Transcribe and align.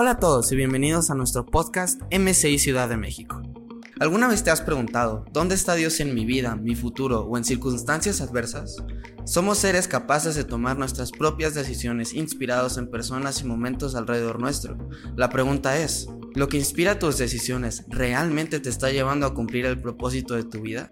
Hola 0.00 0.12
a 0.12 0.20
todos 0.20 0.52
y 0.52 0.54
bienvenidos 0.54 1.10
a 1.10 1.16
nuestro 1.16 1.44
podcast 1.44 2.00
MCI 2.16 2.60
Ciudad 2.60 2.88
de 2.88 2.96
México. 2.96 3.42
¿Alguna 3.98 4.28
vez 4.28 4.44
te 4.44 4.52
has 4.52 4.60
preguntado, 4.60 5.24
¿dónde 5.32 5.56
está 5.56 5.74
Dios 5.74 5.98
en 5.98 6.14
mi 6.14 6.24
vida, 6.24 6.54
mi 6.54 6.76
futuro 6.76 7.22
o 7.22 7.36
en 7.36 7.42
circunstancias 7.42 8.20
adversas? 8.20 8.76
Somos 9.24 9.58
seres 9.58 9.88
capaces 9.88 10.36
de 10.36 10.44
tomar 10.44 10.78
nuestras 10.78 11.10
propias 11.10 11.54
decisiones 11.54 12.14
inspirados 12.14 12.78
en 12.78 12.92
personas 12.92 13.40
y 13.40 13.46
momentos 13.46 13.96
alrededor 13.96 14.38
nuestro. 14.38 14.78
La 15.16 15.30
pregunta 15.30 15.76
es, 15.76 16.06
¿lo 16.36 16.46
que 16.46 16.58
inspira 16.58 17.00
tus 17.00 17.18
decisiones 17.18 17.84
realmente 17.88 18.60
te 18.60 18.68
está 18.68 18.92
llevando 18.92 19.26
a 19.26 19.34
cumplir 19.34 19.66
el 19.66 19.82
propósito 19.82 20.34
de 20.36 20.44
tu 20.44 20.60
vida? 20.60 20.90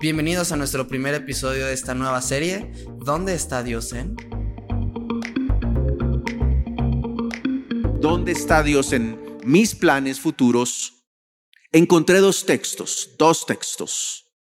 Bienvenidos 0.00 0.50
a 0.50 0.56
nuestro 0.56 0.88
primer 0.88 1.14
episodio 1.14 1.66
de 1.66 1.74
esta 1.74 1.94
nueva 1.94 2.20
serie, 2.20 2.72
¿Dónde 3.04 3.34
está 3.34 3.62
Dios 3.62 3.92
en? 3.92 4.16
¿Dónde 8.02 8.32
está 8.32 8.64
Dios 8.64 8.92
en 8.92 9.38
mis 9.44 9.76
planes 9.76 10.18
futuros? 10.18 11.06
Encontré 11.70 12.18
dos 12.18 12.44
textos, 12.44 13.14
dos 13.16 13.46
textos. 13.46 14.34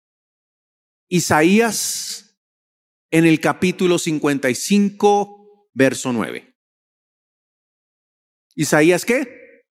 Isaías 1.09 2.39
en 3.11 3.25
el 3.25 3.41
capítulo 3.41 3.99
55, 3.99 5.69
verso 5.73 6.13
9. 6.13 6.55
¿Isaías 8.55 9.03
qué? 9.03 9.65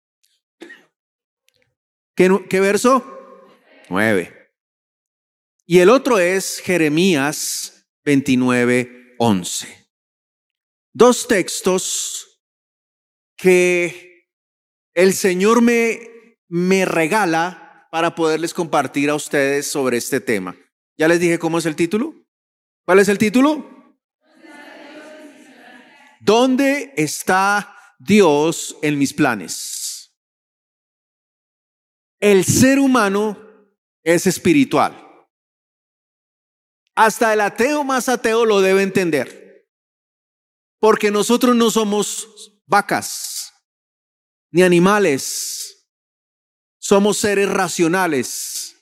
¿Qué, 2.15 2.61
verso? 2.61 3.03
9. 3.89 4.53
Y 5.65 5.79
el 5.79 5.89
otro 5.89 6.19
es 6.19 6.61
Jeremías 6.61 7.89
29, 8.05 9.15
11. 9.19 9.89
Dos 10.93 11.27
textos 11.27 12.28
que 13.39 14.29
el 14.95 15.15
Señor 15.15 15.63
me, 15.63 16.37
me 16.49 16.85
regala 16.85 17.89
para 17.91 18.15
poderles 18.15 18.53
compartir 18.53 19.09
a 19.09 19.15
ustedes 19.15 19.67
sobre 19.71 19.97
este 19.97 20.21
tema. 20.21 20.57
Ya 20.99 21.09
les 21.09 21.21
dije 21.21 21.39
cómo 21.39 21.59
es 21.59 21.65
el 21.65 21.77
título. 21.77 22.15
¿Cuál 22.85 22.99
es 22.99 23.09
el 23.09 23.17
título? 23.17 23.95
¿Dónde 26.21 26.93
está 26.97 27.75
Dios 27.99 28.77
en 28.83 28.99
mis 28.99 29.15
planes? 29.15 30.13
El 32.21 32.45
ser 32.45 32.81
humano 32.81 33.39
es 34.03 34.27
espiritual. 34.27 35.05
Hasta 36.97 37.33
el 37.33 37.41
ateo 37.41 37.85
más 37.85 38.09
ateo 38.09 38.45
lo 38.45 38.61
debe 38.61 38.83
entender. 38.83 39.69
Porque 40.81 41.13
nosotros 41.13 41.55
no 41.55 41.71
somos 41.71 42.59
vacas, 42.69 43.38
ni 44.51 44.63
animales. 44.63 45.89
Somos 46.79 47.19
seres 47.19 47.49
racionales, 47.49 48.77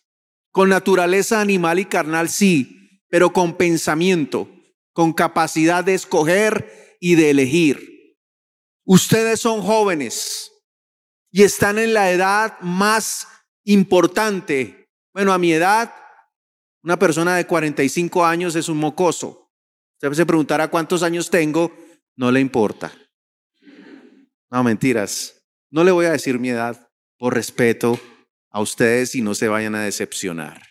con 0.50 0.68
naturaleza 0.68 1.40
animal 1.40 1.78
y 1.78 1.86
carnal, 1.86 2.28
sí, 2.28 3.02
pero 3.08 3.32
con 3.32 3.56
pensamiento, 3.56 4.48
con 4.92 5.12
capacidad 5.12 5.84
de 5.84 5.94
escoger 5.94 6.96
y 7.00 7.14
de 7.14 7.30
elegir. 7.30 8.16
Ustedes 8.84 9.40
son 9.40 9.62
jóvenes 9.62 10.52
y 11.30 11.42
están 11.42 11.78
en 11.78 11.92
la 11.92 12.10
edad 12.10 12.58
más 12.60 13.26
importante. 13.64 14.88
Bueno, 15.12 15.32
a 15.32 15.38
mi 15.38 15.52
edad, 15.52 15.92
una 16.82 16.98
persona 16.98 17.36
de 17.36 17.46
45 17.46 18.24
años 18.24 18.54
es 18.54 18.68
un 18.68 18.78
mocoso. 18.78 19.50
Usted 19.94 20.12
se 20.12 20.26
preguntará 20.26 20.68
cuántos 20.68 21.02
años 21.02 21.28
tengo, 21.30 21.72
no 22.16 22.30
le 22.30 22.40
importa. 22.40 22.92
No, 24.50 24.62
mentiras. 24.62 25.35
No 25.76 25.84
le 25.84 25.92
voy 25.92 26.06
a 26.06 26.12
decir 26.12 26.38
mi 26.38 26.48
edad 26.48 26.90
por 27.18 27.34
respeto 27.34 28.00
a 28.48 28.62
ustedes 28.62 29.14
y 29.14 29.20
no 29.20 29.34
se 29.34 29.46
vayan 29.46 29.74
a 29.74 29.82
decepcionar. 29.82 30.62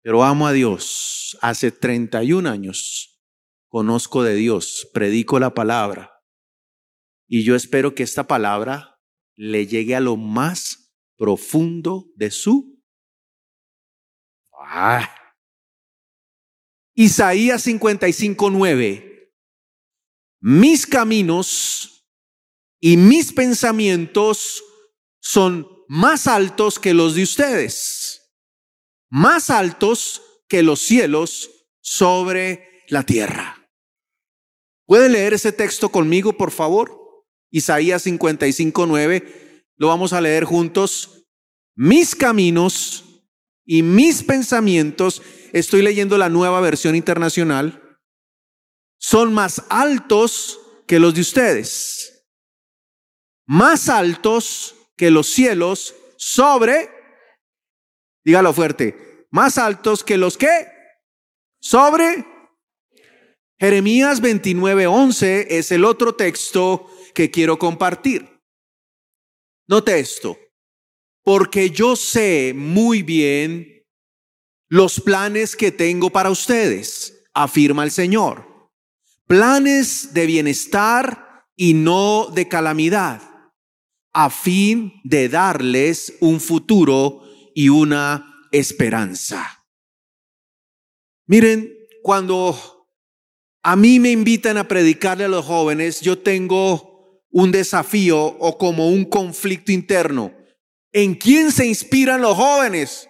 Pero 0.00 0.22
amo 0.22 0.46
a 0.46 0.52
Dios. 0.52 1.36
Hace 1.42 1.72
31 1.72 2.48
años 2.48 3.20
conozco 3.66 4.22
de 4.22 4.36
Dios, 4.36 4.88
predico 4.94 5.40
la 5.40 5.54
palabra. 5.54 6.22
Y 7.26 7.42
yo 7.42 7.56
espero 7.56 7.96
que 7.96 8.04
esta 8.04 8.28
palabra 8.28 9.00
le 9.34 9.66
llegue 9.66 9.96
a 9.96 10.00
lo 10.00 10.16
más 10.16 10.94
profundo 11.16 12.06
de 12.14 12.30
su. 12.30 12.80
Ah. 14.56 15.12
Isaías 16.94 17.62
55, 17.62 18.50
9. 18.50 19.32
Mis 20.42 20.86
caminos 20.86 21.93
y 22.86 22.98
mis 22.98 23.32
pensamientos 23.32 24.62
son 25.18 25.66
más 25.88 26.26
altos 26.26 26.78
que 26.78 26.92
los 26.92 27.14
de 27.14 27.22
ustedes, 27.22 28.30
más 29.08 29.48
altos 29.48 30.20
que 30.48 30.62
los 30.62 30.80
cielos 30.80 31.48
sobre 31.80 32.84
la 32.88 33.02
tierra. 33.02 33.70
¿Puede 34.84 35.08
leer 35.08 35.32
ese 35.32 35.50
texto 35.50 35.88
conmigo, 35.88 36.36
por 36.36 36.50
favor? 36.50 37.24
Isaías 37.50 38.02
55, 38.02 38.84
9. 38.84 39.64
Lo 39.76 39.88
vamos 39.88 40.12
a 40.12 40.20
leer 40.20 40.44
juntos. 40.44 41.24
Mis 41.74 42.14
caminos 42.14 43.22
y 43.64 43.82
mis 43.82 44.22
pensamientos, 44.22 45.22
estoy 45.54 45.80
leyendo 45.80 46.18
la 46.18 46.28
nueva 46.28 46.60
versión 46.60 46.96
internacional, 46.96 47.98
son 48.98 49.32
más 49.32 49.62
altos 49.70 50.60
que 50.86 50.98
los 50.98 51.14
de 51.14 51.22
ustedes 51.22 52.10
más 53.46 53.88
altos 53.88 54.74
que 54.96 55.10
los 55.10 55.28
cielos 55.28 55.94
sobre, 56.16 56.88
dígalo 58.24 58.52
fuerte, 58.52 59.26
más 59.30 59.58
altos 59.58 60.04
que 60.04 60.16
los 60.16 60.38
que 60.38 60.68
sobre 61.60 62.26
Jeremías 63.58 64.20
29:11 64.20 65.46
es 65.50 65.72
el 65.72 65.84
otro 65.84 66.14
texto 66.14 66.88
que 67.14 67.30
quiero 67.30 67.58
compartir. 67.58 68.28
Note 69.66 69.98
esto, 69.98 70.38
porque 71.22 71.70
yo 71.70 71.96
sé 71.96 72.52
muy 72.54 73.02
bien 73.02 73.84
los 74.68 75.00
planes 75.00 75.56
que 75.56 75.72
tengo 75.72 76.10
para 76.10 76.30
ustedes, 76.30 77.24
afirma 77.32 77.84
el 77.84 77.90
Señor. 77.90 78.70
Planes 79.26 80.12
de 80.12 80.26
bienestar 80.26 81.46
y 81.56 81.74
no 81.74 82.26
de 82.26 82.48
calamidad 82.48 83.33
a 84.14 84.30
fin 84.30 85.00
de 85.02 85.28
darles 85.28 86.14
un 86.20 86.40
futuro 86.40 87.22
y 87.54 87.68
una 87.68 88.46
esperanza. 88.52 89.66
Miren, 91.26 91.70
cuando 92.02 92.86
a 93.62 93.76
mí 93.76 93.98
me 93.98 94.12
invitan 94.12 94.56
a 94.56 94.68
predicarle 94.68 95.24
a 95.24 95.28
los 95.28 95.44
jóvenes, 95.44 96.00
yo 96.00 96.18
tengo 96.18 97.22
un 97.30 97.50
desafío 97.50 98.24
o 98.24 98.56
como 98.56 98.88
un 98.88 99.04
conflicto 99.04 99.72
interno. 99.72 100.32
¿En 100.92 101.16
quién 101.16 101.50
se 101.50 101.66
inspiran 101.66 102.20
los 102.20 102.36
jóvenes? 102.36 103.08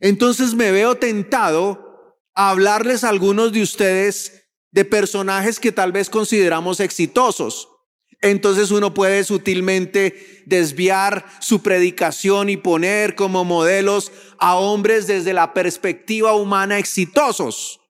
Entonces 0.00 0.54
me 0.54 0.70
veo 0.70 0.96
tentado 0.96 2.16
a 2.34 2.50
hablarles 2.50 3.04
a 3.04 3.10
algunos 3.10 3.52
de 3.52 3.62
ustedes 3.62 4.48
de 4.70 4.86
personajes 4.86 5.60
que 5.60 5.72
tal 5.72 5.92
vez 5.92 6.08
consideramos 6.08 6.80
exitosos. 6.80 7.68
Entonces 8.20 8.70
uno 8.70 8.94
puede 8.94 9.24
sutilmente 9.24 10.42
desviar 10.46 11.26
su 11.40 11.62
predicación 11.62 12.48
y 12.48 12.56
poner 12.56 13.14
como 13.14 13.44
modelos 13.44 14.10
a 14.38 14.56
hombres 14.56 15.06
desde 15.06 15.32
la 15.32 15.52
perspectiva 15.52 16.34
humana 16.34 16.78
exitosos. 16.78 17.80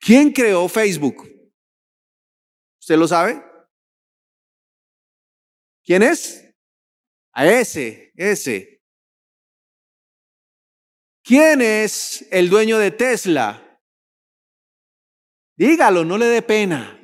¿Quién 0.00 0.32
creó 0.32 0.68
Facebook? 0.68 1.30
¿Usted 2.80 2.96
lo 2.96 3.08
sabe? 3.08 3.42
¿Quién 5.84 6.02
es? 6.02 6.42
A 7.32 7.46
ese, 7.46 8.12
ese. 8.16 8.82
¿Quién 11.22 11.62
es 11.62 12.26
el 12.30 12.50
dueño 12.50 12.78
de 12.78 12.90
Tesla? 12.90 13.80
Dígalo, 15.56 16.04
no 16.04 16.18
le 16.18 16.26
dé 16.26 16.42
pena. 16.42 17.00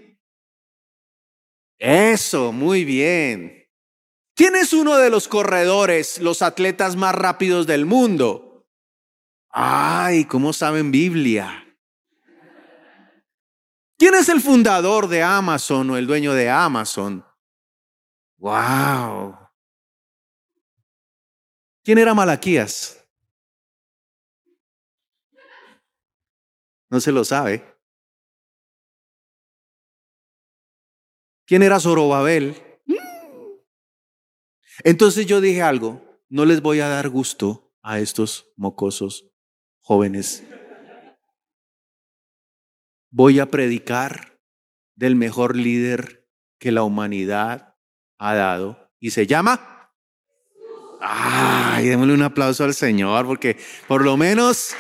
Eso, 1.81 2.53
muy 2.53 2.85
bien. 2.85 3.67
¿Quién 4.37 4.55
es 4.55 4.75
uno 4.75 4.99
de 4.99 5.09
los 5.09 5.29
corredores, 5.29 6.21
los 6.21 6.43
atletas 6.43 6.95
más 6.95 7.15
rápidos 7.15 7.67
del 7.67 7.87
mundo? 7.87 8.67
Ay, 9.49 10.27
¿cómo 10.27 10.53
saben 10.53 10.91
Biblia? 10.91 11.67
¿Quién 13.99 14.15
es 14.15 14.29
el 14.29 14.43
fundador 14.43 15.09
de 15.09 15.23
Amazon 15.23 15.91
o 15.91 15.97
el 15.97 16.07
dueño 16.07 16.35
de 16.35 16.51
Amazon? 16.51 17.25
Wow. 18.37 19.39
¿Quién 21.83 21.97
era 21.97 22.13
Malaquías? 22.13 23.07
No 26.91 27.01
se 27.01 27.11
lo 27.11 27.25
sabe. 27.25 27.80
¿Quién 31.51 31.65
era 31.65 31.81
Zorobabel? 31.81 32.55
Entonces 34.85 35.27
yo 35.27 35.41
dije 35.41 35.63
algo, 35.63 36.01
no 36.29 36.45
les 36.45 36.63
voy 36.63 36.79
a 36.79 36.87
dar 36.87 37.09
gusto 37.09 37.75
a 37.83 37.99
estos 37.99 38.53
mocosos 38.57 39.29
jóvenes. 39.81 40.45
Voy 43.11 43.41
a 43.41 43.47
predicar 43.47 44.41
del 44.95 45.17
mejor 45.17 45.57
líder 45.57 46.31
que 46.61 46.71
la 46.71 46.85
humanidad 46.85 47.75
ha 48.21 48.35
dado 48.37 48.93
y 49.01 49.11
se 49.11 49.27
llama... 49.27 49.91
Ay, 51.01 51.89
démosle 51.89 52.15
un 52.15 52.23
aplauso 52.23 52.63
al 52.63 52.75
Señor 52.75 53.27
porque 53.27 53.59
por 53.89 54.05
lo 54.05 54.17
menos, 54.17 54.77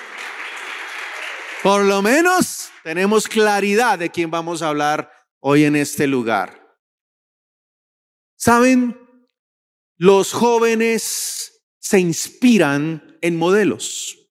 por 1.64 1.82
lo 1.82 2.00
menos 2.00 2.70
tenemos 2.84 3.26
claridad 3.26 3.98
de 3.98 4.10
quién 4.10 4.30
vamos 4.30 4.62
a 4.62 4.68
hablar 4.68 5.10
hoy 5.40 5.64
en 5.64 5.74
este 5.74 6.06
lugar. 6.06 6.59
¿Saben? 8.40 8.98
Los 9.98 10.32
jóvenes 10.32 11.62
se 11.78 12.00
inspiran 12.00 13.18
en 13.20 13.36
modelos. 13.36 14.30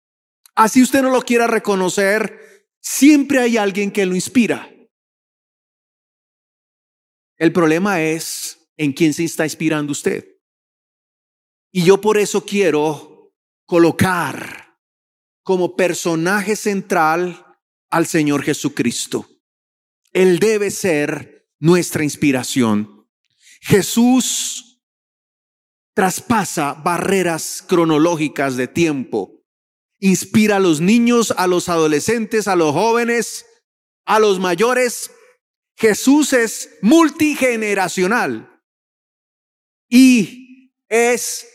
Así 0.55 0.81
usted 0.81 1.03
no 1.03 1.11
lo 1.11 1.21
quiera 1.21 1.45
reconocer, 1.45 2.67
siempre 2.81 3.37
hay 3.37 3.57
alguien 3.57 3.91
que 3.91 4.07
lo 4.07 4.15
inspira. 4.15 4.67
El 7.37 7.53
problema 7.53 8.01
es 8.01 8.71
en 8.77 8.93
quién 8.93 9.13
se 9.13 9.25
está 9.25 9.43
inspirando 9.43 9.91
usted. 9.91 10.39
Y 11.71 11.85
yo 11.85 12.01
por 12.01 12.17
eso 12.17 12.43
quiero 12.43 13.35
colocar 13.67 14.75
como 15.43 15.75
personaje 15.75 16.55
central 16.55 17.45
al 17.91 18.07
Señor 18.07 18.41
Jesucristo. 18.41 19.29
Él 20.11 20.39
debe 20.39 20.71
ser 20.71 21.47
nuestra 21.59 22.03
inspiración. 22.03 22.98
Jesús 23.59 24.81
traspasa 25.93 26.73
barreras 26.73 27.63
cronológicas 27.67 28.55
de 28.55 28.67
tiempo. 28.67 29.43
Inspira 29.99 30.55
a 30.55 30.59
los 30.59 30.79
niños, 30.79 31.33
a 31.37 31.45
los 31.47 31.67
adolescentes, 31.67 32.47
a 32.47 32.55
los 32.55 32.73
jóvenes, 32.73 33.45
a 34.05 34.19
los 34.19 34.39
mayores. 34.39 35.11
Jesús 35.77 36.33
es 36.33 36.77
multigeneracional 36.81 38.61
y 39.89 40.73
es 40.87 41.47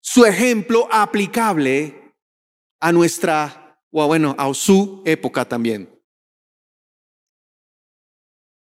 su 0.00 0.24
ejemplo 0.24 0.88
aplicable 0.90 2.16
a 2.80 2.90
nuestra, 2.90 3.80
o 3.90 4.06
bueno, 4.06 4.34
a 4.38 4.52
su 4.54 5.02
época 5.06 5.48
también. 5.48 5.88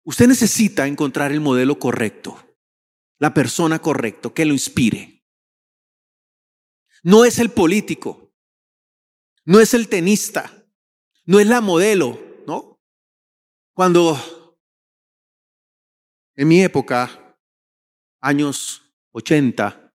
Usted 0.04 0.28
necesita 0.28 0.86
encontrar 0.86 1.32
el 1.32 1.40
modelo 1.40 1.78
correcto, 1.78 2.53
la 3.24 3.32
persona 3.32 3.78
correcta 3.78 4.28
que 4.34 4.44
lo 4.44 4.52
inspire. 4.52 5.24
No 7.02 7.24
es 7.24 7.38
el 7.38 7.50
político, 7.50 8.34
no 9.46 9.60
es 9.60 9.72
el 9.72 9.88
tenista, 9.88 10.68
no 11.24 11.40
es 11.40 11.46
la 11.46 11.62
modelo, 11.62 12.20
¿no? 12.46 12.78
Cuando 13.72 14.58
en 16.36 16.48
mi 16.48 16.60
época, 16.62 17.38
años 18.20 18.94
80, 19.12 19.94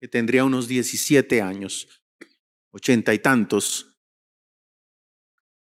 que 0.00 0.08
tendría 0.08 0.44
unos 0.44 0.66
17 0.66 1.42
años, 1.42 2.02
ochenta 2.72 3.14
y 3.14 3.20
tantos, 3.20 3.96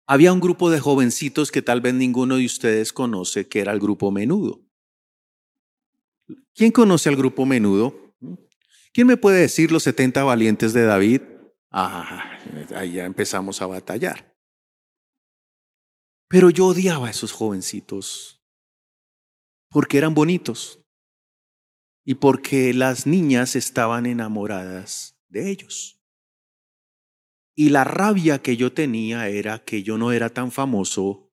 había 0.06 0.32
un 0.32 0.38
grupo 0.38 0.70
de 0.70 0.78
jovencitos 0.78 1.50
que 1.50 1.62
tal 1.62 1.80
vez 1.80 1.94
ninguno 1.94 2.36
de 2.36 2.46
ustedes 2.46 2.92
conoce, 2.92 3.48
que 3.48 3.58
era 3.58 3.72
el 3.72 3.80
grupo 3.80 4.12
Menudo. 4.12 4.71
¿Quién 6.54 6.70
conoce 6.70 7.08
al 7.08 7.16
grupo 7.16 7.46
Menudo? 7.46 8.14
¿Quién 8.92 9.06
me 9.06 9.16
puede 9.16 9.40
decir 9.40 9.72
los 9.72 9.84
70 9.84 10.22
valientes 10.22 10.72
de 10.72 10.84
David? 10.84 11.22
Ah, 11.70 12.38
ahí 12.76 12.92
ya 12.92 13.06
empezamos 13.06 13.62
a 13.62 13.66
batallar. 13.66 14.36
Pero 16.28 16.50
yo 16.50 16.66
odiaba 16.66 17.08
a 17.08 17.10
esos 17.10 17.32
jovencitos 17.32 18.42
porque 19.70 19.96
eran 19.96 20.14
bonitos 20.14 20.84
y 22.04 22.16
porque 22.16 22.74
las 22.74 23.06
niñas 23.06 23.56
estaban 23.56 24.04
enamoradas 24.04 25.18
de 25.28 25.50
ellos. 25.50 26.02
Y 27.54 27.70
la 27.70 27.84
rabia 27.84 28.40
que 28.40 28.56
yo 28.56 28.72
tenía 28.72 29.28
era 29.28 29.64
que 29.64 29.82
yo 29.82 29.96
no 29.98 30.12
era 30.12 30.30
tan 30.30 30.52
famoso 30.52 31.32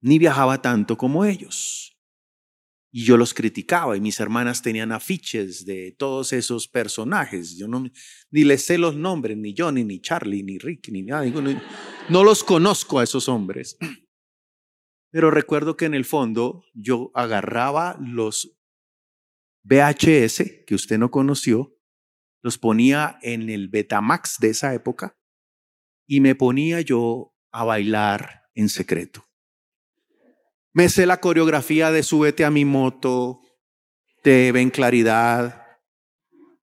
ni 0.00 0.18
viajaba 0.18 0.62
tanto 0.62 0.96
como 0.96 1.24
ellos. 1.24 1.95
Y 2.96 3.04
yo 3.04 3.18
los 3.18 3.34
criticaba 3.34 3.94
y 3.94 4.00
mis 4.00 4.18
hermanas 4.20 4.62
tenían 4.62 4.90
afiches 4.90 5.66
de 5.66 5.94
todos 5.98 6.32
esos 6.32 6.66
personajes. 6.66 7.54
Yo 7.58 7.68
no, 7.68 7.84
ni 8.30 8.42
les 8.42 8.64
sé 8.64 8.78
los 8.78 8.96
nombres, 8.96 9.36
ni 9.36 9.54
Johnny, 9.54 9.84
ni 9.84 10.00
Charlie, 10.00 10.42
ni 10.42 10.56
Rick, 10.56 10.88
ni 10.88 11.02
nada. 11.02 11.26
No 12.08 12.24
los 12.24 12.42
conozco 12.42 12.98
a 12.98 13.04
esos 13.04 13.28
hombres. 13.28 13.76
Pero 15.12 15.30
recuerdo 15.30 15.76
que 15.76 15.84
en 15.84 15.92
el 15.92 16.06
fondo 16.06 16.64
yo 16.72 17.10
agarraba 17.12 17.98
los 18.00 18.56
VHS 19.64 20.64
que 20.66 20.74
usted 20.74 20.96
no 20.96 21.10
conoció 21.10 21.76
los 22.42 22.56
ponía 22.56 23.18
en 23.20 23.50
el 23.50 23.68
Betamax 23.68 24.38
de 24.38 24.48
esa 24.48 24.72
época 24.72 25.18
y 26.08 26.20
me 26.22 26.34
ponía 26.34 26.80
yo 26.80 27.34
a 27.52 27.62
bailar 27.62 28.44
en 28.54 28.70
secreto. 28.70 29.25
Me 30.76 30.90
sé 30.90 31.06
la 31.06 31.22
coreografía 31.22 31.90
de 31.90 32.02
Súbete 32.02 32.44
a 32.44 32.50
mi 32.50 32.66
moto, 32.66 33.40
de 34.22 34.52
Ven 34.52 34.68
Claridad, 34.68 35.66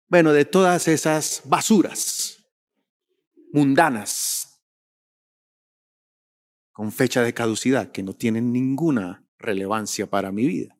bueno, 0.07 0.33
de 0.33 0.47
todas 0.47 0.89
esas 0.89 1.43
basuras 1.45 2.43
mundanas 3.53 4.65
con 6.73 6.91
fecha 6.91 7.21
de 7.21 7.35
caducidad 7.35 7.93
que 7.93 8.03
no 8.03 8.15
tienen 8.15 8.51
ninguna 8.51 9.29
relevancia 9.37 10.09
para 10.09 10.33
mi 10.33 10.47
vida, 10.47 10.79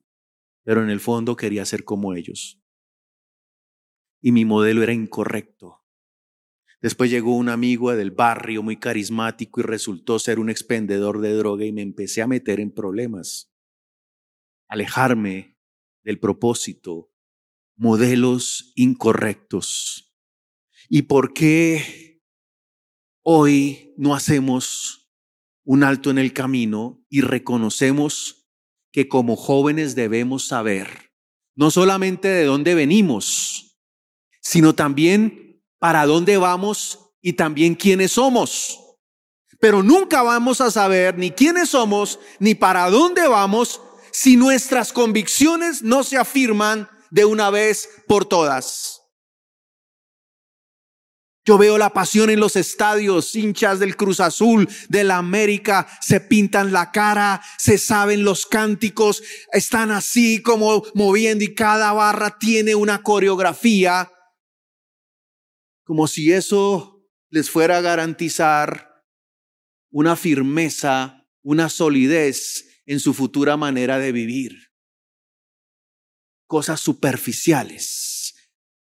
pero 0.63 0.81
en 0.81 0.89
el 0.89 0.99
fondo 0.99 1.35
quería 1.35 1.65
ser 1.65 1.83
como 1.83 2.15
ellos. 2.15 2.59
Y 4.21 4.31
mi 4.31 4.43
modelo 4.43 4.81
era 4.81 4.93
incorrecto. 4.93 5.78
Después 6.81 7.11
llegó 7.11 7.35
un 7.35 7.49
amigo 7.49 7.93
del 7.93 8.11
barrio 8.11 8.63
muy 8.63 8.77
carismático 8.77 9.59
y 9.59 9.63
resultó 9.63 10.17
ser 10.17 10.39
un 10.39 10.49
expendedor 10.49 11.19
de 11.19 11.33
droga 11.33 11.65
y 11.65 11.71
me 11.71 11.81
empecé 11.81 12.21
a 12.21 12.27
meter 12.27 12.59
en 12.59 12.71
problemas. 12.71 13.51
Alejarme 14.69 15.57
del 16.03 16.19
propósito, 16.19 17.11
modelos 17.75 18.71
incorrectos. 18.75 20.15
¿Y 20.87 21.03
por 21.03 21.33
qué 21.33 22.21
hoy 23.23 23.93
no 23.97 24.15
hacemos 24.15 25.11
un 25.65 25.83
alto 25.83 26.09
en 26.09 26.17
el 26.17 26.33
camino 26.33 27.05
y 27.09 27.21
reconocemos 27.21 28.49
que 28.91 29.07
como 29.07 29.35
jóvenes 29.35 29.95
debemos 29.95 30.47
saber 30.47 31.09
no 31.55 31.71
solamente 31.71 32.29
de 32.29 32.45
dónde 32.45 32.73
venimos, 32.73 33.77
sino 34.39 34.75
también 34.75 35.48
para 35.79 36.05
dónde 36.05 36.37
vamos 36.37 36.99
y 37.21 37.33
también 37.33 37.75
quiénes 37.75 38.13
somos. 38.13 38.79
Pero 39.59 39.83
nunca 39.83 40.21
vamos 40.21 40.61
a 40.61 40.71
saber 40.71 41.17
ni 41.17 41.31
quiénes 41.31 41.69
somos 41.69 42.19
ni 42.39 42.55
para 42.55 42.89
dónde 42.89 43.27
vamos 43.27 43.81
si 44.11 44.37
nuestras 44.37 44.93
convicciones 44.93 45.81
no 45.81 46.03
se 46.03 46.17
afirman 46.17 46.89
de 47.09 47.25
una 47.25 47.49
vez 47.49 47.89
por 48.07 48.25
todas. 48.25 49.01
Yo 51.45 51.57
veo 51.57 51.79
la 51.79 51.89
pasión 51.89 52.29
en 52.29 52.39
los 52.39 52.55
estadios, 52.55 53.35
hinchas 53.35 53.79
del 53.79 53.95
Cruz 53.95 54.19
Azul, 54.19 54.69
de 54.87 55.03
la 55.03 55.17
América, 55.17 55.87
se 55.99 56.19
pintan 56.19 56.71
la 56.71 56.91
cara, 56.91 57.41
se 57.57 57.79
saben 57.79 58.23
los 58.23 58.45
cánticos, 58.45 59.23
están 59.51 59.89
así 59.89 60.43
como 60.43 60.83
moviendo 60.93 61.43
y 61.43 61.55
cada 61.55 61.91
barra 61.91 62.37
tiene 62.37 62.75
una 62.75 63.01
coreografía 63.01 64.11
como 65.89 66.05
si 66.05 66.31
eso 66.31 67.03
les 67.31 67.49
fuera 67.49 67.79
a 67.79 67.81
garantizar 67.81 69.03
una 69.91 70.15
firmeza, 70.15 71.27
una 71.41 71.67
solidez 71.67 72.83
en 72.85 72.99
su 72.99 73.15
futura 73.15 73.57
manera 73.57 73.97
de 73.97 74.11
vivir. 74.11 74.51
Cosas 76.45 76.79
superficiales. 76.79 78.35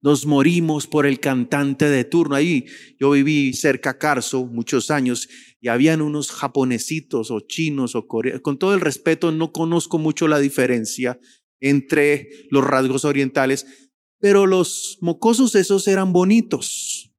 Nos 0.01 0.25
morimos 0.25 0.87
por 0.87 1.05
el 1.05 1.19
cantante 1.19 1.87
de 1.87 2.03
turno. 2.03 2.33
Ahí 2.33 2.65
yo 2.99 3.11
viví 3.11 3.53
cerca 3.53 3.91
a 3.91 3.97
Carso 3.99 4.47
muchos 4.47 4.89
años 4.89 5.29
y 5.61 5.67
habían 5.67 6.01
unos 6.01 6.31
japonesitos 6.31 7.29
o 7.29 7.41
chinos 7.41 7.93
o 7.93 8.07
coreanos. 8.07 8.41
Con 8.41 8.57
todo 8.57 8.73
el 8.73 8.81
respeto, 8.81 9.31
no 9.31 9.51
conozco 9.51 9.99
mucho 9.99 10.27
la 10.27 10.39
diferencia 10.39 11.19
entre 11.59 12.29
los 12.49 12.65
rasgos 12.65 13.05
orientales, 13.05 13.86
pero 14.19 14.45
los 14.45 14.97
mocosos 15.01 15.55
esos 15.55 15.87
eran 15.87 16.13
bonitos. 16.13 17.13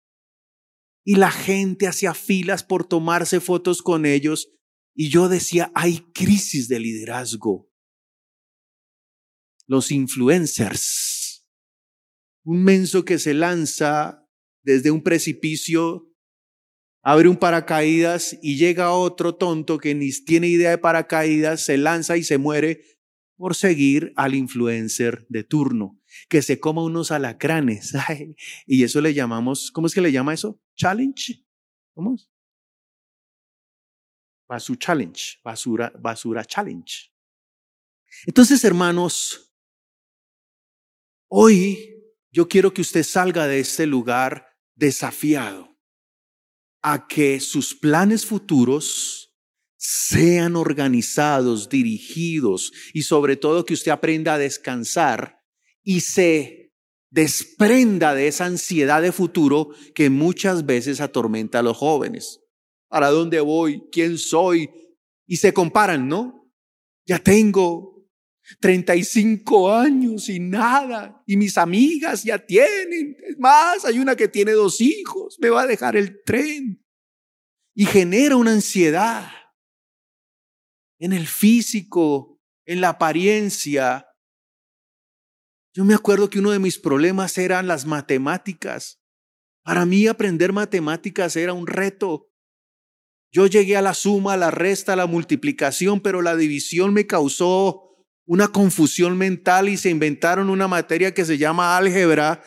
Y 1.05 1.17
la 1.17 1.31
gente 1.31 1.87
hacía 1.87 2.15
filas 2.15 2.65
por 2.65 2.87
tomarse 2.87 3.41
fotos 3.41 3.83
con 3.83 4.05
ellos. 4.05 4.51
Y 4.95 5.09
yo 5.09 5.29
decía, 5.29 5.71
hay 5.75 6.01
crisis 6.13 6.69
de 6.69 6.81
liderazgo. 6.81 7.71
Los 9.67 9.91
influencers. 9.91 11.47
un 12.45 12.65
menso 12.65 13.05
que 13.05 13.19
se 13.19 13.35
lanza 13.35 14.27
desde 14.63 14.91
un 14.91 15.03
precipicio, 15.03 16.11
abre 17.03 17.29
un 17.29 17.37
paracaídas 17.37 18.39
y 18.43 18.57
llega 18.57 18.93
otro 18.93 19.35
tonto 19.35 19.79
que 19.79 19.95
ni 19.95 20.11
tiene 20.25 20.49
idea 20.49 20.71
de 20.71 20.79
paracaídas, 20.79 21.65
se 21.65 21.77
lanza 21.77 22.17
y 22.17 22.25
se 22.25 22.39
muere 22.39 22.83
por 23.37 23.55
seguir 23.55 24.13
al 24.17 24.35
influencer 24.35 25.27
de 25.29 25.45
turno, 25.45 26.01
que 26.29 26.43
se 26.43 26.59
coma 26.61 26.83
unos 26.83 27.11
alacranes. 27.11 27.95
y 28.67 28.85
eso 28.85 29.01
le 29.01 29.15
llamamos, 29.15 29.71
¿cómo 29.71 29.87
es 29.87 29.95
que 29.95 30.01
le 30.01 30.13
llama 30.13 30.35
eso? 30.35 30.61
Challenge. 30.77 31.45
¿Cómo 31.95 32.15
es? 32.15 32.31
Basura 34.49 34.79
Challenge, 34.79 35.41
basura, 35.45 35.93
basura 35.99 36.45
Challenge. 36.45 37.13
Entonces, 38.27 38.65
hermanos, 38.65 39.55
hoy 41.31 41.99
yo 42.31 42.49
quiero 42.49 42.73
que 42.73 42.81
usted 42.81 43.03
salga 43.03 43.47
de 43.47 43.61
este 43.61 43.87
lugar 43.87 44.47
desafiado 44.75 45.77
a 46.83 47.07
que 47.07 47.41
sus 47.41 47.75
planes 47.75 48.25
futuros 48.25 49.35
sean 49.77 50.57
organizados, 50.57 51.69
dirigidos 51.69 52.73
y 52.93 53.03
sobre 53.03 53.37
todo 53.37 53.65
que 53.65 53.75
usted 53.75 53.93
aprenda 53.93 54.35
a 54.35 54.39
descansar 54.39 55.38
y 55.83 56.01
se 56.01 56.73
desprenda 57.11 58.15
de 58.15 58.29
esa 58.29 58.45
ansiedad 58.45 59.03
de 59.03 59.13
futuro 59.13 59.71
que 59.95 60.11
muchas 60.11 60.67
veces 60.67 61.01
atormenta 61.01 61.61
a 61.61 61.63
los 61.63 61.77
jóvenes. 61.77 62.41
¿Para 62.89 63.11
dónde 63.11 63.41
voy? 63.41 63.83
¿Quién 63.91 64.19
soy? 64.19 64.71
Y 65.27 65.37
se 65.37 65.53
comparan, 65.53 66.09
¿no? 66.09 66.51
Ya 67.07 67.19
tengo 67.19 67.99
35 68.61 69.73
años 69.73 70.29
y 70.29 70.41
nada. 70.41 71.23
Y 71.27 71.37
mis 71.37 71.59
amigas 71.59 72.25
ya 72.25 72.39
tienen. 72.39 73.17
Es 73.23 73.39
más, 73.39 73.85
hay 73.85 73.99
una 73.99 74.17
que 74.17 74.29
tiene 74.29 74.53
dos 74.53 74.81
hijos. 74.81 75.37
Me 75.41 75.51
va 75.51 75.63
a 75.63 75.67
dejar 75.67 75.97
el 75.97 76.23
tren. 76.25 76.85
Y 77.75 77.87
genera 77.87 78.37
una 78.37 78.53
ansiedad 78.53 79.31
en 80.99 81.13
el 81.13 81.27
físico, 81.27 82.41
en 82.67 82.81
la 82.81 82.91
apariencia. 82.91 84.08
Yo 85.79 85.85
me 85.85 85.95
acuerdo 85.95 86.29
que 86.29 86.41
uno 86.41 86.51
de 86.51 86.59
mis 86.59 86.77
problemas 86.77 87.39
eran 87.39 87.69
las 87.69 87.87
matemáticas. 87.87 88.99
Para 89.63 89.87
mí 89.87 90.09
aprender 90.09 90.53
matemáticas 90.53 91.37
era 91.37 91.53
un 91.53 91.69
reto. 91.69 92.33
Yo 93.31 93.47
llegué 93.47 93.77
a 93.77 93.83
la 93.83 93.95
suma, 93.95 94.37
la 94.37 94.51
resta, 94.51 94.97
la 94.97 95.07
multiplicación, 95.07 96.01
pero 96.01 96.21
la 96.21 96.35
división 96.35 96.93
me 96.93 97.07
causó 97.07 97.95
una 98.25 98.49
confusión 98.49 99.17
mental 99.17 99.69
y 99.69 99.77
se 99.77 99.89
inventaron 99.89 100.51
una 100.51 100.67
materia 100.67 101.15
que 101.15 101.25
se 101.25 101.39
llama 101.39 101.77
álgebra 101.77 102.43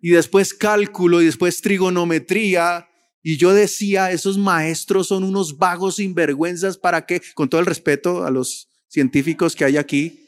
y 0.00 0.10
después 0.10 0.54
cálculo 0.54 1.20
y 1.20 1.24
después 1.24 1.60
trigonometría. 1.60 2.88
Y 3.20 3.36
yo 3.36 3.52
decía, 3.52 4.12
esos 4.12 4.38
maestros 4.38 5.08
son 5.08 5.24
unos 5.24 5.58
vagos 5.58 5.96
sinvergüenzas 5.96 6.78
para 6.78 7.04
que, 7.04 7.20
con 7.34 7.48
todo 7.48 7.60
el 7.60 7.66
respeto 7.66 8.24
a 8.24 8.30
los 8.30 8.70
científicos 8.86 9.56
que 9.56 9.64
hay 9.64 9.76
aquí, 9.76 10.25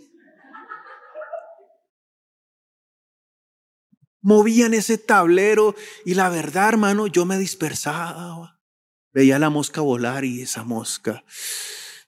movían 4.21 4.75
ese 4.75 4.99
tablero 4.99 5.75
y 6.05 6.15
la 6.15 6.29
verdad, 6.29 6.69
hermano, 6.69 7.07
yo 7.07 7.25
me 7.25 7.39
dispersaba. 7.39 8.61
Veía 9.13 9.39
la 9.39 9.51
mosca 9.51 9.81
volar 9.81 10.25
y 10.25 10.43
esa 10.43 10.65
mosca 10.65 11.25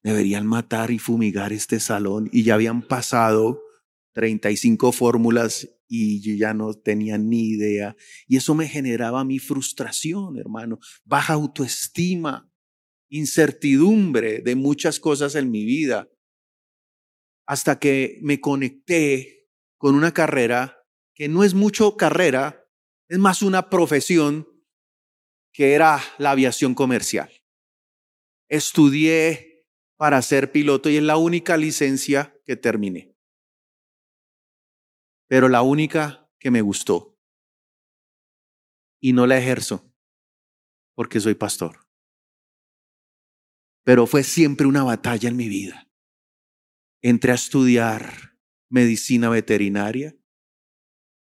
deberían 0.02 0.46
matar 0.46 0.90
y 0.90 0.98
fumigar 0.98 1.52
este 1.52 1.80
salón 1.80 2.28
y 2.32 2.42
ya 2.42 2.54
habían 2.54 2.82
pasado 2.82 3.62
35 4.12 4.92
fórmulas 4.92 5.68
y 5.88 6.20
yo 6.20 6.34
ya 6.34 6.54
no 6.54 6.74
tenía 6.74 7.18
ni 7.18 7.48
idea. 7.48 7.96
Y 8.26 8.36
eso 8.36 8.54
me 8.54 8.68
generaba 8.68 9.24
mi 9.24 9.38
frustración, 9.38 10.38
hermano, 10.38 10.78
baja 11.04 11.32
autoestima, 11.32 12.50
incertidumbre 13.08 14.40
de 14.40 14.54
muchas 14.54 15.00
cosas 15.00 15.34
en 15.34 15.50
mi 15.50 15.64
vida, 15.64 16.08
hasta 17.46 17.80
que 17.80 18.20
me 18.22 18.40
conecté 18.40 19.48
con 19.76 19.96
una 19.96 20.12
carrera 20.12 20.79
que 21.20 21.28
no 21.28 21.44
es 21.44 21.52
mucho 21.52 21.98
carrera, 21.98 22.66
es 23.06 23.18
más 23.18 23.42
una 23.42 23.68
profesión 23.68 24.48
que 25.52 25.74
era 25.74 26.00
la 26.16 26.30
aviación 26.30 26.74
comercial. 26.74 27.30
Estudié 28.48 29.68
para 29.98 30.22
ser 30.22 30.50
piloto 30.50 30.88
y 30.88 30.96
es 30.96 31.02
la 31.02 31.18
única 31.18 31.58
licencia 31.58 32.34
que 32.46 32.56
terminé. 32.56 33.14
Pero 35.28 35.50
la 35.50 35.60
única 35.60 36.32
que 36.38 36.50
me 36.50 36.62
gustó. 36.62 37.20
Y 38.98 39.12
no 39.12 39.26
la 39.26 39.36
ejerzo 39.36 39.92
porque 40.94 41.20
soy 41.20 41.34
pastor. 41.34 41.86
Pero 43.84 44.06
fue 44.06 44.24
siempre 44.24 44.66
una 44.66 44.84
batalla 44.84 45.28
en 45.28 45.36
mi 45.36 45.50
vida. 45.50 45.86
Entré 47.02 47.32
a 47.32 47.34
estudiar 47.34 48.38
medicina 48.70 49.28
veterinaria, 49.28 50.16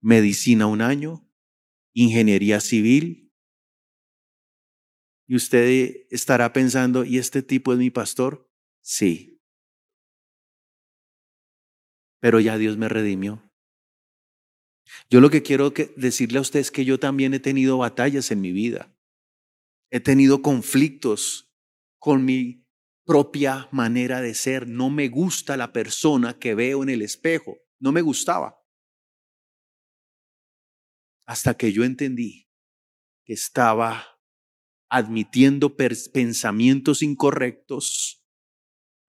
medicina 0.01 0.67
un 0.67 0.81
año, 0.81 1.27
ingeniería 1.93 2.59
civil, 2.59 3.31
y 5.27 5.35
usted 5.35 6.07
estará 6.09 6.51
pensando, 6.51 7.05
¿y 7.05 7.17
este 7.17 7.41
tipo 7.41 7.71
es 7.71 7.79
mi 7.79 7.89
pastor? 7.89 8.51
Sí. 8.83 9.41
Pero 12.19 12.41
ya 12.41 12.57
Dios 12.57 12.77
me 12.77 12.89
redimió. 12.89 13.49
Yo 15.09 15.21
lo 15.21 15.29
que 15.29 15.41
quiero 15.41 15.71
decirle 15.95 16.39
a 16.39 16.41
usted 16.41 16.59
es 16.59 16.69
que 16.69 16.83
yo 16.83 16.99
también 16.99 17.33
he 17.33 17.39
tenido 17.39 17.77
batallas 17.77 18.29
en 18.31 18.41
mi 18.41 18.51
vida. 18.51 18.93
He 19.89 20.01
tenido 20.01 20.41
conflictos 20.41 21.53
con 21.97 22.25
mi 22.25 22.65
propia 23.05 23.69
manera 23.71 24.21
de 24.21 24.33
ser. 24.33 24.67
No 24.67 24.89
me 24.89 25.07
gusta 25.07 25.55
la 25.55 25.71
persona 25.71 26.37
que 26.39 26.55
veo 26.55 26.83
en 26.83 26.89
el 26.89 27.01
espejo. 27.01 27.57
No 27.79 27.91
me 27.91 28.01
gustaba. 28.01 28.60
Hasta 31.25 31.55
que 31.55 31.71
yo 31.71 31.83
entendí 31.83 32.47
que 33.25 33.33
estaba 33.33 34.11
admitiendo 34.91 35.77
pensamientos 35.77 37.01
incorrectos. 37.01 38.25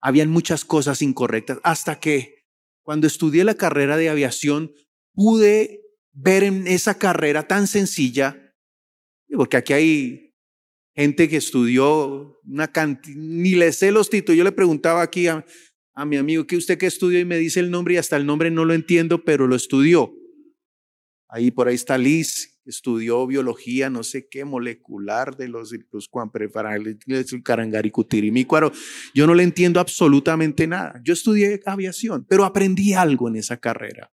Habían 0.01 0.29
muchas 0.29 0.63
cosas 0.63 1.01
incorrectas 1.01 1.59
hasta 1.63 1.99
que 1.99 2.45
cuando 2.83 3.05
estudié 3.05 3.43
la 3.43 3.55
carrera 3.55 3.97
de 3.97 4.09
aviación 4.09 4.73
pude 5.13 5.81
ver 6.13 6.43
en 6.43 6.67
esa 6.67 6.97
carrera 6.97 7.47
tan 7.47 7.67
sencilla, 7.67 8.55
porque 9.29 9.57
aquí 9.57 9.73
hay 9.73 10.35
gente 10.95 11.27
que 11.27 11.37
estudió 11.37 12.39
una 12.45 12.71
cantidad, 12.71 13.17
ni 13.17 13.55
le 13.55 13.73
sé 13.73 13.91
los 13.91 14.09
títulos. 14.09 14.37
Yo 14.37 14.43
le 14.43 14.51
preguntaba 14.53 15.01
aquí 15.01 15.27
a, 15.27 15.45
a 15.95 16.05
mi 16.05 16.15
amigo, 16.15 16.47
¿qué 16.47 16.55
usted 16.55 16.77
qué 16.77 16.85
estudió? 16.85 17.19
Y 17.19 17.25
me 17.25 17.37
dice 17.37 17.59
el 17.59 17.71
nombre 17.71 17.95
y 17.95 17.97
hasta 17.97 18.15
el 18.15 18.25
nombre 18.25 18.51
no 18.51 18.63
lo 18.63 18.73
entiendo, 18.73 19.23
pero 19.25 19.47
lo 19.47 19.55
estudió. 19.55 20.13
Ahí 21.33 21.49
por 21.49 21.67
ahí 21.67 21.73
está 21.73 21.97
Liz, 21.97 22.59
estudió 22.63 23.25
biología, 23.25 23.89
no 23.89 24.03
sé 24.03 24.27
qué, 24.29 24.45
molecular 24.45 25.35
de 25.35 25.47
los, 25.47 25.73
los 25.91 26.07
el 27.33 27.43
carangaricutirimícuaro. 27.43 28.71
Yo 29.15 29.25
no 29.25 29.33
le 29.33 29.41
entiendo 29.41 29.79
absolutamente 29.79 30.67
nada. 30.67 31.01
Yo 31.03 31.11
estudié 31.11 31.59
aviación, 31.65 32.23
pero 32.29 32.45
aprendí 32.45 32.93
algo 32.93 33.29
en 33.29 33.37
esa 33.37 33.57
carrera. 33.57 34.13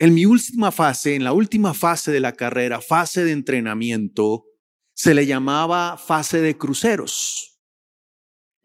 En 0.00 0.14
mi 0.14 0.26
última 0.26 0.72
fase, 0.72 1.14
en 1.14 1.22
la 1.22 1.32
última 1.32 1.74
fase 1.74 2.10
de 2.10 2.18
la 2.18 2.32
carrera, 2.32 2.80
fase 2.80 3.22
de 3.22 3.30
entrenamiento, 3.30 4.46
se 4.94 5.14
le 5.14 5.26
llamaba 5.26 5.96
fase 5.96 6.40
de 6.40 6.58
cruceros. 6.58 7.55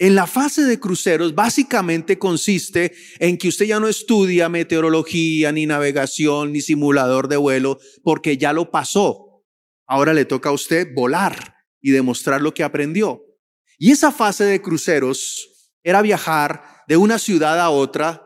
En 0.02 0.16
la 0.16 0.26
fase 0.26 0.64
de 0.64 0.80
cruceros 0.80 1.36
básicamente 1.36 2.18
consiste 2.18 2.92
en 3.20 3.38
que 3.38 3.50
usted 3.50 3.68
ya 3.68 3.80
no 3.80 3.88
estudia 3.88 4.50
meteorología, 4.50 5.52
ni 5.52 5.68
navegación, 5.68 6.54
ni 6.54 6.62
simulador 6.62 7.28
de 7.28 7.38
vuelo, 7.38 7.78
porque 8.02 8.36
ya 8.36 8.52
lo 8.52 8.72
pasó. 8.72 9.44
Ahora 9.86 10.16
le 10.16 10.26
toca 10.26 10.50
a 10.50 10.54
usted 10.54 10.88
volar 10.96 11.54
y 11.80 11.92
demostrar 11.92 12.42
lo 12.42 12.52
que 12.52 12.64
aprendió. 12.64 13.24
Y 13.78 13.92
esa 13.92 14.12
fase 14.12 14.44
de 14.44 14.60
cruceros 14.60 15.70
era 15.84 16.02
viajar 16.02 16.64
de 16.88 16.98
una 16.98 17.20
ciudad 17.20 17.60
a 17.60 17.70
otra 17.70 18.26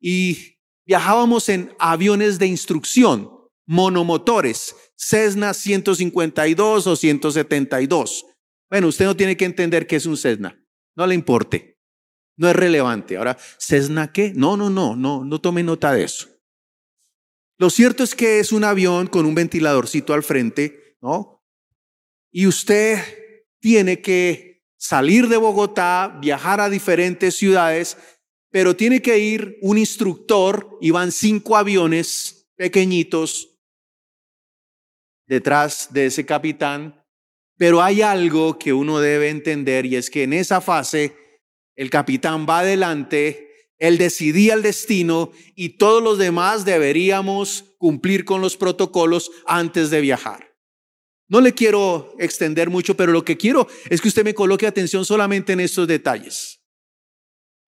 y 0.00 0.58
viajábamos 0.84 1.48
en 1.50 1.72
aviones 1.78 2.40
de 2.40 2.48
instrucción, 2.48 3.30
monomotores, 3.64 4.74
Cessna 4.96 5.54
152 5.54 6.84
o 6.88 6.96
172. 6.96 8.24
Bueno, 8.68 8.88
usted 8.88 9.04
no 9.04 9.16
tiene 9.16 9.36
que 9.36 9.44
entender 9.44 9.86
qué 9.86 9.94
es 9.94 10.06
un 10.06 10.16
Cessna. 10.16 10.58
No 10.96 11.06
le 11.06 11.14
importe. 11.14 11.78
No 12.36 12.48
es 12.48 12.56
relevante. 12.56 13.16
Ahora, 13.16 13.36
¿Cessna 13.58 14.12
qué? 14.12 14.32
No, 14.34 14.56
no, 14.56 14.70
no, 14.70 14.96
no, 14.96 15.24
no 15.24 15.40
tome 15.40 15.62
nota 15.62 15.92
de 15.92 16.04
eso. 16.04 16.28
Lo 17.58 17.70
cierto 17.70 18.02
es 18.02 18.14
que 18.14 18.40
es 18.40 18.52
un 18.52 18.64
avión 18.64 19.06
con 19.06 19.26
un 19.26 19.34
ventiladorcito 19.34 20.14
al 20.14 20.22
frente, 20.22 20.96
¿no? 21.00 21.44
Y 22.32 22.46
usted 22.46 22.98
tiene 23.60 24.00
que 24.00 24.64
salir 24.76 25.28
de 25.28 25.36
Bogotá, 25.36 26.18
viajar 26.20 26.60
a 26.60 26.68
diferentes 26.68 27.36
ciudades, 27.36 27.96
pero 28.50 28.74
tiene 28.74 29.00
que 29.00 29.18
ir 29.18 29.58
un 29.62 29.78
instructor 29.78 30.76
y 30.80 30.90
van 30.90 31.12
cinco 31.12 31.56
aviones 31.56 32.50
pequeñitos 32.56 33.60
detrás 35.26 35.92
de 35.92 36.06
ese 36.06 36.26
capitán, 36.26 37.01
pero 37.56 37.82
hay 37.82 38.02
algo 38.02 38.58
que 38.58 38.72
uno 38.72 39.00
debe 39.00 39.28
entender 39.28 39.86
y 39.86 39.96
es 39.96 40.10
que 40.10 40.22
en 40.24 40.32
esa 40.32 40.60
fase 40.60 41.16
el 41.76 41.90
capitán 41.90 42.46
va 42.48 42.60
adelante, 42.60 43.70
él 43.78 43.98
decidía 43.98 44.54
el 44.54 44.62
destino 44.62 45.32
y 45.54 45.70
todos 45.70 46.02
los 46.02 46.18
demás 46.18 46.64
deberíamos 46.64 47.74
cumplir 47.78 48.24
con 48.24 48.40
los 48.40 48.56
protocolos 48.56 49.30
antes 49.46 49.90
de 49.90 50.00
viajar. 50.00 50.54
No 51.28 51.40
le 51.40 51.54
quiero 51.54 52.14
extender 52.18 52.68
mucho, 52.68 52.96
pero 52.96 53.10
lo 53.10 53.24
que 53.24 53.36
quiero 53.36 53.66
es 53.88 54.00
que 54.00 54.08
usted 54.08 54.24
me 54.24 54.34
coloque 54.34 54.66
atención 54.66 55.04
solamente 55.04 55.52
en 55.52 55.60
estos 55.60 55.88
detalles. 55.88 56.62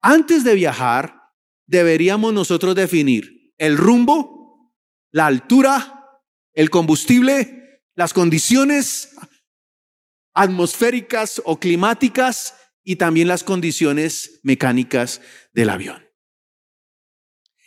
Antes 0.02 0.44
de 0.44 0.54
viajar, 0.54 1.18
deberíamos 1.66 2.34
nosotros 2.34 2.74
definir 2.74 3.54
el 3.56 3.76
rumbo, 3.76 4.70
la 5.12 5.26
altura, 5.26 6.20
el 6.52 6.68
combustible, 6.70 7.80
las 7.94 8.12
condiciones 8.12 9.14
atmosféricas 10.34 11.40
o 11.44 11.58
climáticas 11.58 12.54
y 12.82 12.96
también 12.96 13.28
las 13.28 13.44
condiciones 13.44 14.40
mecánicas 14.42 15.20
del 15.52 15.70
avión. 15.70 16.06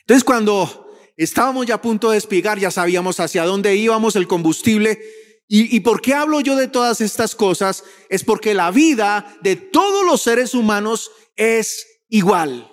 Entonces 0.01 0.23
cuando 0.23 0.91
estábamos 1.15 1.65
ya 1.65 1.75
a 1.75 1.81
punto 1.81 2.09
de 2.09 2.15
despegar, 2.15 2.59
ya 2.59 2.69
sabíamos 2.69 3.19
hacia 3.19 3.45
dónde 3.45 3.75
íbamos, 3.75 4.15
el 4.15 4.27
combustible. 4.27 5.01
¿Y, 5.47 5.75
¿Y 5.75 5.79
por 5.79 6.01
qué 6.01 6.13
hablo 6.13 6.41
yo 6.41 6.55
de 6.55 6.67
todas 6.67 7.01
estas 7.01 7.35
cosas? 7.35 7.83
Es 8.09 8.23
porque 8.23 8.53
la 8.53 8.69
vida 8.71 9.37
de 9.41 9.55
todos 9.55 10.05
los 10.05 10.21
seres 10.21 10.53
humanos 10.53 11.09
es 11.35 12.03
igual. 12.09 12.69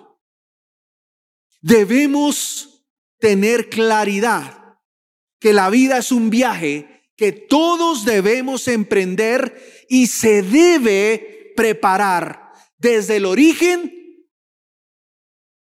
Debemos 1.61 2.85
tener 3.19 3.69
claridad 3.69 4.77
que 5.39 5.53
la 5.53 5.69
vida 5.69 5.97
es 5.97 6.11
un 6.11 6.29
viaje 6.29 6.95
que 7.15 7.31
todos 7.31 8.05
debemos 8.05 8.67
emprender 8.67 9.74
y 9.89 10.07
se 10.07 10.41
debe 10.41 11.53
preparar 11.55 12.51
desde 12.77 13.17
el 13.17 13.25
origen, 13.25 13.93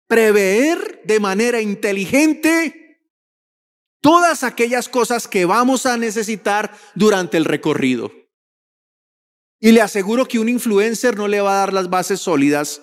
prever 0.07 1.01
de 1.05 1.19
manera 1.19 1.61
inteligente 1.61 2.85
todas 4.01 4.43
aquellas 4.43 4.87
cosas 4.87 5.27
que 5.27 5.45
vamos 5.45 5.85
a 5.85 5.97
necesitar 5.97 6.77
durante 6.93 7.37
el 7.37 7.45
recorrido. 7.45 8.11
Y 9.59 9.71
le 9.71 9.81
aseguro 9.81 10.27
que 10.27 10.37
un 10.37 10.49
influencer 10.49 11.17
no 11.17 11.27
le 11.27 11.41
va 11.41 11.53
a 11.53 11.59
dar 11.59 11.73
las 11.73 11.89
bases 11.89 12.19
sólidas, 12.19 12.81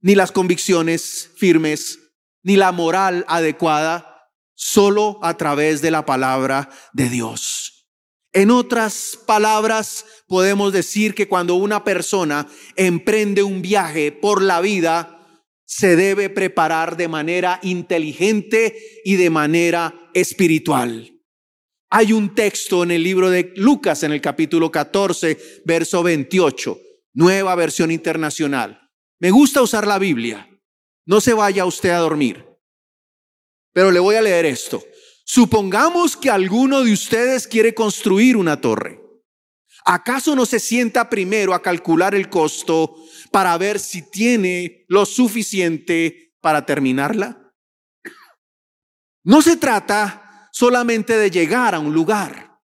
ni 0.00 0.16
las 0.16 0.32
convicciones 0.32 1.30
firmes, 1.36 2.00
ni 2.42 2.56
la 2.56 2.72
moral 2.72 3.24
adecuada, 3.28 4.30
solo 4.54 5.20
a 5.22 5.36
través 5.36 5.80
de 5.80 5.92
la 5.92 6.04
palabra 6.04 6.68
de 6.92 7.08
Dios. 7.08 7.71
En 8.32 8.50
otras 8.50 9.18
palabras, 9.26 10.06
podemos 10.26 10.72
decir 10.72 11.14
que 11.14 11.28
cuando 11.28 11.56
una 11.56 11.84
persona 11.84 12.48
emprende 12.76 13.42
un 13.42 13.60
viaje 13.60 14.10
por 14.10 14.40
la 14.40 14.62
vida, 14.62 15.18
se 15.66 15.96
debe 15.96 16.30
preparar 16.30 16.96
de 16.96 17.08
manera 17.08 17.60
inteligente 17.62 18.76
y 19.04 19.16
de 19.16 19.30
manera 19.30 20.10
espiritual. 20.14 21.12
Hay 21.90 22.14
un 22.14 22.34
texto 22.34 22.82
en 22.82 22.90
el 22.90 23.02
libro 23.02 23.28
de 23.28 23.52
Lucas, 23.56 24.02
en 24.02 24.12
el 24.12 24.22
capítulo 24.22 24.70
14, 24.70 25.62
verso 25.66 26.02
28, 26.02 26.80
nueva 27.12 27.54
versión 27.54 27.90
internacional. 27.90 28.90
Me 29.20 29.30
gusta 29.30 29.60
usar 29.60 29.86
la 29.86 29.98
Biblia. 29.98 30.48
No 31.04 31.20
se 31.20 31.34
vaya 31.34 31.66
usted 31.66 31.90
a 31.90 31.98
dormir. 31.98 32.46
Pero 33.74 33.90
le 33.90 34.00
voy 34.00 34.16
a 34.16 34.22
leer 34.22 34.46
esto. 34.46 34.82
Supongamos 35.34 36.14
que 36.14 36.28
alguno 36.28 36.82
de 36.82 36.92
ustedes 36.92 37.46
quiere 37.48 37.74
construir 37.74 38.36
una 38.36 38.60
torre. 38.60 39.00
¿Acaso 39.86 40.36
no 40.36 40.44
se 40.44 40.60
sienta 40.60 41.08
primero 41.08 41.54
a 41.54 41.62
calcular 41.62 42.14
el 42.14 42.28
costo 42.28 42.94
para 43.30 43.56
ver 43.56 43.80
si 43.80 44.02
tiene 44.10 44.84
lo 44.88 45.06
suficiente 45.06 46.34
para 46.42 46.66
terminarla? 46.66 47.50
No 49.24 49.40
se 49.40 49.56
trata 49.56 50.50
solamente 50.52 51.16
de 51.16 51.30
llegar 51.30 51.74
a 51.74 51.78
un 51.78 51.94
lugar. 51.94 52.60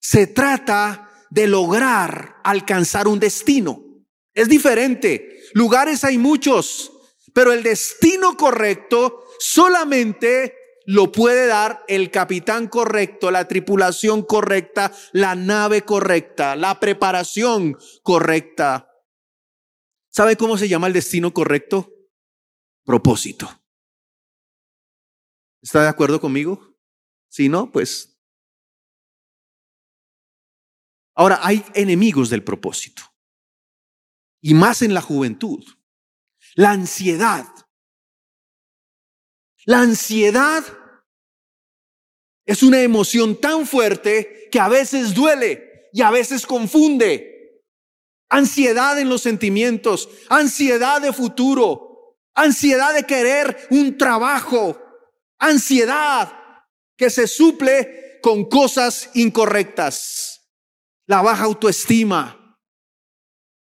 Se 0.00 0.26
trata 0.26 1.08
de 1.30 1.46
lograr 1.46 2.40
alcanzar 2.42 3.06
un 3.06 3.20
destino. 3.20 3.80
Es 4.34 4.48
diferente. 4.48 5.40
Lugares 5.54 6.02
hay 6.02 6.18
muchos, 6.18 6.90
pero 7.32 7.52
el 7.52 7.62
destino 7.62 8.36
correcto 8.36 9.22
solamente 9.38 10.61
lo 10.86 11.12
puede 11.12 11.46
dar 11.46 11.84
el 11.88 12.10
capitán 12.10 12.68
correcto, 12.68 13.30
la 13.30 13.46
tripulación 13.48 14.22
correcta, 14.22 14.92
la 15.12 15.34
nave 15.34 15.82
correcta, 15.82 16.56
la 16.56 16.80
preparación 16.80 17.76
correcta. 18.02 18.88
¿Sabe 20.08 20.36
cómo 20.36 20.58
se 20.58 20.68
llama 20.68 20.86
el 20.86 20.92
destino 20.92 21.32
correcto? 21.32 21.90
Propósito. 22.84 23.48
¿Está 25.62 25.82
de 25.82 25.88
acuerdo 25.88 26.20
conmigo? 26.20 26.76
Si 27.28 27.48
no, 27.48 27.70
pues... 27.70 28.08
Ahora, 31.14 31.40
hay 31.42 31.64
enemigos 31.74 32.30
del 32.30 32.42
propósito 32.42 33.02
y 34.40 34.54
más 34.54 34.82
en 34.82 34.92
la 34.92 35.00
juventud. 35.00 35.64
La 36.54 36.72
ansiedad. 36.72 37.46
La 39.64 39.80
ansiedad 39.80 40.64
es 42.44 42.62
una 42.62 42.82
emoción 42.82 43.40
tan 43.40 43.66
fuerte 43.66 44.48
que 44.50 44.58
a 44.58 44.68
veces 44.68 45.14
duele 45.14 45.88
y 45.92 46.02
a 46.02 46.10
veces 46.10 46.46
confunde. 46.46 47.62
Ansiedad 48.28 48.98
en 48.98 49.08
los 49.08 49.22
sentimientos, 49.22 50.08
ansiedad 50.28 51.00
de 51.00 51.12
futuro, 51.12 52.18
ansiedad 52.34 52.94
de 52.94 53.04
querer 53.04 53.68
un 53.70 53.96
trabajo, 53.96 54.80
ansiedad 55.38 56.32
que 56.96 57.10
se 57.10 57.28
suple 57.28 58.18
con 58.22 58.48
cosas 58.48 59.10
incorrectas, 59.14 60.48
la 61.06 61.22
baja 61.22 61.44
autoestima, 61.44 62.58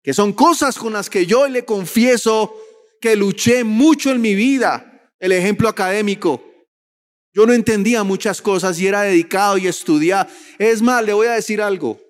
que 0.02 0.14
son 0.14 0.32
cosas 0.32 0.78
con 0.78 0.92
las 0.92 1.10
que 1.10 1.26
yo 1.26 1.46
le 1.48 1.64
confieso 1.64 2.54
que 3.00 3.16
luché 3.16 3.64
mucho 3.64 4.10
en 4.10 4.20
mi 4.20 4.34
vida. 4.34 4.89
El 5.20 5.32
ejemplo 5.32 5.68
académico. 5.68 6.44
Yo 7.32 7.46
no 7.46 7.52
entendía 7.52 8.02
muchas 8.02 8.42
cosas 8.42 8.80
y 8.80 8.88
era 8.88 9.02
dedicado 9.02 9.56
y 9.56 9.68
estudiaba. 9.68 10.28
Es 10.58 10.82
más, 10.82 11.04
le 11.04 11.12
voy 11.12 11.28
a 11.28 11.34
decir 11.34 11.62
algo. 11.62 12.00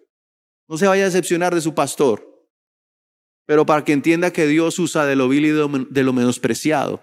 No 0.66 0.78
se 0.78 0.86
vaya 0.86 1.02
a 1.02 1.06
decepcionar 1.06 1.54
de 1.54 1.60
su 1.60 1.74
pastor. 1.74 2.26
Pero 3.44 3.66
para 3.66 3.84
que 3.84 3.92
entienda 3.92 4.32
que 4.32 4.46
Dios 4.46 4.78
usa 4.78 5.04
de 5.04 5.16
lo 5.16 5.28
vil 5.28 5.44
y 5.44 5.50
de 5.50 6.02
lo 6.02 6.12
menospreciado. 6.14 7.02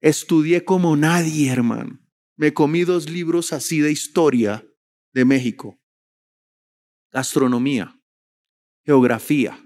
Estudié 0.00 0.64
como 0.64 0.96
nadie, 0.96 1.50
hermano. 1.50 2.00
Me 2.36 2.54
comí 2.54 2.84
dos 2.84 3.10
libros 3.10 3.52
así 3.52 3.80
de 3.80 3.92
historia 3.92 4.64
de 5.12 5.26
México. 5.26 5.78
Gastronomía 7.12 8.00
geografía 8.84 9.56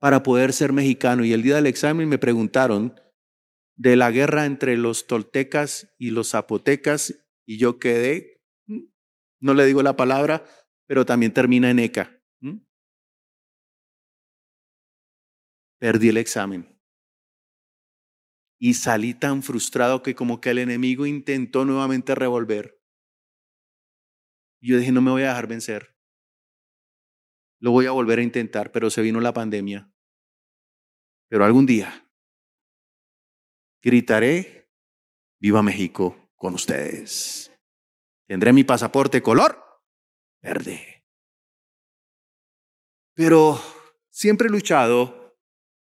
para 0.00 0.22
poder 0.22 0.52
ser 0.52 0.72
mexicano. 0.72 1.24
Y 1.24 1.32
el 1.32 1.42
día 1.42 1.56
del 1.56 1.66
examen 1.66 2.08
me 2.08 2.18
preguntaron 2.18 2.98
de 3.78 3.94
la 3.94 4.10
guerra 4.10 4.44
entre 4.44 4.76
los 4.76 5.06
toltecas 5.06 5.94
y 5.98 6.10
los 6.10 6.30
zapotecas 6.30 7.24
y 7.46 7.58
yo 7.58 7.78
quedé, 7.78 8.42
mm, 8.66 8.82
no 9.40 9.54
le 9.54 9.64
digo 9.64 9.82
la 9.82 9.96
palabra, 9.96 10.44
pero 10.86 11.06
también 11.06 11.32
termina 11.32 11.70
en 11.70 11.78
ECA. 11.78 12.14
Perdí 15.78 16.08
el 16.08 16.16
examen. 16.16 16.76
Y 18.60 18.74
salí 18.74 19.14
tan 19.14 19.44
frustrado 19.44 20.02
que 20.02 20.16
como 20.16 20.40
que 20.40 20.50
el 20.50 20.58
enemigo 20.58 21.06
intentó 21.06 21.64
nuevamente 21.64 22.16
revolver. 22.16 22.82
Yo 24.60 24.76
dije, 24.76 24.90
no 24.90 25.00
me 25.00 25.12
voy 25.12 25.22
a 25.22 25.28
dejar 25.28 25.46
vencer. 25.46 25.96
Lo 27.60 27.70
voy 27.70 27.86
a 27.86 27.92
volver 27.92 28.18
a 28.18 28.22
intentar, 28.22 28.72
pero 28.72 28.90
se 28.90 29.02
vino 29.02 29.20
la 29.20 29.32
pandemia. 29.32 29.92
Pero 31.28 31.44
algún 31.44 31.64
día 31.64 32.07
gritaré, 33.82 34.70
viva 35.38 35.62
México 35.62 36.30
con 36.36 36.54
ustedes. 36.54 37.50
Tendré 38.26 38.52
mi 38.52 38.64
pasaporte 38.64 39.22
color 39.22 39.64
verde. 40.42 41.04
Pero 43.14 43.60
siempre 44.10 44.48
he 44.48 44.50
luchado 44.50 45.36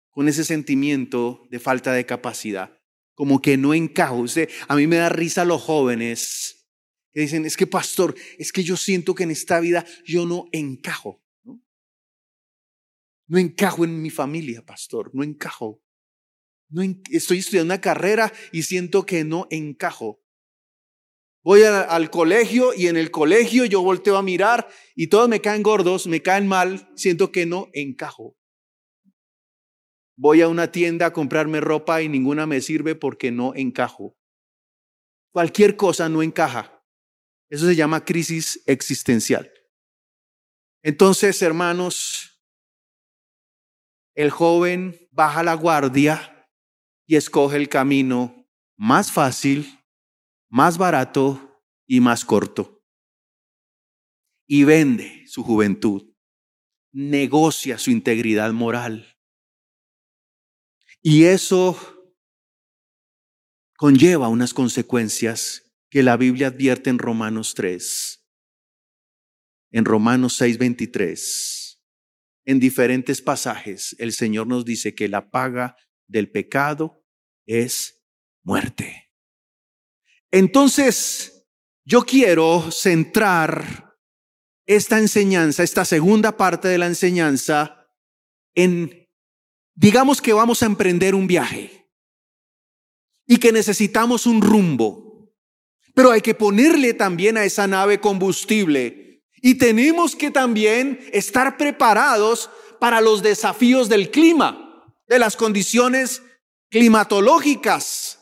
con 0.10 0.28
ese 0.28 0.44
sentimiento 0.44 1.48
de 1.50 1.60
falta 1.60 1.92
de 1.94 2.06
capacidad, 2.06 2.78
como 3.14 3.42
que 3.42 3.58
no 3.58 3.74
encajo. 3.74 4.26
a 4.68 4.76
mí 4.76 4.88
me 4.88 4.98
da 4.98 5.10
risa 5.10 5.46
los 5.46 5.62
jóvenes 5.62 6.68
que 7.12 7.22
dicen, 7.22 7.46
es 7.46 7.58
que 7.58 7.68
pastor, 7.68 8.16
es 8.38 8.52
que 8.52 8.64
yo 8.64 8.78
siento 8.78 9.16
que 9.16 9.24
en 9.24 9.32
esta 9.32 9.60
vida 9.60 9.86
yo 10.06 10.26
no 10.26 10.46
encajo. 10.52 11.24
No 13.28 13.38
encajo 13.38 13.84
en 13.84 14.02
mi 14.02 14.10
familia, 14.10 14.66
pastor, 14.66 15.12
no 15.14 15.24
encajo. 15.24 15.82
Estoy 17.12 17.40
estudiando 17.40 17.74
una 17.74 17.82
carrera 17.82 18.32
y 18.52 18.64
siento 18.64 19.06
que 19.06 19.24
no 19.24 19.48
encajo. 19.50 20.22
Voy 21.42 21.64
al 21.64 22.10
colegio 22.10 22.74
y 22.76 22.88
en 22.88 22.98
el 22.98 23.12
colegio 23.12 23.66
yo 23.66 23.82
volteo 23.82 24.18
a 24.18 24.22
mirar 24.22 24.68
y 24.96 25.08
todos 25.08 25.30
me 25.30 25.40
caen 25.40 25.64
gordos, 25.64 26.06
me 26.06 26.22
caen 26.22 26.48
mal, 26.48 26.92
siento 26.96 27.32
que 27.32 27.46
no 27.46 27.70
encajo. 27.74 28.36
Voy 30.18 30.42
a 30.42 30.50
una 30.50 30.72
tienda 30.72 31.08
a 31.08 31.14
comprarme 31.14 31.62
ropa 31.62 32.02
y 32.02 32.10
ninguna 32.10 32.46
me 32.46 32.60
sirve 32.60 32.94
porque 32.94 33.32
no 33.32 33.56
encajo. 33.56 34.18
Cualquier 35.32 35.78
cosa 35.78 36.10
no 36.10 36.22
encaja. 36.22 36.84
Eso 37.50 37.66
se 37.66 37.76
llama 37.76 38.04
crisis 38.04 38.62
existencial. 38.66 39.52
Entonces, 40.84 41.42
hermanos, 41.42 42.44
el 44.14 44.30
joven 44.30 45.08
baja 45.12 45.42
la 45.42 45.54
guardia 45.54 46.39
y 47.10 47.16
escoge 47.16 47.58
el 47.58 47.70
camino 47.70 48.48
más 48.78 49.12
fácil 49.12 49.80
más 50.48 50.78
barato 50.78 51.64
y 51.88 52.02
más 52.02 52.24
corto. 52.24 52.86
Y 54.48 54.64
vende 54.64 55.26
su 55.28 55.44
juventud, 55.44 56.14
negocia 56.92 57.80
su 57.80 57.90
integridad 57.90 58.52
moral. 58.52 59.18
Y 61.02 61.24
eso 61.24 62.14
conlleva 63.76 64.28
unas 64.28 64.54
consecuencias 64.54 65.72
que 65.90 66.04
la 66.04 66.16
Biblia 66.16 66.48
advierte 66.48 66.92
en 66.92 67.00
Romanos 67.00 67.56
3, 67.56 68.24
en 69.72 69.86
Romanos 69.86 70.40
6:23. 70.40 71.82
En 72.46 72.60
diferentes 72.60 73.20
pasajes 73.20 73.96
el 73.98 74.14
Señor 74.14 74.46
nos 74.46 74.64
dice 74.64 74.94
que 74.94 75.08
la 75.08 75.32
paga 75.32 75.76
del 76.10 76.30
pecado 76.30 77.06
es 77.46 78.04
muerte. 78.44 79.10
Entonces, 80.32 81.48
yo 81.86 82.04
quiero 82.04 82.70
centrar 82.72 83.98
esta 84.66 85.00
enseñanza, 85.00 85.64
esta 85.64 85.86
segunda 85.86 86.38
parte 86.38 86.68
de 86.68 86.78
la 86.78 86.86
enseñanza, 86.88 87.88
en, 88.54 89.10
digamos 89.74 90.22
que 90.22 90.34
vamos 90.34 90.62
a 90.62 90.68
emprender 90.68 91.16
un 91.16 91.26
viaje 91.26 91.90
y 93.26 93.38
que 93.38 93.52
necesitamos 93.52 94.28
un 94.28 94.42
rumbo, 94.42 95.34
pero 95.96 96.12
hay 96.12 96.22
que 96.22 96.36
ponerle 96.36 96.94
también 96.94 97.38
a 97.38 97.46
esa 97.46 97.66
nave 97.66 98.00
combustible 98.00 99.24
y 99.42 99.56
tenemos 99.56 100.16
que 100.16 100.32
también 100.32 101.00
estar 101.12 101.58
preparados 101.58 102.50
para 102.80 103.02
los 103.02 103.24
desafíos 103.24 103.90
del 103.90 104.12
clima, 104.12 104.69
de 105.10 105.20
las 105.20 105.36
condiciones 105.36 106.22
climatológicas 106.70 108.20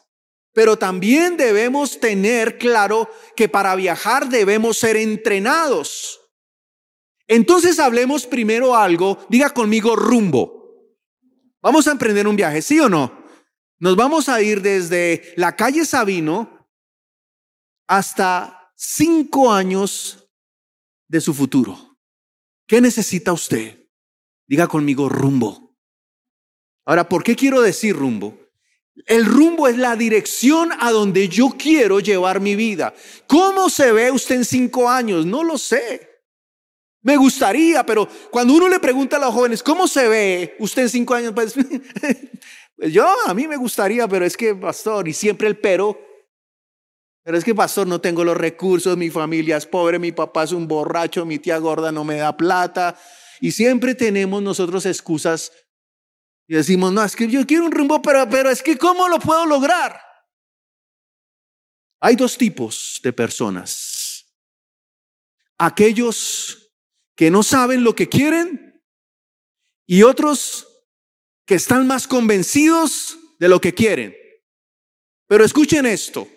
pero 0.58 0.76
también 0.76 1.38
debemos 1.38 2.00
tener 2.00 2.58
claro 2.58 3.08
que 3.36 3.48
para 3.48 3.76
viajar 3.76 4.28
debemos 4.28 4.80
ser 4.80 4.98
entrenados. 4.98 6.20
Entonces 7.28 7.78
hablemos 7.78 8.26
primero 8.26 8.76
algo, 8.76 9.24
diga 9.30 9.52
conmigo 9.52 9.96
rumbo. 9.96 10.98
Vamos 11.62 11.88
a 11.88 11.92
emprender 11.92 12.28
un 12.28 12.36
viaje, 12.36 12.64
¿sí 12.64 12.80
o 12.80 12.90
no? 12.90 13.24
Nos 13.78 13.96
vamos 13.96 14.30
a 14.30 14.42
ir 14.42 14.64
desde 14.64 15.32
la 15.36 15.56
calle 15.56 15.86
Sabino 15.86 16.68
hasta 17.86 18.72
cinco 18.76 19.54
años 19.54 20.28
de 21.08 21.22
su 21.22 21.36
futuro. 21.36 22.00
¿Qué 22.66 22.82
necesita 22.82 23.32
usted? 23.32 23.88
Diga 24.48 24.68
conmigo 24.68 25.08
rumbo. 25.08 25.67
Ahora, 26.88 27.10
¿por 27.10 27.22
qué 27.22 27.36
quiero 27.36 27.62
decir 27.62 27.94
rumbo? 27.98 28.40
El 29.06 29.26
rumbo 29.26 29.68
es 29.68 29.78
la 29.78 29.98
dirección 29.98 30.70
a 30.80 30.90
donde 30.92 31.28
yo 31.28 31.50
quiero 31.50 32.00
llevar 32.00 32.40
mi 32.40 32.56
vida. 32.56 32.94
¿Cómo 33.28 33.70
se 33.70 33.92
ve 33.92 34.10
usted 34.10 34.36
en 34.36 34.46
cinco 34.46 34.90
años? 34.90 35.26
No 35.26 35.44
lo 35.44 35.58
sé. 35.58 36.22
Me 37.02 37.18
gustaría, 37.18 37.86
pero 37.86 38.08
cuando 38.32 38.54
uno 38.54 38.70
le 38.70 38.80
pregunta 38.80 39.18
a 39.18 39.20
los 39.20 39.34
jóvenes, 39.34 39.62
¿cómo 39.62 39.86
se 39.86 40.08
ve 40.08 40.56
usted 40.60 40.84
en 40.84 40.90
cinco 40.90 41.14
años? 41.14 41.34
Pues, 41.36 41.56
yo, 42.78 43.06
a 43.26 43.34
mí 43.34 43.50
me 43.50 43.58
gustaría, 43.58 44.08
pero 44.08 44.26
es 44.26 44.38
que, 44.38 44.56
pastor, 44.56 45.10
y 45.10 45.14
siempre 45.14 45.50
el 45.50 45.58
pero, 45.58 46.00
pero 47.22 47.38
es 47.38 47.44
que, 47.44 47.54
pastor, 47.54 47.86
no 47.86 48.00
tengo 48.00 48.24
los 48.24 48.38
recursos, 48.38 48.96
mi 48.96 49.10
familia 49.10 49.58
es 49.58 49.66
pobre, 49.66 50.00
mi 50.00 50.14
papá 50.14 50.46
es 50.46 50.54
un 50.54 50.70
borracho, 50.70 51.26
mi 51.26 51.38
tía 51.38 51.58
gorda 51.58 51.92
no 51.92 52.06
me 52.06 52.16
da 52.16 52.38
plata, 52.38 52.98
y 53.42 53.52
siempre 53.52 53.94
tenemos 53.94 54.42
nosotros 54.42 54.86
excusas 54.86 55.52
y 56.48 56.56
decimos, 56.56 56.94
no, 56.94 57.04
es 57.04 57.16
que 57.16 57.28
yo 57.28 57.46
quiero 57.46 57.66
un 57.66 57.72
rumbo, 57.72 58.02
pero, 58.02 58.28
pero 58.30 58.50
es 58.50 58.64
que 58.64 58.78
¿cómo 58.78 59.10
lo 59.10 59.20
puedo 59.20 59.46
lograr? 59.46 60.02
Hay 62.00 62.16
dos 62.16 62.38
tipos 62.38 63.00
de 63.04 63.12
personas. 63.12 64.26
Aquellos 65.58 66.72
que 67.16 67.30
no 67.30 67.44
saben 67.44 67.84
lo 67.84 67.96
que 67.96 68.08
quieren 68.08 68.82
y 69.86 70.04
otros 70.04 70.68
que 71.46 71.56
están 71.56 71.88
más 71.88 72.08
convencidos 72.08 73.18
de 73.40 73.50
lo 73.50 73.60
que 73.60 73.74
quieren. 73.74 74.16
Pero 75.28 75.44
escuchen 75.44 75.86
esto. 75.86 76.28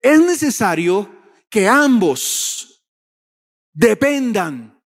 Es 0.00 0.20
necesario 0.20 1.22
que 1.48 1.68
ambos 1.68 2.84
dependan, 3.72 4.82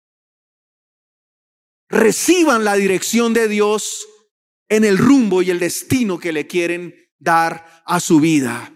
reciban 1.88 2.64
la 2.64 2.74
dirección 2.74 3.32
de 3.32 3.48
Dios 3.48 4.08
en 4.68 4.84
el 4.84 4.98
rumbo 4.98 5.42
y 5.42 5.50
el 5.50 5.58
destino 5.58 6.18
que 6.18 6.32
le 6.32 6.46
quieren 6.46 6.94
dar 7.18 7.82
a 7.86 8.00
su 8.00 8.20
vida. 8.20 8.72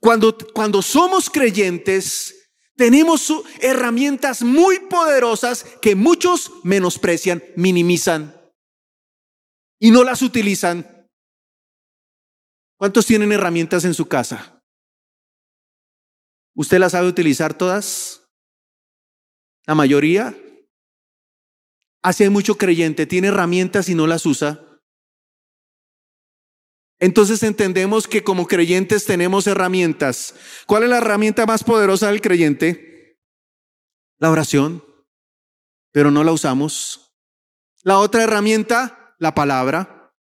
Cuando, 0.00 0.36
cuando 0.52 0.82
somos 0.82 1.30
creyentes, 1.30 2.50
tenemos 2.76 3.32
herramientas 3.60 4.42
muy 4.42 4.80
poderosas 4.80 5.64
que 5.80 5.94
muchos 5.94 6.52
menosprecian, 6.62 7.42
minimizan 7.56 8.34
y 9.78 9.90
no 9.90 10.04
las 10.04 10.22
utilizan. 10.22 11.08
¿Cuántos 12.76 13.06
tienen 13.06 13.32
herramientas 13.32 13.84
en 13.84 13.94
su 13.94 14.06
casa? 14.06 14.62
¿Usted 16.54 16.78
las 16.78 16.92
sabe 16.92 17.08
utilizar 17.08 17.56
todas? 17.56 18.22
¿La 19.66 19.74
mayoría? 19.74 20.36
Hay 22.02 22.28
mucho 22.28 22.56
creyente, 22.56 23.06
tiene 23.06 23.28
herramientas 23.28 23.88
y 23.88 23.94
no 23.94 24.06
las 24.06 24.26
usa. 24.26 24.73
Entonces 27.00 27.42
entendemos 27.42 28.06
que 28.06 28.22
como 28.22 28.46
creyentes 28.46 29.04
tenemos 29.04 29.46
herramientas. 29.46 30.34
¿Cuál 30.66 30.84
es 30.84 30.88
la 30.90 30.98
herramienta 30.98 31.46
más 31.46 31.64
poderosa 31.64 32.08
del 32.08 32.20
creyente? 32.20 33.18
La 34.18 34.30
oración, 34.30 34.84
pero 35.92 36.10
no 36.10 36.22
la 36.24 36.32
usamos. 36.32 37.12
La 37.82 37.98
otra 37.98 38.22
herramienta, 38.22 39.14
la 39.18 39.34
palabra. 39.34 40.14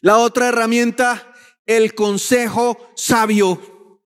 La 0.00 0.18
otra 0.18 0.48
herramienta, 0.48 1.32
el 1.64 1.94
consejo 1.94 2.92
sabio. 2.96 4.02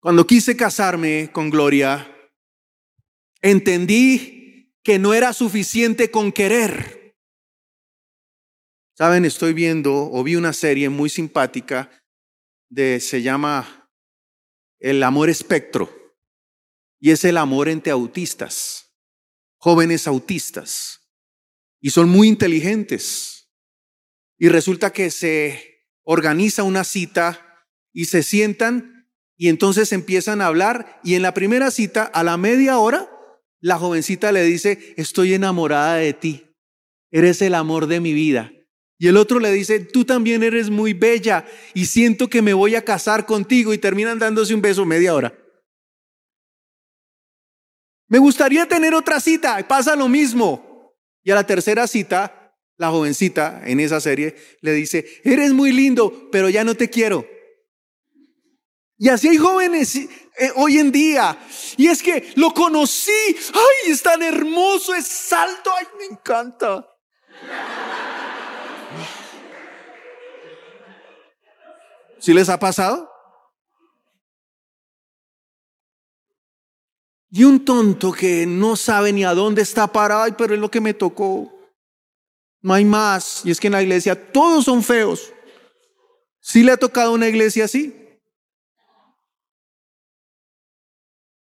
Cuando 0.00 0.26
quise 0.26 0.56
casarme 0.56 1.30
con 1.32 1.50
Gloria, 1.50 2.14
entendí 3.42 4.72
que 4.82 4.98
no 4.98 5.12
era 5.12 5.32
suficiente 5.32 6.10
con 6.10 6.32
querer 6.32 6.99
Saben, 9.00 9.24
estoy 9.24 9.54
viendo 9.54 10.12
o 10.12 10.22
vi 10.22 10.36
una 10.36 10.52
serie 10.52 10.90
muy 10.90 11.08
simpática 11.08 11.90
de, 12.68 13.00
se 13.00 13.22
llama 13.22 13.88
El 14.78 15.02
amor 15.02 15.30
espectro. 15.30 15.90
Y 17.00 17.10
es 17.10 17.24
el 17.24 17.38
amor 17.38 17.70
entre 17.70 17.92
autistas, 17.92 18.92
jóvenes 19.56 20.06
autistas. 20.06 21.00
Y 21.80 21.88
son 21.88 22.10
muy 22.10 22.28
inteligentes. 22.28 23.50
Y 24.36 24.50
resulta 24.50 24.92
que 24.92 25.10
se 25.10 25.86
organiza 26.02 26.62
una 26.62 26.84
cita 26.84 27.64
y 27.94 28.04
se 28.04 28.22
sientan 28.22 29.10
y 29.34 29.48
entonces 29.48 29.92
empiezan 29.92 30.42
a 30.42 30.46
hablar 30.48 31.00
y 31.02 31.14
en 31.14 31.22
la 31.22 31.32
primera 31.32 31.70
cita, 31.70 32.04
a 32.04 32.22
la 32.22 32.36
media 32.36 32.76
hora, 32.76 33.10
la 33.60 33.78
jovencita 33.78 34.30
le 34.30 34.42
dice, 34.42 34.92
estoy 34.98 35.32
enamorada 35.32 35.94
de 35.94 36.12
ti, 36.12 36.54
eres 37.10 37.40
el 37.40 37.54
amor 37.54 37.86
de 37.86 38.00
mi 38.00 38.12
vida. 38.12 38.52
Y 39.00 39.08
el 39.08 39.16
otro 39.16 39.40
le 39.40 39.50
dice, 39.50 39.80
tú 39.80 40.04
también 40.04 40.42
eres 40.42 40.68
muy 40.68 40.92
bella 40.92 41.46
y 41.72 41.86
siento 41.86 42.28
que 42.28 42.42
me 42.42 42.52
voy 42.52 42.74
a 42.74 42.84
casar 42.84 43.24
contigo 43.24 43.72
y 43.72 43.78
terminan 43.78 44.18
dándose 44.18 44.54
un 44.54 44.60
beso 44.60 44.84
media 44.84 45.14
hora. 45.14 45.32
Me 48.08 48.18
gustaría 48.18 48.68
tener 48.68 48.92
otra 48.92 49.18
cita, 49.18 49.58
y 49.58 49.62
pasa 49.62 49.96
lo 49.96 50.06
mismo. 50.06 50.94
Y 51.22 51.30
a 51.30 51.34
la 51.34 51.46
tercera 51.46 51.86
cita, 51.86 52.54
la 52.76 52.90
jovencita 52.90 53.62
en 53.64 53.80
esa 53.80 54.02
serie 54.02 54.36
le 54.60 54.74
dice, 54.74 55.06
eres 55.24 55.54
muy 55.54 55.72
lindo, 55.72 56.28
pero 56.30 56.50
ya 56.50 56.62
no 56.62 56.74
te 56.74 56.90
quiero. 56.90 57.26
Y 58.98 59.08
así 59.08 59.28
hay 59.28 59.38
jóvenes 59.38 59.96
eh, 59.96 60.08
hoy 60.56 60.76
en 60.76 60.92
día. 60.92 61.38
Y 61.78 61.86
es 61.86 62.02
que 62.02 62.32
lo 62.36 62.52
conocí, 62.52 63.10
ay, 63.54 63.92
es 63.92 64.02
tan 64.02 64.22
hermoso, 64.22 64.94
es 64.94 65.32
alto, 65.32 65.70
ay, 65.74 65.86
me 65.96 66.04
encanta. 66.04 66.86
¿Sí 72.20 72.34
les 72.34 72.48
ha 72.48 72.58
pasado? 72.58 73.10
Y 77.30 77.44
un 77.44 77.64
tonto 77.64 78.12
que 78.12 78.44
no 78.46 78.76
sabe 78.76 79.12
ni 79.12 79.24
a 79.24 79.34
dónde 79.34 79.62
está 79.62 79.86
parado, 79.86 80.36
pero 80.36 80.54
es 80.54 80.60
lo 80.60 80.70
que 80.70 80.80
me 80.80 80.94
tocó. 80.94 81.52
No 82.60 82.74
hay 82.74 82.84
más. 82.84 83.42
Y 83.44 83.50
es 83.50 83.58
que 83.58 83.68
en 83.68 83.72
la 83.72 83.82
iglesia 83.82 84.32
todos 84.32 84.66
son 84.66 84.82
feos. 84.82 85.32
¿Sí 86.40 86.62
le 86.62 86.72
ha 86.72 86.76
tocado 86.76 87.12
una 87.12 87.28
iglesia 87.28 87.64
así? 87.64 87.96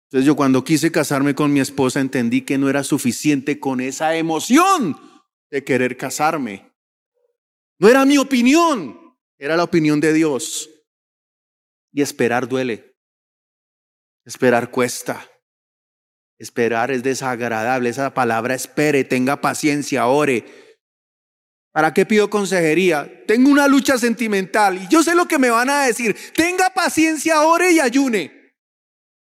Entonces 0.05 0.25
yo 0.25 0.35
cuando 0.35 0.63
quise 0.63 0.91
casarme 0.91 1.35
con 1.35 1.51
mi 1.51 1.59
esposa 1.59 1.99
entendí 1.99 2.41
que 2.41 2.57
no 2.57 2.69
era 2.69 2.83
suficiente 2.83 3.59
con 3.59 3.81
esa 3.81 4.15
emoción 4.15 4.97
de 5.51 5.63
querer 5.63 5.97
casarme. 5.97 6.71
No 7.77 7.89
era 7.89 8.05
mi 8.05 8.17
opinión, 8.17 9.04
era 9.37 9.57
la 9.57 9.63
opinión 9.63 9.99
de 9.99 10.13
Dios. 10.13 10.69
Y 11.91 12.01
esperar 12.01 12.47
duele. 12.47 12.95
Esperar 14.25 14.71
cuesta. 14.71 15.29
Esperar 16.37 16.91
es 16.91 17.03
desagradable. 17.03 17.89
Esa 17.89 18.13
palabra 18.13 18.55
espere, 18.55 19.03
tenga 19.03 19.39
paciencia, 19.39 20.07
ore. 20.07 20.45
¿Para 21.71 21.93
qué 21.93 22.05
pido 22.05 22.29
consejería? 22.29 23.25
Tengo 23.27 23.49
una 23.49 23.67
lucha 23.67 23.97
sentimental 23.97 24.81
y 24.81 24.87
yo 24.87 25.03
sé 25.03 25.13
lo 25.13 25.27
que 25.27 25.37
me 25.37 25.49
van 25.49 25.69
a 25.69 25.83
decir. 25.83 26.15
Tenga 26.33 26.69
paciencia, 26.69 27.41
ore 27.41 27.71
y 27.71 27.79
ayune. 27.79 28.53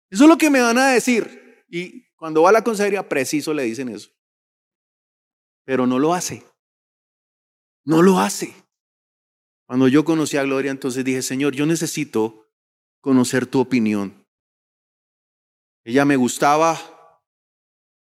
Eso 0.10 0.24
es 0.24 0.30
lo 0.30 0.38
que 0.38 0.50
me 0.50 0.62
van 0.62 0.78
a 0.78 0.88
decir. 0.88 1.66
Y 1.68 2.08
cuando 2.16 2.42
va 2.42 2.50
a 2.50 2.54
la 2.54 2.64
consejería, 2.64 3.08
preciso 3.08 3.54
le 3.54 3.64
dicen 3.64 3.90
eso. 3.90 4.10
Pero 5.66 5.86
no 5.86 6.00
lo 6.00 6.14
hace. 6.14 6.44
No 7.86 8.02
lo 8.02 8.20
hace. 8.20 8.54
Cuando 9.70 9.88
yo 9.88 10.04
conocí 10.04 10.36
a 10.36 10.42
Gloria, 10.42 10.72
entonces 10.72 11.06
dije, 11.06 11.22
Señor, 11.22 11.54
yo 11.54 11.68
necesito 11.68 12.50
conocer 13.02 13.46
tu 13.46 13.60
opinión. 13.60 14.26
Ella 15.84 16.06
me 16.06 16.16
gustaba, 16.16 17.22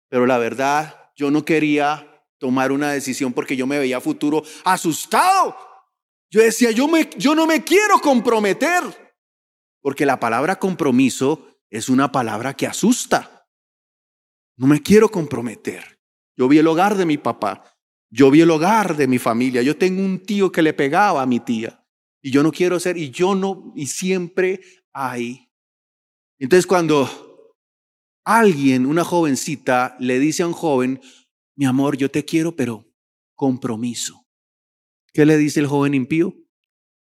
pero 0.08 0.26
la 0.26 0.38
verdad, 0.38 1.12
yo 1.14 1.30
no 1.30 1.44
quería 1.44 2.26
tomar 2.38 2.72
una 2.72 2.94
decisión 2.94 3.34
porque 3.34 3.58
yo 3.58 3.68
me 3.68 3.80
veía 3.80 4.00
futuro 4.00 4.44
asustado. 4.64 5.58
Yo 6.30 6.40
decía, 6.40 6.72
yo, 6.72 6.88
me, 6.88 7.10
yo 7.18 7.36
no 7.36 7.46
me 7.46 7.66
quiero 7.66 8.00
comprometer, 8.00 9.14
porque 9.82 10.06
la 10.06 10.22
palabra 10.22 10.58
compromiso 10.58 11.60
es 11.70 11.90
una 11.90 12.14
palabra 12.14 12.54
que 12.54 12.66
asusta. 12.66 13.46
No 14.56 14.68
me 14.68 14.82
quiero 14.82 15.10
comprometer. 15.10 16.00
Yo 16.38 16.48
vi 16.48 16.60
el 16.60 16.68
hogar 16.68 16.96
de 16.96 17.06
mi 17.06 17.18
papá, 17.18 17.71
yo 18.12 18.30
vi 18.30 18.42
el 18.42 18.52
hogar 18.52 18.98
de 18.98 19.08
mi 19.08 19.18
familia, 19.18 19.62
yo 19.62 19.78
tengo 19.78 20.04
un 20.04 20.20
tío 20.20 20.52
que 20.52 20.62
le 20.62 20.74
pegaba 20.74 21.22
a 21.22 21.26
mi 21.26 21.40
tía 21.40 21.84
y 22.22 22.30
yo 22.30 22.44
no 22.44 22.52
quiero 22.52 22.80
ser, 22.80 22.98
y 22.98 23.10
yo 23.10 23.34
no, 23.34 23.74
y 23.76 23.88
siempre 23.88 24.62
hay. 24.94 25.50
Entonces 26.38 26.68
cuando 26.68 27.10
alguien, 28.24 28.86
una 28.86 29.04
jovencita, 29.04 29.96
le 30.00 30.20
dice 30.20 30.44
a 30.44 30.48
un 30.48 30.54
joven, 30.54 31.02
mi 31.56 31.66
amor, 31.66 31.98
yo 31.98 32.12
te 32.12 32.26
quiero, 32.26 32.56
pero 32.56 32.86
compromiso. 33.36 34.28
¿Qué 35.14 35.26
le 35.26 35.38
dice 35.38 35.60
el 35.60 35.68
joven 35.68 35.94
impío? 35.94 36.36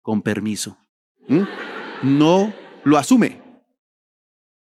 Con 0.01 0.21
permiso. 0.21 0.77
¿Mm? 1.27 1.43
No 2.03 2.53
lo 2.83 2.97
asume. 2.97 3.41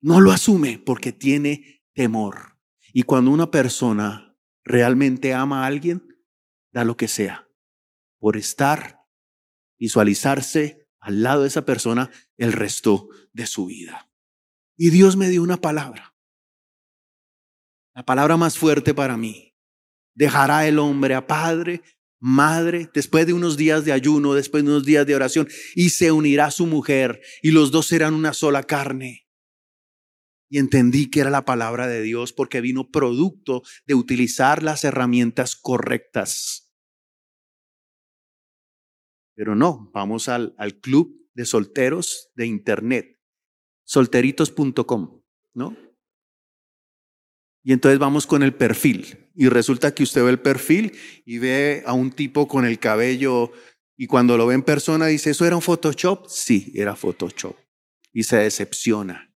No 0.02 0.20
lo 0.20 0.32
asume 0.32 0.78
porque 0.78 1.14
tiene 1.14 1.84
temor. 1.94 2.58
Y 2.92 3.04
cuando 3.04 3.32
una 3.32 3.50
persona 3.50 4.38
realmente 4.64 5.34
ama 5.34 5.64
a 5.64 5.68
alguien, 5.68 6.13
da 6.74 6.84
lo 6.84 6.98
que 6.98 7.08
sea 7.08 7.48
por 8.20 8.36
estar, 8.38 9.00
visualizarse 9.80 10.88
al 11.00 11.24
lado 11.24 11.42
de 11.42 11.50
esa 11.50 11.66
persona 11.66 12.10
el 12.38 12.54
resto 12.54 13.10
de 13.32 13.46
su 13.46 13.68
vida. 13.68 14.10
Y 14.78 14.90
Dios 14.90 15.16
me 15.16 15.30
dio 15.30 15.44
una 15.44 15.58
palabra. 15.58 16.16
La 17.94 18.06
palabra 18.06 18.38
más 18.38 18.58
fuerte 18.58 18.94
para 18.94 19.18
mí. 19.18 19.56
Dejará 20.16 20.68
el 20.68 20.80
hombre 20.80 21.16
a 21.16 21.28
padre, 21.28 21.82
madre, 22.20 22.90
después 22.94 23.28
de 23.28 23.34
unos 23.34 23.58
días 23.58 23.86
de 23.86 23.92
ayuno, 23.92 24.34
después 24.34 24.64
de 24.64 24.70
unos 24.70 24.86
días 24.86 25.06
de 25.06 25.16
oración, 25.16 25.48
y 25.76 25.90
se 25.90 26.12
unirá 26.12 26.50
su 26.50 26.66
mujer, 26.66 27.22
y 27.42 27.52
los 27.52 27.72
dos 27.72 27.88
serán 27.88 28.14
una 28.14 28.34
sola 28.34 28.64
carne 28.64 29.24
y 30.54 30.60
entendí 30.60 31.10
que 31.10 31.22
era 31.22 31.32
la 31.32 31.46
palabra 31.46 31.88
de 31.88 32.04
Dios 32.04 32.32
porque 32.32 32.62
vino 32.62 32.92
producto 32.92 33.64
de 33.88 33.96
utilizar 33.96 34.62
las 34.62 34.84
herramientas 34.84 35.56
correctas. 35.56 36.63
Pero 39.36 39.56
no, 39.56 39.90
vamos 39.94 40.30
al, 40.30 40.56
al 40.58 40.80
club 40.80 41.30
de 41.34 41.46
solteros 41.46 42.32
de 42.36 42.46
internet, 42.46 43.20
solteritos.com, 43.84 45.22
¿no? 45.54 45.78
Y 47.64 47.72
entonces 47.72 47.98
vamos 47.98 48.28
con 48.28 48.44
el 48.44 48.54
perfil. 48.54 49.32
Y 49.36 49.48
resulta 49.48 49.96
que 49.96 50.04
usted 50.04 50.24
ve 50.24 50.30
el 50.30 50.42
perfil 50.42 50.94
y 51.26 51.40
ve 51.40 51.84
a 51.86 51.94
un 51.94 52.12
tipo 52.12 52.48
con 52.48 52.66
el 52.66 52.78
cabello 52.78 53.52
y 53.96 54.08
cuando 54.08 54.38
lo 54.38 54.48
ve 54.48 54.56
en 54.56 54.64
persona 54.64 55.08
dice, 55.08 55.32
¿eso 55.32 55.46
era 55.46 55.56
un 55.56 55.62
Photoshop? 55.62 56.28
Sí, 56.28 56.72
era 56.76 56.96
Photoshop. 56.96 57.56
Y 58.12 58.24
se 58.24 58.38
decepciona 58.38 59.34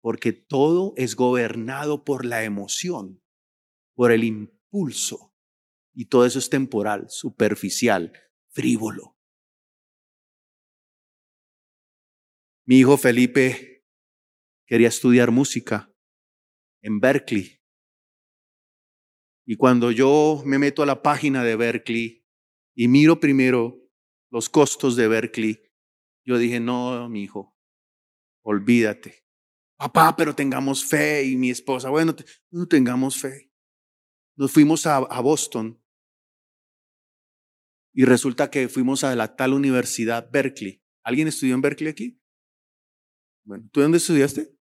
porque 0.00 0.32
todo 0.32 0.94
es 0.96 1.16
gobernado 1.16 2.04
por 2.04 2.24
la 2.24 2.44
emoción, 2.44 3.22
por 3.94 4.12
el 4.12 4.24
impulso, 4.24 5.27
y 5.98 6.04
todo 6.04 6.24
eso 6.24 6.38
es 6.38 6.48
temporal, 6.48 7.06
superficial, 7.10 8.12
frívolo. 8.50 9.18
Mi 12.64 12.78
hijo 12.78 12.96
Felipe 12.96 13.84
quería 14.64 14.86
estudiar 14.86 15.32
música 15.32 15.92
en 16.82 17.00
Berkeley. 17.00 17.60
Y 19.44 19.56
cuando 19.56 19.90
yo 19.90 20.40
me 20.46 20.60
meto 20.60 20.84
a 20.84 20.86
la 20.86 21.02
página 21.02 21.42
de 21.42 21.56
Berkeley 21.56 22.24
y 22.76 22.86
miro 22.86 23.18
primero 23.18 23.76
los 24.30 24.48
costos 24.48 24.94
de 24.94 25.08
Berkeley, 25.08 25.60
yo 26.24 26.38
dije, 26.38 26.60
no, 26.60 27.08
mi 27.08 27.24
hijo, 27.24 27.58
olvídate 28.44 29.26
papá, 29.76 30.14
pero 30.16 30.34
tengamos 30.34 30.84
fe. 30.84 31.24
Y 31.24 31.36
mi 31.36 31.50
esposa, 31.50 31.88
bueno, 31.88 32.14
no 32.50 32.66
tengamos 32.68 33.16
fe. 33.18 33.50
Nos 34.36 34.52
fuimos 34.52 34.86
a, 34.86 34.98
a 34.98 35.20
Boston 35.20 35.80
y 37.98 38.04
resulta 38.04 38.48
que 38.48 38.68
fuimos 38.68 39.02
a 39.02 39.16
la 39.16 39.34
tal 39.34 39.52
universidad 39.52 40.30
Berkeley. 40.30 40.80
¿Alguien 41.02 41.26
estudió 41.26 41.56
en 41.56 41.62
Berkeley 41.62 41.90
aquí? 41.90 42.22
Bueno, 43.44 43.68
¿tú 43.72 43.80
dónde 43.80 43.98
estudiaste? 43.98 44.56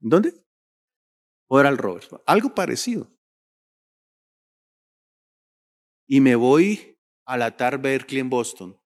¿Dónde? 0.00 0.44
Oral 1.46 1.78
Roberts. 1.78 2.08
Algo 2.26 2.56
parecido. 2.56 3.16
Y 6.08 6.20
me 6.20 6.34
voy 6.34 6.98
a 7.24 7.36
la 7.36 7.56
TAR 7.56 7.80
Berkeley 7.80 8.20
en 8.20 8.30
Boston 8.30 8.82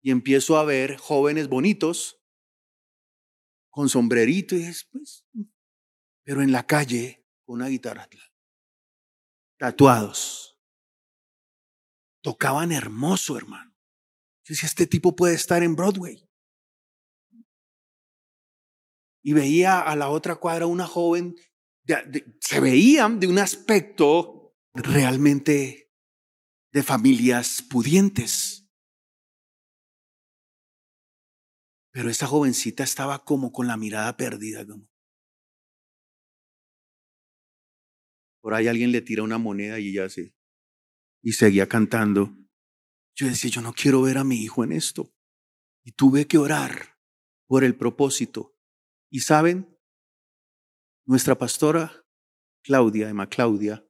y 0.00 0.12
empiezo 0.12 0.58
a 0.58 0.64
ver 0.64 0.96
jóvenes 0.96 1.48
bonitos 1.48 2.22
con 3.68 3.88
sombrerito 3.88 4.54
y 4.54 4.60
después, 4.60 5.26
pero 6.22 6.40
en 6.40 6.52
la 6.52 6.64
calle 6.68 7.26
con 7.44 7.56
una 7.56 7.66
guitarra, 7.66 8.08
tatuados. 9.58 10.49
Tocaban 12.22 12.72
hermoso, 12.72 13.36
hermano. 13.36 13.70
Yo 14.44 14.54
decía, 14.54 14.66
este 14.66 14.86
tipo 14.86 15.16
puede 15.16 15.34
estar 15.34 15.62
en 15.62 15.76
Broadway. 15.76 16.28
Y 19.22 19.32
veía 19.32 19.80
a 19.80 19.96
la 19.96 20.08
otra 20.08 20.36
cuadra 20.36 20.66
una 20.66 20.86
joven, 20.86 21.36
se 22.40 22.60
veían 22.60 23.20
de 23.20 23.26
un 23.26 23.38
aspecto 23.38 24.56
realmente 24.72 25.92
de 26.72 26.82
familias 26.82 27.62
pudientes. 27.68 28.68
Pero 31.92 32.08
esa 32.08 32.26
jovencita 32.26 32.84
estaba 32.84 33.24
como 33.24 33.52
con 33.52 33.66
la 33.66 33.76
mirada 33.76 34.16
perdida. 34.16 34.64
Por 38.40 38.54
ahí 38.54 38.68
alguien 38.68 38.92
le 38.92 39.02
tira 39.02 39.22
una 39.22 39.38
moneda 39.38 39.78
y 39.80 39.88
ella 39.88 40.08
se... 40.08 40.34
Y 41.22 41.32
seguía 41.32 41.68
cantando. 41.68 42.34
Yo 43.14 43.26
decía, 43.26 43.50
yo 43.50 43.60
no 43.60 43.72
quiero 43.72 44.02
ver 44.02 44.18
a 44.18 44.24
mi 44.24 44.36
hijo 44.36 44.64
en 44.64 44.72
esto. 44.72 45.12
Y 45.84 45.92
tuve 45.92 46.26
que 46.26 46.38
orar 46.38 46.98
por 47.46 47.64
el 47.64 47.76
propósito. 47.76 48.56
Y 49.10 49.20
saben, 49.20 49.76
nuestra 51.06 51.36
pastora 51.36 52.04
Claudia, 52.62 53.08
Emma 53.08 53.28
Claudia, 53.28 53.86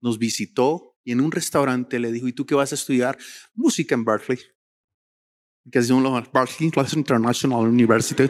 nos 0.00 0.18
visitó 0.18 0.96
y 1.04 1.12
en 1.12 1.20
un 1.20 1.32
restaurante 1.32 1.98
le 1.98 2.12
dijo, 2.12 2.28
¿y 2.28 2.32
tú 2.32 2.46
qué 2.46 2.54
vas 2.54 2.72
a 2.72 2.76
estudiar? 2.76 3.18
Música 3.54 3.94
en 3.94 4.04
Berkeley 4.04 4.38
que 5.70 5.78
es 5.78 5.90
una 5.90 6.20
Berkeley 6.20 6.72
International 6.92 7.68
University. 7.68 8.24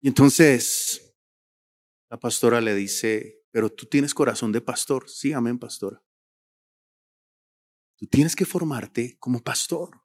Y 0.00 0.08
entonces 0.08 1.16
la 2.10 2.18
pastora 2.18 2.60
le 2.60 2.74
dice, 2.74 3.37
pero 3.58 3.72
tú 3.72 3.86
tienes 3.86 4.14
corazón 4.14 4.52
de 4.52 4.60
pastor. 4.60 5.10
Sí, 5.10 5.32
amén, 5.32 5.58
pastora. 5.58 6.00
Tú 7.96 8.06
tienes 8.06 8.36
que 8.36 8.44
formarte 8.44 9.18
como 9.18 9.42
pastor. 9.42 10.00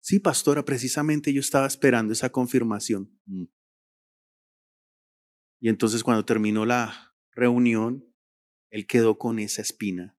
Sí, 0.00 0.18
pastora, 0.18 0.64
precisamente 0.64 1.32
yo 1.32 1.38
estaba 1.38 1.68
esperando 1.68 2.12
esa 2.12 2.30
confirmación. 2.32 3.16
Mm. 3.26 3.44
Y 5.60 5.68
entonces 5.68 6.02
cuando 6.02 6.24
terminó 6.24 6.66
la 6.66 7.16
reunión, 7.30 8.12
él 8.70 8.88
quedó 8.88 9.18
con 9.18 9.38
esa 9.38 9.62
espina 9.62 10.18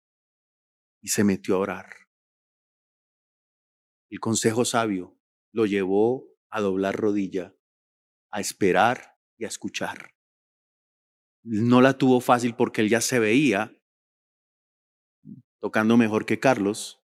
y 1.03 1.09
se 1.09 1.25
metió 1.25 1.57
a 1.57 1.59
orar. 1.59 1.93
El 4.11 4.21
consejo 4.21 4.64
sabio 4.64 5.19
lo 5.51 5.67
llevó 5.67 6.33
a 6.51 6.61
doblar 6.61 6.95
rodilla, 6.95 7.57
a 8.31 8.38
esperar 8.38 9.19
y 9.37 9.45
a 9.45 9.49
escuchar. 9.49 10.13
No 11.44 11.83
la 11.83 11.98
tuvo 11.98 12.20
fácil 12.20 12.57
porque 12.57 12.80
él 12.80 12.88
ya 12.88 13.00
se 13.00 13.18
veía 13.18 13.70
tocando 15.61 15.96
mejor 15.96 16.26
que 16.26 16.38
Carlos. 16.38 17.02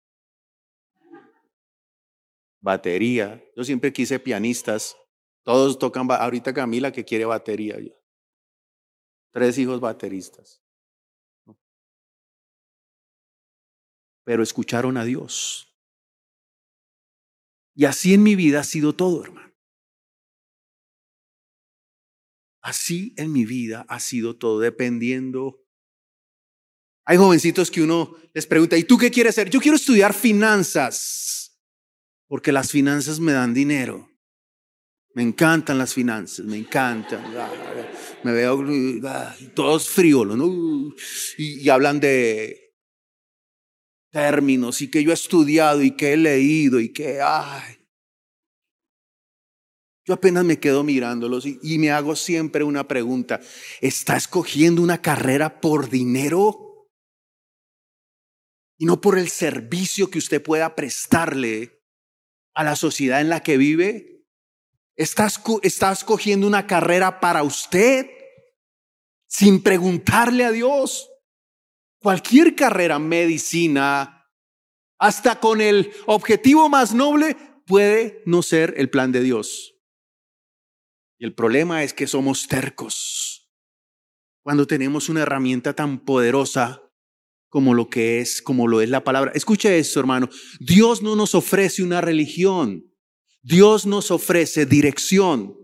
Batería. 2.62 3.42
Yo 3.56 3.64
siempre 3.64 3.94
quise 3.94 4.20
pianistas. 4.20 4.98
Todos 5.44 5.80
tocan, 5.80 6.12
ahorita 6.12 6.54
Camila 6.54 6.92
que 6.92 7.06
quiere 7.06 7.24
batería. 7.24 7.78
Tres 9.32 9.58
hijos 9.58 9.80
bateristas. 9.80 10.62
Pero 14.26 14.44
escucharon 14.44 14.98
a 14.98 15.06
Dios. 15.06 15.74
Y 17.76 17.86
así 17.86 18.14
en 18.14 18.24
mi 18.24 18.36
vida 18.36 18.60
ha 18.60 18.64
sido 18.66 18.94
todo, 18.94 19.24
hermano. 19.24 19.49
Así 22.62 23.14
en 23.18 23.32
mi 23.32 23.46
vida 23.46 23.86
ha 23.88 24.00
sido 24.00 24.38
todo, 24.38 24.60
dependiendo 24.60 25.60
hay 27.10 27.18
jovencitos 27.18 27.72
que 27.72 27.82
uno 27.82 28.16
les 28.36 28.46
pregunta, 28.46 28.78
¿y 28.78 28.84
tú 28.84 28.96
qué 28.96 29.10
quieres 29.10 29.34
hacer? 29.34 29.50
Yo 29.50 29.60
quiero 29.60 29.78
estudiar 29.78 30.14
finanzas, 30.14 31.60
porque 32.28 32.52
las 32.52 32.70
finanzas 32.70 33.20
me 33.20 33.32
dan 33.32 33.52
dinero. 33.52 34.08
Me 35.16 35.24
encantan 35.24 35.80
las 35.80 35.92
finanzas, 35.92 36.46
me 36.46 36.58
encantan. 36.58 37.24
Me 38.24 38.32
veo 38.32 38.64
todos 39.56 39.90
frívolos, 39.90 40.38
¿no? 40.38 40.94
Y, 41.40 41.62
y 41.62 41.70
hablan 41.70 42.00
de 42.00 42.76
términos 44.12 44.80
y 44.84 44.92
que 44.92 45.04
yo 45.04 45.10
he 45.10 45.16
estudiado 45.16 45.82
y 45.82 45.96
que 45.96 46.14
he 46.14 46.18
leído 46.18 46.80
y 46.80 46.90
que, 46.90 47.22
ay, 47.24 47.79
yo 50.10 50.16
apenas 50.16 50.44
me 50.44 50.60
quedo 50.60 50.84
mirándolos 50.84 51.46
y, 51.46 51.78
me 51.78 51.92
hago 51.92 52.16
siempre 52.16 52.64
una 52.64 52.88
pregunta. 52.88 53.42
¿Está 53.80 54.18
escogiendo 54.18 54.82
una 54.82 55.04
carrera 55.04 55.62
por 55.62 55.88
dinero? 55.88 56.66
y 58.82 58.86
no 58.86 59.02
por 59.02 59.20
el 59.20 59.30
servicio 59.30 60.10
que 60.10 60.20
usted 60.20 60.42
pueda 60.42 60.74
prestarle 60.74 61.84
a 62.56 62.64
la 62.64 62.78
sociedad 62.78 63.20
en 63.20 63.28
la 63.28 63.44
que 63.44 63.58
vive. 63.58 64.26
Estás, 64.96 65.42
estás 65.64 66.06
cogiendo 66.06 66.48
una 66.48 66.66
carrera 66.66 67.20
para 67.20 67.44
usted 67.44 68.10
sin 69.28 69.62
preguntarle 69.62 70.46
a 70.46 70.52
Dios. 70.52 71.10
Cualquier 72.02 72.56
carrera, 72.56 73.00
medicina, 73.00 74.26
hasta 74.98 75.42
con 75.42 75.60
el 75.60 75.92
objetivo 76.06 76.70
más 76.70 76.94
noble, 76.94 77.36
puede 77.68 78.24
no 78.26 78.42
ser 78.42 78.74
el 78.78 78.90
plan 78.90 79.12
de 79.12 79.22
Dios. 79.22 79.79
Y 81.20 81.26
el 81.26 81.36
problema 81.36 81.84
es 81.84 81.94
que 81.94 82.08
somos 82.08 82.48
tercos. 82.48 83.52
Cuando 84.42 84.66
tenemos 84.66 85.10
una 85.10 85.22
herramienta 85.22 85.76
tan 85.76 86.00
poderosa 86.00 86.82
como 87.50 87.74
lo 87.74 87.90
que 87.90 88.22
es, 88.22 88.42
como 88.42 88.68
lo 88.68 88.80
es 88.80 88.90
la 88.90 89.04
palabra. 89.04 89.32
Escuche 89.36 89.78
esto, 89.78 90.00
hermano. 90.00 90.30
Dios 90.60 91.02
no 91.02 91.16
nos 91.16 91.36
ofrece 91.36 91.84
una 91.84 92.00
religión. 92.00 92.86
Dios 93.42 93.86
nos 93.86 94.12
ofrece 94.12 94.66
dirección. 94.66 95.58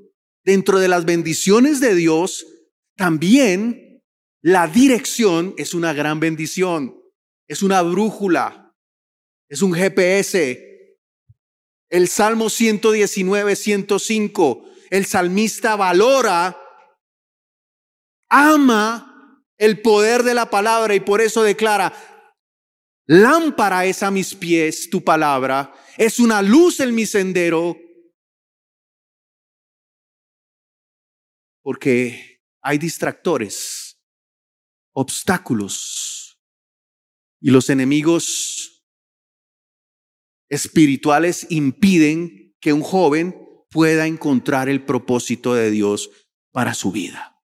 Dentro 0.43 0.79
de 0.79 0.89
las 0.89 1.05
bendiciones 1.05 1.79
de 1.79 1.95
Dios, 1.95 2.45
también 2.97 4.03
la 4.41 4.67
dirección 4.67 5.53
es 5.57 5.73
una 5.73 5.93
gran 5.93 6.19
bendición. 6.19 6.99
Es 7.47 7.63
una 7.63 7.81
brújula. 7.81 8.75
Es 9.47 9.61
un 9.61 9.73
GPS. 9.73 10.97
El 11.89 12.09
Salmo 12.09 12.49
119, 12.49 13.55
105. 13.55 14.74
El 14.89 15.05
salmista 15.05 15.75
valora, 15.75 16.57
ama 18.29 19.43
el 19.57 19.81
poder 19.81 20.23
de 20.23 20.33
la 20.33 20.49
palabra 20.49 20.95
y 20.95 20.99
por 20.99 21.21
eso 21.21 21.43
declara, 21.43 21.93
lámpara 23.07 23.85
es 23.85 24.03
a 24.03 24.11
mis 24.11 24.35
pies 24.35 24.89
tu 24.89 25.03
palabra, 25.03 25.73
es 25.97 26.19
una 26.19 26.41
luz 26.41 26.79
en 26.79 26.93
mi 26.93 27.05
sendero, 27.05 27.77
porque 31.61 32.41
hay 32.61 32.77
distractores, 32.77 33.99
obstáculos 34.93 36.39
y 37.39 37.51
los 37.51 37.69
enemigos 37.69 38.85
espirituales 40.49 41.47
impiden 41.49 42.55
que 42.59 42.73
un 42.73 42.81
joven 42.81 43.44
pueda 43.75 44.07
encontrar 44.07 44.69
el 44.69 44.85
propósito 44.85 45.53
de 45.53 45.69
Dios 45.69 46.09
para 46.53 46.73
su 46.73 46.93
vida. 46.93 47.43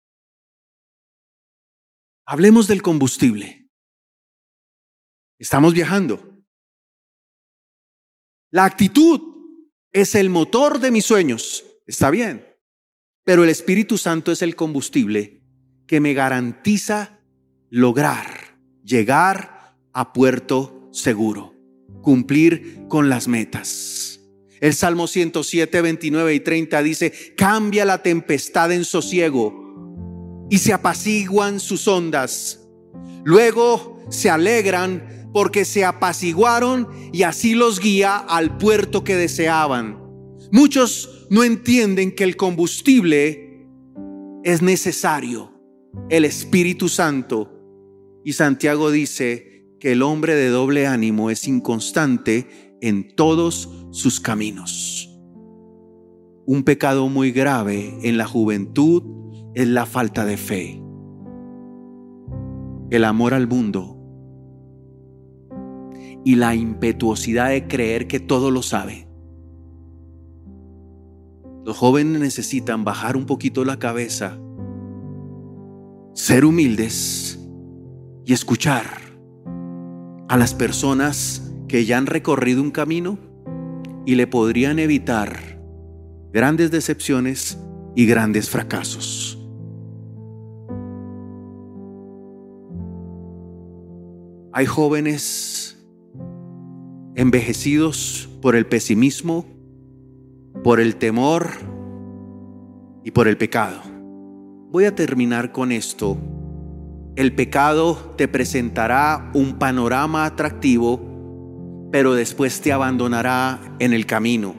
Hablemos 2.26 2.68
del 2.68 2.82
combustible. 2.82 3.70
Estamos 5.38 5.72
viajando. 5.72 6.44
La 8.50 8.66
actitud 8.66 9.22
es 9.90 10.14
el 10.14 10.28
motor 10.28 10.80
de 10.80 10.90
mis 10.90 11.06
sueños. 11.06 11.64
Está 11.86 12.10
bien. 12.10 12.46
Pero 13.24 13.42
el 13.42 13.48
Espíritu 13.48 13.96
Santo 13.96 14.30
es 14.30 14.42
el 14.42 14.54
combustible 14.54 15.42
que 15.86 15.98
me 15.98 16.12
garantiza 16.12 17.20
lograr, 17.70 18.60
llegar 18.84 19.78
a 19.94 20.12
puerto 20.12 20.90
seguro, 20.92 21.54
cumplir 22.02 22.86
con 22.86 23.08
las 23.08 23.28
metas. 23.28 24.07
El 24.60 24.74
Salmo 24.74 25.06
107, 25.06 25.80
29 25.80 26.34
y 26.34 26.40
30 26.40 26.82
dice, 26.82 27.12
cambia 27.36 27.84
la 27.84 28.02
tempestad 28.02 28.72
en 28.72 28.84
sosiego 28.84 30.46
y 30.50 30.58
se 30.58 30.72
apaciguan 30.72 31.60
sus 31.60 31.86
ondas. 31.86 32.66
Luego 33.24 33.98
se 34.10 34.30
alegran 34.30 35.30
porque 35.32 35.64
se 35.64 35.84
apaciguaron 35.84 36.88
y 37.12 37.22
así 37.22 37.54
los 37.54 37.80
guía 37.80 38.16
al 38.16 38.56
puerto 38.56 39.04
que 39.04 39.16
deseaban. 39.16 39.98
Muchos 40.50 41.26
no 41.30 41.44
entienden 41.44 42.14
que 42.14 42.24
el 42.24 42.36
combustible 42.36 43.66
es 44.44 44.62
necesario, 44.62 45.52
el 46.08 46.24
Espíritu 46.24 46.88
Santo. 46.88 47.52
Y 48.24 48.32
Santiago 48.32 48.90
dice 48.90 49.66
que 49.78 49.92
el 49.92 50.02
hombre 50.02 50.34
de 50.34 50.48
doble 50.48 50.86
ánimo 50.86 51.30
es 51.30 51.46
inconstante 51.46 52.76
en 52.80 53.14
todos 53.14 53.77
sus 53.90 54.20
caminos. 54.20 55.18
Un 56.46 56.62
pecado 56.62 57.08
muy 57.08 57.32
grave 57.32 57.98
en 58.02 58.16
la 58.16 58.26
juventud 58.26 59.02
es 59.54 59.68
la 59.68 59.86
falta 59.86 60.24
de 60.24 60.36
fe, 60.36 60.82
el 62.90 63.04
amor 63.04 63.34
al 63.34 63.48
mundo 63.48 63.96
y 66.24 66.36
la 66.36 66.54
impetuosidad 66.54 67.50
de 67.50 67.66
creer 67.66 68.06
que 68.06 68.20
todo 68.20 68.50
lo 68.50 68.62
sabe. 68.62 69.08
Los 71.64 71.76
jóvenes 71.76 72.20
necesitan 72.20 72.84
bajar 72.84 73.16
un 73.16 73.26
poquito 73.26 73.64
la 73.64 73.78
cabeza, 73.78 74.38
ser 76.14 76.44
humildes 76.46 77.38
y 78.24 78.32
escuchar 78.32 78.86
a 80.28 80.36
las 80.36 80.54
personas 80.54 81.52
que 81.68 81.84
ya 81.84 81.98
han 81.98 82.06
recorrido 82.06 82.62
un 82.62 82.70
camino 82.70 83.27
y 84.08 84.14
le 84.14 84.26
podrían 84.26 84.78
evitar 84.78 85.38
grandes 86.32 86.70
decepciones 86.70 87.58
y 87.94 88.06
grandes 88.06 88.48
fracasos. 88.48 89.38
Hay 94.54 94.64
jóvenes 94.64 95.86
envejecidos 97.16 98.30
por 98.40 98.56
el 98.56 98.64
pesimismo, 98.64 99.44
por 100.64 100.80
el 100.80 100.96
temor 100.96 101.50
y 103.04 103.10
por 103.10 103.28
el 103.28 103.36
pecado. 103.36 103.82
Voy 104.70 104.86
a 104.86 104.94
terminar 104.94 105.52
con 105.52 105.70
esto. 105.70 106.16
El 107.14 107.34
pecado 107.34 108.14
te 108.16 108.26
presentará 108.26 109.30
un 109.34 109.58
panorama 109.58 110.24
atractivo, 110.24 111.07
pero 111.90 112.14
después 112.14 112.60
te 112.60 112.72
abandonará 112.72 113.60
en 113.78 113.92
el 113.92 114.06
camino, 114.06 114.54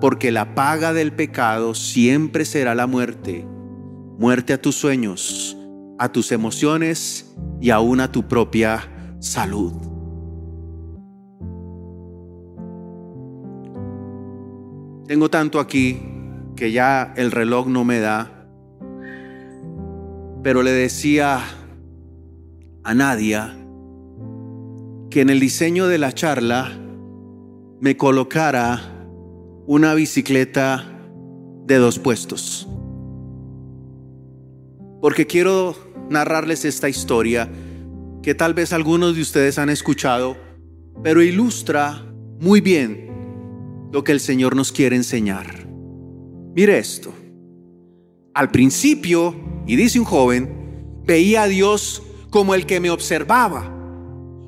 porque 0.00 0.30
la 0.30 0.54
paga 0.54 0.92
del 0.92 1.12
pecado 1.12 1.74
siempre 1.74 2.44
será 2.44 2.74
la 2.74 2.86
muerte, 2.86 3.46
muerte 4.18 4.52
a 4.52 4.60
tus 4.62 4.76
sueños, 4.76 5.56
a 5.98 6.10
tus 6.12 6.32
emociones 6.32 7.34
y 7.60 7.70
aún 7.70 8.00
a 8.00 8.12
tu 8.12 8.28
propia 8.28 9.16
salud. 9.18 9.72
Tengo 15.06 15.30
tanto 15.30 15.60
aquí 15.60 16.00
que 16.56 16.72
ya 16.72 17.12
el 17.16 17.30
reloj 17.30 17.68
no 17.68 17.84
me 17.84 18.00
da, 18.00 18.48
pero 20.42 20.62
le 20.62 20.72
decía 20.72 21.40
a 22.82 22.94
Nadia 22.94 23.56
que 25.16 25.22
en 25.22 25.30
el 25.30 25.40
diseño 25.40 25.86
de 25.86 25.96
la 25.96 26.12
charla 26.12 26.78
me 27.80 27.96
colocara 27.96 29.08
una 29.66 29.94
bicicleta 29.94 31.08
de 31.64 31.76
dos 31.76 31.98
puestos. 31.98 32.68
Porque 35.00 35.26
quiero 35.26 35.74
narrarles 36.10 36.66
esta 36.66 36.90
historia 36.90 37.50
que 38.22 38.34
tal 38.34 38.52
vez 38.52 38.74
algunos 38.74 39.16
de 39.16 39.22
ustedes 39.22 39.58
han 39.58 39.70
escuchado, 39.70 40.36
pero 41.02 41.22
ilustra 41.22 42.04
muy 42.38 42.60
bien 42.60 43.88
lo 43.94 44.04
que 44.04 44.12
el 44.12 44.20
Señor 44.20 44.54
nos 44.54 44.70
quiere 44.70 44.96
enseñar. 44.96 45.66
Mire 46.54 46.76
esto. 46.76 47.14
Al 48.34 48.50
principio, 48.50 49.34
y 49.66 49.76
dice 49.76 49.98
un 49.98 50.04
joven, 50.04 51.00
veía 51.06 51.44
a 51.44 51.48
Dios 51.48 52.02
como 52.28 52.54
el 52.54 52.66
que 52.66 52.80
me 52.80 52.90
observaba, 52.90 53.75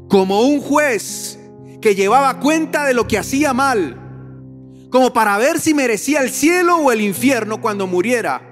como 0.09 0.41
un 0.43 0.61
juez 0.61 1.39
que 1.81 1.95
llevaba 1.95 2.41
cuenta 2.41 2.85
de 2.85 2.95
lo 2.95 3.07
que 3.07 3.19
hacía 3.19 3.53
mal, 3.53 4.89
como 4.91 5.13
para 5.13 5.37
ver 5.39 5.61
si 5.61 5.75
merecía 5.75 6.23
el 6.23 6.31
cielo 6.31 6.79
o 6.79 6.91
el 6.91 7.01
infierno 7.01 7.61
cuando 7.61 7.87
muriera. 7.87 8.43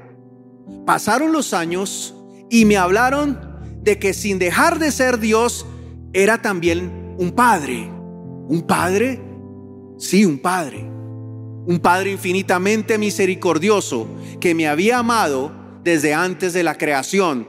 Pasaron 0.84 1.32
los 1.32 1.54
años 1.54 2.14
y 2.50 2.64
me 2.64 2.76
hablaron 2.76 3.40
de 3.82 3.98
que 3.98 4.12
sin 4.12 4.38
dejar 4.38 4.78
de 4.78 4.90
ser 4.90 5.18
Dios, 5.18 5.66
era 6.12 6.42
también 6.42 7.14
un 7.18 7.32
padre. 7.32 7.90
¿Un 8.48 8.62
padre? 8.66 9.20
Sí, 9.98 10.24
un 10.24 10.38
padre. 10.38 10.80
Un 10.80 11.80
padre 11.82 12.12
infinitamente 12.12 12.98
misericordioso 12.98 14.08
que 14.40 14.54
me 14.54 14.68
había 14.68 14.98
amado 14.98 15.52
desde 15.82 16.14
antes 16.14 16.52
de 16.52 16.62
la 16.62 16.76
creación 16.76 17.48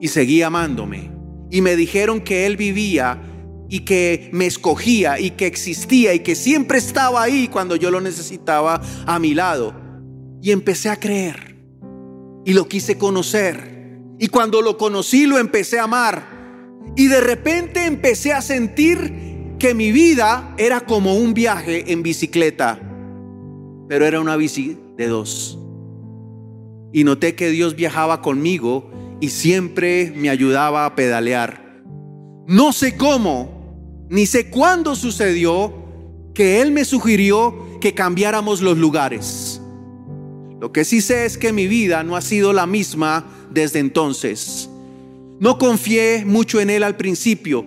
y 0.00 0.08
seguía 0.08 0.48
amándome. 0.48 1.17
Y 1.50 1.60
me 1.60 1.76
dijeron 1.76 2.20
que 2.20 2.46
Él 2.46 2.56
vivía 2.56 3.22
y 3.68 3.80
que 3.80 4.30
me 4.32 4.46
escogía 4.46 5.20
y 5.20 5.30
que 5.30 5.46
existía 5.46 6.14
y 6.14 6.20
que 6.20 6.34
siempre 6.34 6.78
estaba 6.78 7.22
ahí 7.22 7.48
cuando 7.48 7.76
yo 7.76 7.90
lo 7.90 8.00
necesitaba 8.00 8.80
a 9.06 9.18
mi 9.18 9.34
lado. 9.34 9.74
Y 10.42 10.52
empecé 10.52 10.88
a 10.88 10.96
creer 10.96 11.56
y 12.44 12.52
lo 12.52 12.68
quise 12.68 12.96
conocer. 12.96 13.76
Y 14.18 14.28
cuando 14.28 14.62
lo 14.62 14.76
conocí 14.78 15.26
lo 15.26 15.38
empecé 15.38 15.78
a 15.78 15.84
amar. 15.84 16.38
Y 16.96 17.06
de 17.06 17.20
repente 17.20 17.84
empecé 17.84 18.32
a 18.32 18.40
sentir 18.40 19.56
que 19.58 19.74
mi 19.74 19.92
vida 19.92 20.54
era 20.56 20.80
como 20.80 21.14
un 21.14 21.34
viaje 21.34 21.92
en 21.92 22.02
bicicleta, 22.02 22.80
pero 23.88 24.06
era 24.06 24.20
una 24.20 24.36
bici 24.36 24.78
de 24.96 25.08
dos. 25.08 25.58
Y 26.92 27.04
noté 27.04 27.34
que 27.34 27.50
Dios 27.50 27.76
viajaba 27.76 28.22
conmigo 28.22 28.90
y 29.20 29.30
siempre 29.30 30.12
me 30.14 30.30
ayudaba 30.30 30.84
a 30.84 30.94
pedalear. 30.94 31.82
No 32.46 32.72
sé 32.72 32.96
cómo, 32.96 34.06
ni 34.08 34.26
sé 34.26 34.48
cuándo 34.50 34.94
sucedió 34.94 35.74
que 36.34 36.60
Él 36.60 36.70
me 36.70 36.84
sugirió 36.84 37.78
que 37.80 37.94
cambiáramos 37.94 38.60
los 38.62 38.78
lugares. 38.78 39.60
Lo 40.60 40.72
que 40.72 40.84
sí 40.84 41.00
sé 41.00 41.24
es 41.24 41.38
que 41.38 41.52
mi 41.52 41.66
vida 41.66 42.02
no 42.02 42.16
ha 42.16 42.20
sido 42.20 42.52
la 42.52 42.66
misma 42.66 43.24
desde 43.50 43.78
entonces. 43.78 44.68
No 45.40 45.58
confié 45.58 46.24
mucho 46.24 46.60
en 46.60 46.70
Él 46.70 46.82
al 46.82 46.96
principio. 46.96 47.64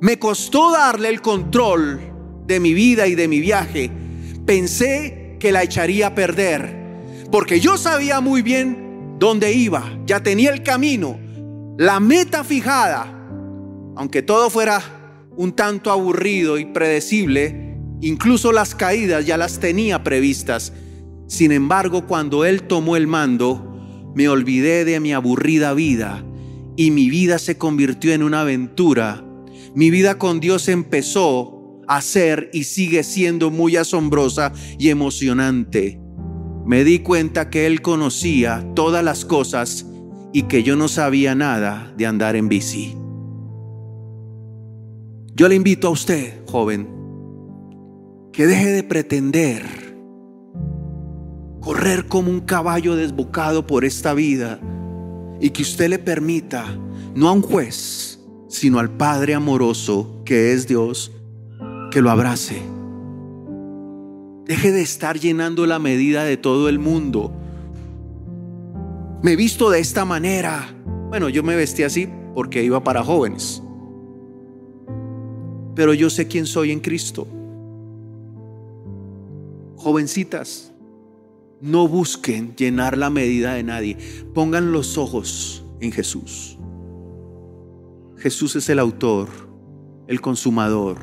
Me 0.00 0.18
costó 0.18 0.70
darle 0.70 1.08
el 1.08 1.20
control 1.20 2.00
de 2.46 2.60
mi 2.60 2.72
vida 2.72 3.06
y 3.06 3.14
de 3.14 3.28
mi 3.28 3.40
viaje. 3.40 3.90
Pensé 4.46 5.36
que 5.38 5.52
la 5.52 5.62
echaría 5.62 6.08
a 6.08 6.14
perder, 6.14 6.74
porque 7.30 7.60
yo 7.60 7.76
sabía 7.76 8.20
muy 8.20 8.42
bien 8.42 8.89
dónde 9.20 9.52
iba, 9.52 9.84
ya 10.06 10.22
tenía 10.22 10.50
el 10.50 10.62
camino, 10.62 11.20
la 11.78 12.00
meta 12.00 12.42
fijada. 12.42 13.04
Aunque 13.94 14.22
todo 14.22 14.48
fuera 14.48 14.82
un 15.36 15.52
tanto 15.52 15.92
aburrido 15.92 16.58
y 16.58 16.64
predecible, 16.64 17.76
incluso 18.00 18.50
las 18.50 18.74
caídas 18.74 19.26
ya 19.26 19.36
las 19.36 19.60
tenía 19.60 20.02
previstas. 20.02 20.72
Sin 21.28 21.52
embargo, 21.52 22.06
cuando 22.06 22.46
Él 22.46 22.62
tomó 22.62 22.96
el 22.96 23.06
mando, 23.06 24.10
me 24.14 24.28
olvidé 24.28 24.86
de 24.86 24.98
mi 25.00 25.12
aburrida 25.12 25.74
vida 25.74 26.24
y 26.76 26.90
mi 26.90 27.10
vida 27.10 27.38
se 27.38 27.58
convirtió 27.58 28.14
en 28.14 28.22
una 28.22 28.40
aventura. 28.40 29.22
Mi 29.74 29.90
vida 29.90 30.16
con 30.16 30.40
Dios 30.40 30.66
empezó 30.66 31.82
a 31.86 32.00
ser 32.00 32.48
y 32.54 32.64
sigue 32.64 33.02
siendo 33.04 33.50
muy 33.50 33.76
asombrosa 33.76 34.54
y 34.78 34.88
emocionante. 34.88 36.00
Me 36.64 36.84
di 36.84 37.00
cuenta 37.00 37.50
que 37.50 37.66
Él 37.66 37.82
conocía 37.82 38.66
todas 38.74 39.04
las 39.04 39.24
cosas 39.24 39.86
y 40.32 40.42
que 40.42 40.62
yo 40.62 40.76
no 40.76 40.88
sabía 40.88 41.34
nada 41.34 41.92
de 41.96 42.06
andar 42.06 42.36
en 42.36 42.48
bici. 42.48 42.96
Yo 45.34 45.48
le 45.48 45.54
invito 45.54 45.88
a 45.88 45.90
usted, 45.90 46.44
joven, 46.46 46.88
que 48.32 48.46
deje 48.46 48.72
de 48.72 48.82
pretender 48.82 49.80
correr 51.60 52.06
como 52.06 52.30
un 52.30 52.40
caballo 52.40 52.96
desbocado 52.96 53.66
por 53.66 53.84
esta 53.84 54.14
vida 54.14 54.60
y 55.40 55.50
que 55.50 55.62
usted 55.62 55.88
le 55.88 55.98
permita, 55.98 56.64
no 57.14 57.28
a 57.28 57.32
un 57.32 57.42
juez, 57.42 58.20
sino 58.48 58.78
al 58.78 58.90
Padre 58.90 59.34
amoroso 59.34 60.22
que 60.24 60.52
es 60.52 60.66
Dios, 60.66 61.12
que 61.90 62.02
lo 62.02 62.10
abrace. 62.10 62.79
Deje 64.50 64.72
de 64.72 64.82
estar 64.82 65.16
llenando 65.16 65.64
la 65.64 65.78
medida 65.78 66.24
de 66.24 66.36
todo 66.36 66.68
el 66.68 66.80
mundo. 66.80 67.32
Me 69.22 69.34
he 69.34 69.36
visto 69.36 69.70
de 69.70 69.78
esta 69.78 70.04
manera. 70.04 70.74
Bueno, 71.08 71.28
yo 71.28 71.44
me 71.44 71.54
vestí 71.54 71.84
así 71.84 72.08
porque 72.34 72.64
iba 72.64 72.82
para 72.82 73.04
jóvenes. 73.04 73.62
Pero 75.76 75.94
yo 75.94 76.10
sé 76.10 76.26
quién 76.26 76.46
soy 76.46 76.72
en 76.72 76.80
Cristo. 76.80 77.28
Jovencitas, 79.76 80.72
no 81.60 81.86
busquen 81.86 82.56
llenar 82.56 82.98
la 82.98 83.08
medida 83.08 83.54
de 83.54 83.62
nadie. 83.62 83.98
Pongan 84.34 84.72
los 84.72 84.98
ojos 84.98 85.64
en 85.78 85.92
Jesús. 85.92 86.58
Jesús 88.16 88.56
es 88.56 88.68
el 88.68 88.80
autor, 88.80 89.28
el 90.08 90.20
consumador 90.20 90.98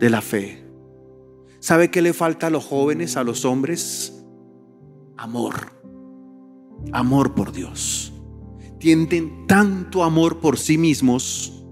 de 0.00 0.10
la 0.10 0.20
fe. 0.20 0.67
¿Sabe 1.60 1.90
qué 1.90 2.02
le 2.02 2.12
falta 2.12 2.46
a 2.46 2.50
los 2.50 2.64
jóvenes, 2.64 3.16
a 3.16 3.24
los 3.24 3.44
hombres? 3.44 4.24
Amor. 5.16 5.72
Amor 6.92 7.34
por 7.34 7.52
Dios. 7.52 8.12
Tienden 8.78 9.46
tanto 9.46 10.04
amor 10.04 10.38
por 10.38 10.56
sí 10.58 10.78
mismos 10.78 11.64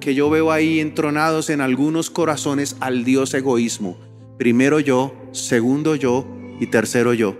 que 0.00 0.14
yo 0.14 0.30
veo 0.30 0.50
ahí 0.50 0.80
entronados 0.80 1.50
en 1.50 1.60
algunos 1.60 2.10
corazones 2.10 2.76
al 2.80 3.04
Dios 3.04 3.34
egoísmo. 3.34 3.98
Primero 4.38 4.80
yo, 4.80 5.14
segundo 5.32 5.94
yo 5.94 6.26
y 6.58 6.68
tercero 6.68 7.12
yo. 7.12 7.36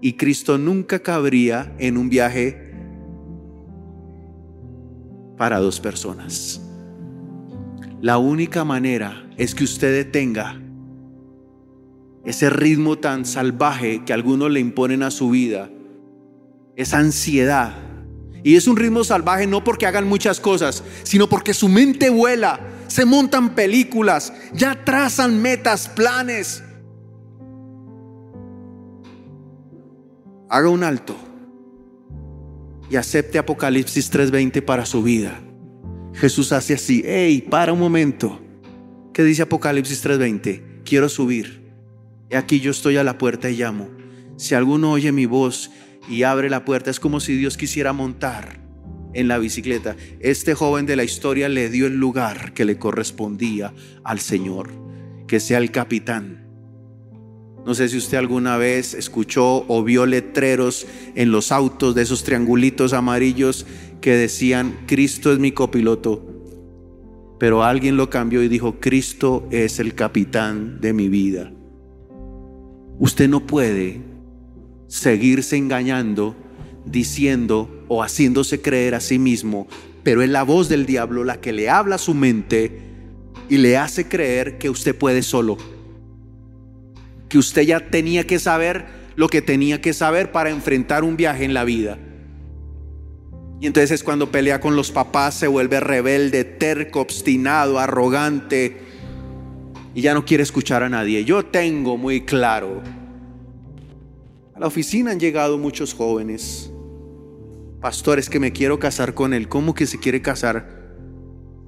Y 0.00 0.14
Cristo 0.14 0.56
nunca 0.56 1.00
cabría 1.00 1.74
en 1.78 1.98
un 1.98 2.08
viaje 2.08 2.72
para 5.36 5.58
dos 5.58 5.80
personas. 5.80 6.62
La 8.00 8.16
única 8.16 8.64
manera 8.64 9.28
es 9.36 9.54
que 9.54 9.64
usted 9.64 9.92
detenga 9.92 10.58
ese 12.24 12.50
ritmo 12.50 12.98
tan 12.98 13.24
salvaje 13.24 14.04
que 14.04 14.12
algunos 14.12 14.50
le 14.50 14.60
imponen 14.60 15.02
a 15.02 15.10
su 15.10 15.30
vida, 15.30 15.70
esa 16.76 16.98
ansiedad. 16.98 17.74
Y 18.42 18.56
es 18.56 18.66
un 18.66 18.76
ritmo 18.76 19.04
salvaje 19.04 19.46
no 19.46 19.64
porque 19.64 19.86
hagan 19.86 20.08
muchas 20.08 20.40
cosas, 20.40 20.82
sino 21.02 21.28
porque 21.28 21.54
su 21.54 21.68
mente 21.68 22.10
vuela, 22.10 22.60
se 22.86 23.04
montan 23.04 23.54
películas, 23.54 24.32
ya 24.52 24.84
trazan 24.84 25.40
metas, 25.40 25.88
planes, 25.88 26.62
haga 30.48 30.68
un 30.68 30.82
alto 30.82 31.16
y 32.90 32.96
acepte 32.96 33.38
Apocalipsis 33.38 34.10
3:20 34.10 34.62
para 34.62 34.84
su 34.84 35.02
vida. 35.02 35.40
Jesús 36.12 36.52
hace 36.52 36.74
así, 36.74 37.02
hey, 37.06 37.46
para 37.48 37.72
un 37.72 37.78
momento. 37.78 38.40
¿Qué 39.12 39.22
dice 39.22 39.42
Apocalipsis 39.42 40.04
3:20? 40.04 40.82
Quiero 40.84 41.08
subir. 41.08 41.59
He 42.30 42.36
aquí 42.36 42.60
yo 42.60 42.70
estoy 42.70 42.96
a 42.96 43.04
la 43.04 43.18
puerta 43.18 43.50
y 43.50 43.56
llamo. 43.56 43.88
Si 44.36 44.54
alguno 44.54 44.92
oye 44.92 45.10
mi 45.10 45.26
voz 45.26 45.72
y 46.08 46.22
abre 46.22 46.48
la 46.48 46.64
puerta, 46.64 46.88
es 46.90 47.00
como 47.00 47.18
si 47.18 47.36
Dios 47.36 47.56
quisiera 47.56 47.92
montar 47.92 48.60
en 49.12 49.26
la 49.26 49.38
bicicleta. 49.38 49.96
Este 50.20 50.54
joven 50.54 50.86
de 50.86 50.94
la 50.94 51.02
historia 51.02 51.48
le 51.48 51.68
dio 51.68 51.86
el 51.86 51.96
lugar 51.96 52.54
que 52.54 52.64
le 52.64 52.78
correspondía 52.78 53.74
al 54.04 54.20
Señor, 54.20 54.70
que 55.26 55.40
sea 55.40 55.58
el 55.58 55.72
capitán 55.72 56.46
No 57.66 57.74
sé 57.74 57.88
si 57.88 57.98
usted 57.98 58.18
alguna 58.18 58.56
vez 58.56 58.94
escuchó 58.94 59.64
o 59.66 59.82
vio 59.82 60.06
letreros 60.06 60.86
en 61.16 61.32
los 61.32 61.50
autos 61.50 61.96
de 61.96 62.02
esos 62.02 62.22
triangulitos 62.22 62.92
amarillos 62.92 63.66
que 64.00 64.12
decían, 64.12 64.78
Cristo 64.86 65.32
es 65.32 65.40
mi 65.40 65.52
copiloto. 65.52 66.26
Pero 67.40 67.64
alguien 67.64 67.96
lo 67.96 68.08
cambió 68.08 68.42
y 68.42 68.48
dijo, 68.48 68.78
Cristo 68.80 69.48
es 69.50 69.80
el 69.80 69.94
capitán 69.94 70.80
de 70.80 70.92
mi 70.92 71.08
vida. 71.08 71.52
Usted 73.00 73.28
no 73.28 73.44
puede 73.44 74.00
seguirse 74.86 75.56
engañando, 75.56 76.36
diciendo 76.84 77.84
o 77.88 78.04
haciéndose 78.04 78.62
creer 78.62 78.94
a 78.94 79.00
sí 79.00 79.18
mismo, 79.18 79.66
pero 80.04 80.22
es 80.22 80.28
la 80.30 80.44
voz 80.44 80.68
del 80.68 80.86
diablo 80.86 81.24
la 81.24 81.40
que 81.40 81.52
le 81.52 81.68
habla 81.68 81.96
a 81.96 81.98
su 81.98 82.14
mente 82.14 82.78
y 83.48 83.56
le 83.56 83.76
hace 83.76 84.06
creer 84.06 84.58
que 84.58 84.70
usted 84.70 84.96
puede 84.96 85.22
solo 85.22 85.58
que 87.30 87.38
usted 87.38 87.62
ya 87.62 87.88
tenía 87.88 88.26
que 88.26 88.38
saber 88.38 88.86
lo 89.16 89.28
que 89.28 89.40
tenía 89.40 89.80
que 89.80 89.94
saber 89.94 90.32
para 90.32 90.50
enfrentar 90.50 91.04
un 91.04 91.16
viaje 91.16 91.44
en 91.44 91.54
la 91.54 91.64
vida. 91.64 91.96
Y 93.60 93.66
entonces 93.66 93.92
es 93.92 94.02
cuando 94.02 94.30
pelea 94.30 94.60
con 94.60 94.76
los 94.76 94.90
papás, 94.90 95.34
se 95.34 95.46
vuelve 95.46 95.80
rebelde, 95.80 96.44
terco, 96.44 97.00
obstinado, 97.00 97.78
arrogante 97.78 98.89
y 99.94 100.02
ya 100.02 100.14
no 100.14 100.24
quiere 100.24 100.42
escuchar 100.42 100.82
a 100.82 100.88
nadie. 100.88 101.24
Yo 101.24 101.44
tengo 101.44 101.96
muy 101.96 102.22
claro. 102.22 102.82
A 104.54 104.60
la 104.60 104.66
oficina 104.66 105.10
han 105.10 105.20
llegado 105.20 105.58
muchos 105.58 105.94
jóvenes, 105.94 106.72
pastores 107.80 108.28
que 108.28 108.40
me 108.40 108.52
quiero 108.52 108.78
casar 108.78 109.14
con 109.14 109.34
él. 109.34 109.48
¿Cómo 109.48 109.74
que 109.74 109.86
se 109.86 109.98
quiere 109.98 110.22
casar? 110.22 110.80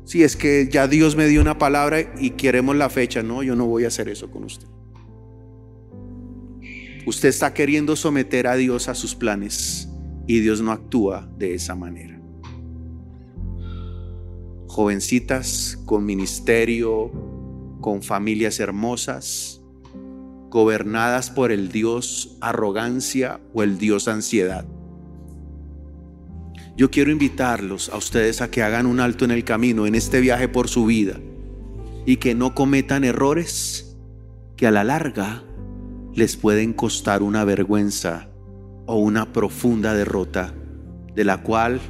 Si 0.05 0.23
es 0.23 0.37
que 0.37 0.68
ya 0.70 0.89
Dios 0.89 1.16
me 1.16 1.27
dio 1.27 1.41
una 1.41 1.59
palabra 1.59 2.12
y 2.18 2.31
queremos 2.31 2.77
la 2.77 2.91
fecha. 2.91 3.23
No, 3.23 3.43
yo 3.43 3.57
no 3.57 3.66
voy 3.66 3.85
a 3.85 3.89
hacer 3.89 4.09
eso 4.09 4.31
con 4.31 4.45
usted. 4.45 4.66
Usted 7.07 7.29
está 7.29 7.53
queriendo 7.53 7.97
someter 7.97 8.47
a 8.47 8.55
Dios 8.55 8.89
a 8.89 8.95
sus 8.95 9.14
planes 9.14 9.89
y 10.27 10.41
Dios 10.41 10.61
no 10.61 10.70
actúa 10.70 11.29
de 11.37 11.55
esa 11.55 11.75
manera. 11.75 12.20
Jovencitas 14.68 15.79
con 15.85 16.05
ministerio, 16.05 17.11
con 17.83 18.03
familias 18.03 18.59
hermosas, 18.61 19.61
gobernadas 20.49 21.30
por 21.30 21.53
el 21.53 21.70
Dios 21.70 22.39
arrogancia 22.41 23.41
o 23.53 23.62
el 23.62 23.76
Dios 23.76 24.09
ansiedad. 24.09 24.64
Yo 26.74 26.91
quiero 26.91 27.11
invitarlos 27.11 27.91
a 27.91 27.99
ustedes 27.99 28.41
a 28.41 28.51
que 28.51 28.62
hagan 28.62 28.87
un 28.87 29.01
alto 29.01 29.26
en 29.26 29.30
el 29.30 29.45
camino, 29.45 29.87
en 29.87 29.95
este 29.95 30.20
viaje 30.20 30.49
por 30.49 30.68
su 30.68 30.87
vida, 30.87 31.20
y 32.07 32.16
que 32.16 32.35
no 32.35 32.55
cometan 32.55 33.05
errores 33.05 33.99
que 34.57 34.66
a 34.66 34.70
la 34.70 34.85
larga 34.85 35.43
les 36.14 36.37
pueden 36.37 36.72
costar 36.72 37.22
una 37.22 37.45
vergüenza 37.45 38.30
o 38.87 38.97
una 38.97 39.33
profunda 39.33 39.95
derrota 39.95 40.55
de 41.14 41.24
la 41.24 41.43
cual 41.43 41.80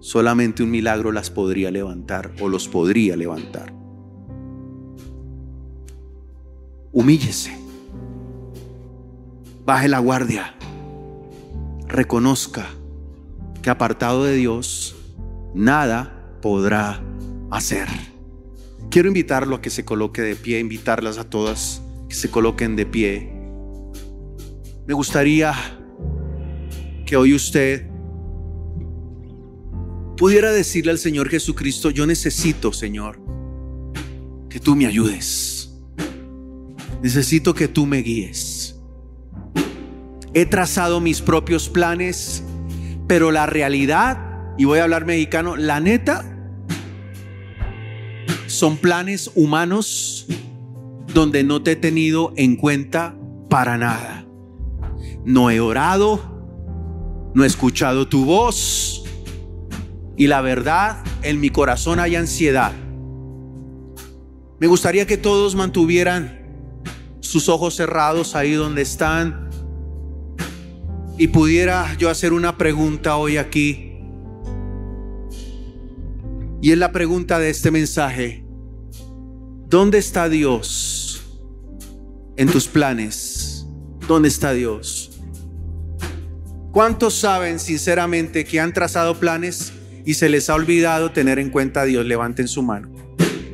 solamente 0.00 0.62
un 0.62 0.70
milagro 0.70 1.12
las 1.12 1.30
podría 1.30 1.70
levantar 1.70 2.32
o 2.40 2.48
los 2.48 2.68
podría 2.68 3.16
levantar. 3.16 3.81
Humíllese, 6.94 7.56
baje 9.64 9.88
la 9.88 9.98
guardia, 9.98 10.54
reconozca 11.88 12.66
que 13.62 13.70
apartado 13.70 14.24
de 14.24 14.36
Dios 14.36 14.94
nada 15.54 16.36
podrá 16.42 17.02
hacer. 17.50 17.88
Quiero 18.90 19.08
invitarlo 19.08 19.56
a 19.56 19.62
que 19.62 19.70
se 19.70 19.86
coloque 19.86 20.20
de 20.20 20.36
pie, 20.36 20.58
invitarlas 20.60 21.16
a 21.16 21.24
todas 21.24 21.80
que 22.10 22.14
se 22.14 22.30
coloquen 22.30 22.76
de 22.76 22.84
pie. 22.84 23.32
Me 24.86 24.92
gustaría 24.92 25.54
que 27.06 27.16
hoy 27.16 27.32
usted 27.32 27.86
pudiera 30.18 30.52
decirle 30.52 30.90
al 30.90 30.98
Señor 30.98 31.30
Jesucristo, 31.30 31.88
yo 31.88 32.06
necesito, 32.06 32.70
Señor, 32.70 33.18
que 34.50 34.60
tú 34.60 34.76
me 34.76 34.84
ayudes. 34.84 35.61
Necesito 37.02 37.54
que 37.54 37.68
tú 37.68 37.86
me 37.86 37.98
guíes. 37.98 38.80
He 40.34 40.46
trazado 40.46 41.00
mis 41.00 41.20
propios 41.20 41.68
planes, 41.68 42.42
pero 43.06 43.30
la 43.30 43.46
realidad, 43.46 44.54
y 44.56 44.64
voy 44.64 44.78
a 44.78 44.84
hablar 44.84 45.04
mexicano, 45.04 45.56
la 45.56 45.80
neta, 45.80 46.24
son 48.46 48.76
planes 48.76 49.30
humanos 49.34 50.26
donde 51.12 51.44
no 51.44 51.62
te 51.62 51.72
he 51.72 51.76
tenido 51.76 52.32
en 52.36 52.56
cuenta 52.56 53.16
para 53.48 53.76
nada 53.76 54.22
no 55.24 55.50
he 55.50 55.60
orado, 55.60 56.20
no 57.34 57.44
he 57.44 57.46
escuchado 57.46 58.08
tu 58.08 58.24
voz 58.24 59.04
y 60.16 60.26
la 60.26 60.40
verdad, 60.40 61.02
en 61.22 61.40
mi 61.40 61.50
corazón 61.50 62.00
hay 62.00 62.16
ansiedad. 62.16 62.72
Me 64.60 64.66
gustaría 64.66 65.06
que 65.06 65.16
todos 65.16 65.54
mantuvieran 65.54 66.41
sus 67.32 67.48
ojos 67.48 67.74
cerrados 67.74 68.34
ahí 68.34 68.52
donde 68.52 68.82
están 68.82 69.48
y 71.16 71.28
pudiera 71.28 71.96
yo 71.96 72.10
hacer 72.10 72.34
una 72.34 72.58
pregunta 72.58 73.16
hoy 73.16 73.38
aquí. 73.38 73.96
Y 76.60 76.72
es 76.72 76.76
la 76.76 76.92
pregunta 76.92 77.38
de 77.38 77.48
este 77.48 77.70
mensaje. 77.70 78.44
¿Dónde 79.66 79.96
está 79.96 80.28
Dios 80.28 81.22
en 82.36 82.50
tus 82.50 82.68
planes? 82.68 83.66
¿Dónde 84.06 84.28
está 84.28 84.52
Dios? 84.52 85.18
¿Cuántos 86.70 87.14
saben 87.14 87.58
sinceramente 87.58 88.44
que 88.44 88.60
han 88.60 88.74
trazado 88.74 89.18
planes 89.18 89.72
y 90.04 90.14
se 90.14 90.28
les 90.28 90.50
ha 90.50 90.54
olvidado 90.54 91.12
tener 91.12 91.38
en 91.38 91.48
cuenta 91.48 91.80
a 91.80 91.84
Dios? 91.86 92.04
Levanten 92.04 92.46
su 92.46 92.62
mano. 92.62 92.90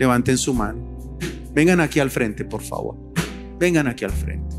Levanten 0.01 0.37
su 0.37 0.53
mano. 0.53 1.17
Vengan 1.55 1.79
aquí 1.79 2.01
al 2.01 2.11
frente, 2.11 2.45
por 2.45 2.63
favor. 2.63 3.08
Vengan 3.59 3.87
aquí 3.87 4.05
al 4.05 4.13
frente. 4.13 4.57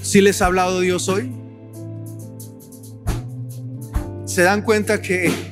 ¿Si 0.00 0.20
les 0.20 0.40
ha 0.40 0.46
hablado 0.46 0.80
Dios 0.80 1.08
hoy? 1.08 1.30
¿Se 4.24 4.42
dan 4.42 4.62
cuenta 4.62 5.02
que 5.02 5.48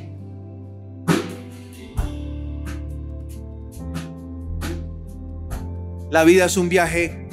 La 6.11 6.25
vida 6.25 6.47
es 6.47 6.57
un 6.57 6.71
viaje 6.71 7.29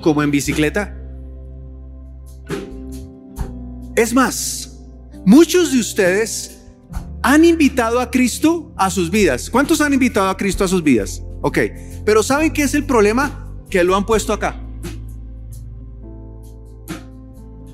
como 0.00 0.22
en 0.22 0.30
bicicleta. 0.30 0.96
Es 3.96 4.14
más, 4.14 4.78
muchos 5.26 5.72
de 5.72 5.80
ustedes 5.80 6.57
han 7.28 7.44
invitado 7.44 8.00
a 8.00 8.10
Cristo 8.10 8.72
a 8.74 8.88
sus 8.88 9.10
vidas. 9.10 9.50
¿Cuántos 9.50 9.82
han 9.82 9.92
invitado 9.92 10.30
a 10.30 10.36
Cristo 10.38 10.64
a 10.64 10.68
sus 10.68 10.82
vidas? 10.82 11.22
Ok, 11.42 11.58
pero 12.06 12.22
¿saben 12.22 12.54
qué 12.54 12.62
es 12.62 12.72
el 12.72 12.84
problema? 12.84 13.54
Que 13.68 13.84
lo 13.84 13.94
han 13.94 14.06
puesto 14.06 14.32
acá. 14.32 14.58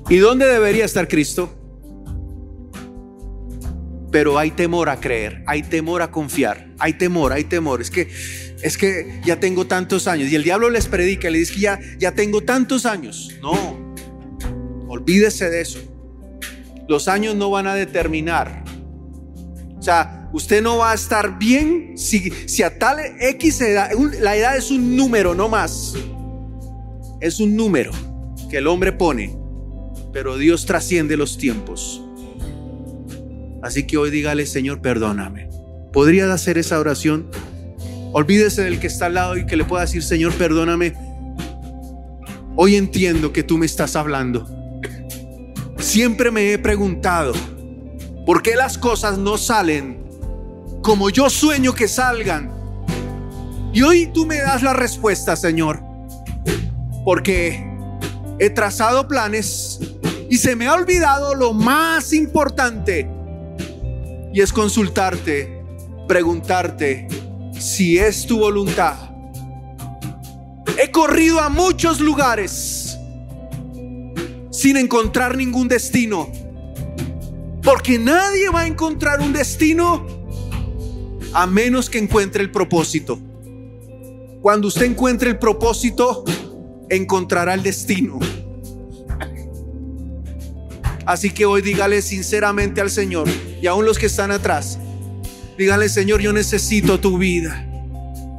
¿Y 0.09 0.17
dónde 0.17 0.45
debería 0.45 0.83
estar 0.83 1.07
Cristo? 1.07 1.55
Pero 4.11 4.37
hay 4.37 4.51
temor 4.51 4.89
a 4.89 4.99
creer, 4.99 5.41
hay 5.47 5.63
temor 5.63 6.01
a 6.01 6.11
confiar, 6.11 6.73
hay 6.77 6.95
temor, 6.95 7.31
hay 7.31 7.45
temor. 7.45 7.79
Es 7.79 7.89
que 7.89 8.09
es 8.61 8.77
que 8.77 9.21
ya 9.23 9.39
tengo 9.39 9.67
tantos 9.67 10.09
años. 10.09 10.29
Y 10.31 10.35
el 10.35 10.43
diablo 10.43 10.69
les 10.69 10.87
predica, 10.87 11.29
le 11.29 11.39
dice 11.39 11.53
que 11.53 11.61
ya, 11.61 11.79
ya 11.97 12.11
tengo 12.11 12.41
tantos 12.41 12.85
años. 12.85 13.31
No, 13.41 13.95
olvídese 14.89 15.49
de 15.49 15.61
eso. 15.61 15.79
Los 16.89 17.07
años 17.07 17.35
no 17.35 17.49
van 17.51 17.67
a 17.67 17.73
determinar. 17.73 18.65
Sea, 19.85 20.29
usted 20.33 20.63
no 20.63 20.77
va 20.77 20.93
a 20.93 20.95
estar 20.95 21.37
bien 21.37 21.95
si, 21.95 22.31
si 22.47 22.63
a 22.63 22.79
tal 22.79 22.97
X 23.19 23.61
edad, 23.61 23.91
la 24.19 24.35
edad 24.35 24.57
es 24.57 24.71
un 24.71 24.95
número, 24.95 25.35
no 25.35 25.47
más. 25.47 25.93
Es 27.21 27.39
un 27.39 27.55
número 27.55 27.91
que 28.49 28.57
el 28.57 28.65
hombre 28.65 28.93
pone, 28.93 29.37
pero 30.11 30.39
Dios 30.39 30.65
trasciende 30.65 31.15
los 31.17 31.37
tiempos. 31.37 32.01
Así 33.61 33.85
que 33.85 33.97
hoy 33.97 34.09
dígale, 34.09 34.47
Señor, 34.47 34.81
perdóname. 34.81 35.49
¿Podría 35.93 36.33
hacer 36.33 36.57
esa 36.57 36.79
oración? 36.79 37.29
Olvídese 38.11 38.63
del 38.63 38.79
que 38.79 38.87
está 38.87 39.05
al 39.05 39.13
lado 39.13 39.37
y 39.37 39.45
que 39.45 39.55
le 39.55 39.65
pueda 39.65 39.83
decir, 39.83 40.01
Señor, 40.01 40.33
perdóname. 40.33 40.95
Hoy 42.55 42.75
entiendo 42.75 43.31
que 43.31 43.43
tú 43.43 43.59
me 43.59 43.67
estás 43.67 43.95
hablando. 43.95 44.49
Siempre 45.77 46.31
me 46.31 46.53
he 46.53 46.57
preguntado, 46.57 47.33
¿por 48.25 48.41
qué 48.41 48.55
las 48.55 48.77
cosas 48.77 49.17
no 49.17 49.37
salen 49.37 50.03
como 50.81 51.09
yo 51.09 51.29
sueño 51.29 51.73
que 51.73 51.87
salgan? 51.87 52.51
Y 53.73 53.81
hoy 53.81 54.07
tú 54.13 54.25
me 54.25 54.37
das 54.37 54.63
la 54.63 54.73
respuesta, 54.73 55.35
Señor. 55.35 55.81
Porque 57.03 57.65
he 58.39 58.49
trazado 58.49 59.07
planes 59.07 59.79
y 60.29 60.37
se 60.37 60.55
me 60.55 60.67
ha 60.67 60.73
olvidado 60.73 61.35
lo 61.35 61.53
más 61.53 62.13
importante. 62.13 63.09
Y 64.33 64.41
es 64.41 64.51
consultarte 64.51 65.55
preguntarte 66.07 67.07
si 67.59 67.97
es 67.97 68.25
tu 68.25 68.39
voluntad. 68.39 68.95
He 70.81 70.91
corrido 70.91 71.39
a 71.39 71.49
muchos 71.49 71.99
lugares 71.99 72.97
sin 74.51 74.77
encontrar 74.77 75.35
ningún 75.37 75.67
destino. 75.67 76.29
Porque 77.65 77.97
nadie 77.97 78.49
va 78.49 78.61
a 78.61 78.67
encontrar 78.67 79.19
un 79.19 79.33
destino 79.33 80.05
a 81.33 81.47
menos 81.47 81.89
que 81.89 81.97
encuentre 81.97 82.43
el 82.43 82.51
propósito. 82.51 83.19
Cuando 84.41 84.67
usted 84.67 84.85
encuentre 84.85 85.31
el 85.31 85.39
propósito, 85.39 86.23
encontrará 86.89 87.55
el 87.55 87.63
destino. 87.63 88.19
Así 91.05 91.31
que 91.31 91.45
hoy 91.45 91.61
dígale 91.61 92.01
sinceramente 92.01 92.81
al 92.81 92.91
Señor 92.91 93.27
y 93.61 93.67
aún 93.67 93.85
los 93.85 93.97
que 93.97 94.05
están 94.05 94.31
atrás, 94.31 94.79
dígale 95.57 95.89
Señor, 95.89 96.21
yo 96.21 96.33
necesito 96.33 96.99
tu 96.99 97.17
vida, 97.17 97.67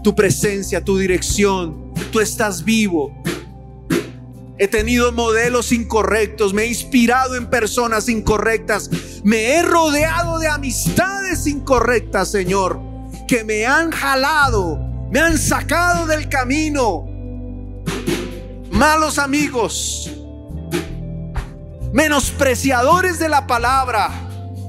tu 0.03 0.15
presencia, 0.15 0.83
tu 0.83 0.99
dirección. 0.99 1.93
Tú 2.13 2.21
estás 2.21 2.65
vivo. 2.65 3.13
He 4.59 4.69
tenido 4.69 5.13
modelos 5.13 5.71
incorrectos, 5.73 6.55
me 6.55 6.63
he 6.63 6.69
inspirado 6.69 7.37
en 7.37 7.51
personas 7.51 8.09
incorrectas, 8.09 8.91
me 9.27 9.57
he 9.57 9.63
rodeado 9.63 10.39
de 10.39 10.47
amistades 10.47 11.49
incorrectas, 11.49 12.31
Señor, 12.31 12.81
que 13.27 13.43
me 13.43 13.67
han 13.67 13.91
jalado, 13.91 14.79
me 15.11 15.19
han 15.19 15.37
sacado 15.37 16.07
del 16.07 16.29
camino. 16.29 17.09
Malos 18.71 19.19
amigos, 19.19 20.13
menospreciadores 21.93 23.19
de 23.19 23.29
la 23.29 23.49
palabra, 23.49 24.13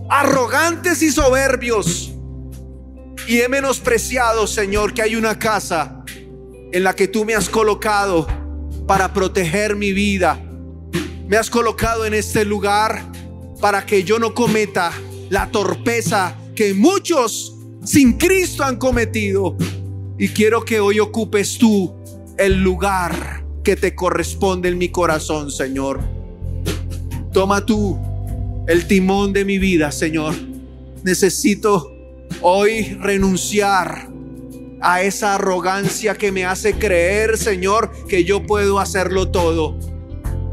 arrogantes 0.10 1.04
y 1.04 1.12
soberbios. 1.12 2.16
Y 3.28 3.42
he 3.42 3.50
menospreciado, 3.50 4.48
Señor, 4.48 4.96
que 4.96 5.04
hay 5.04 5.16
una 5.16 5.38
casa 5.38 6.04
en 6.72 6.84
la 6.84 6.96
que 6.96 7.08
tú 7.08 7.26
me 7.26 7.36
has 7.36 7.48
colocado 7.48 8.26
para 8.88 9.14
proteger 9.14 9.76
mi 9.76 9.94
vida. 9.94 10.42
Me 11.28 11.38
has 11.38 11.52
colocado 11.52 12.08
en 12.08 12.16
este 12.16 12.44
lugar 12.44 13.04
para 13.60 13.86
que 13.86 14.04
yo 14.04 14.20
no 14.20 14.34
cometa 14.34 14.92
la 15.30 15.50
torpeza 15.50 16.38
que 16.56 16.74
muchos 16.74 17.56
sin 17.84 18.14
Cristo 18.14 18.64
han 18.64 18.78
cometido. 18.78 19.56
Y 20.18 20.30
quiero 20.30 20.66
que 20.66 20.80
hoy 20.80 21.00
ocupes 21.00 21.58
tú 21.58 21.94
el 22.38 22.64
lugar 22.64 23.46
que 23.64 23.76
te 23.76 23.96
corresponde 23.96 24.70
en 24.70 24.78
mi 24.78 24.90
corazón, 24.90 25.52
Señor. 25.52 26.00
Toma 27.32 27.66
tú 27.66 27.98
el 28.68 28.88
timón 28.88 29.34
de 29.34 29.46
mi 29.46 29.58
vida, 29.58 29.92
Señor. 29.92 30.34
Necesito 31.04 31.92
hoy 32.42 32.98
renunciar 33.00 34.10
a 34.82 35.02
esa 35.02 35.36
arrogancia 35.36 36.16
que 36.16 36.32
me 36.32 36.46
hace 36.46 36.74
creer, 36.74 37.38
Señor, 37.38 37.92
que 38.08 38.24
yo 38.24 38.46
puedo 38.46 38.80
hacerlo 38.80 39.30
todo. 39.30 39.78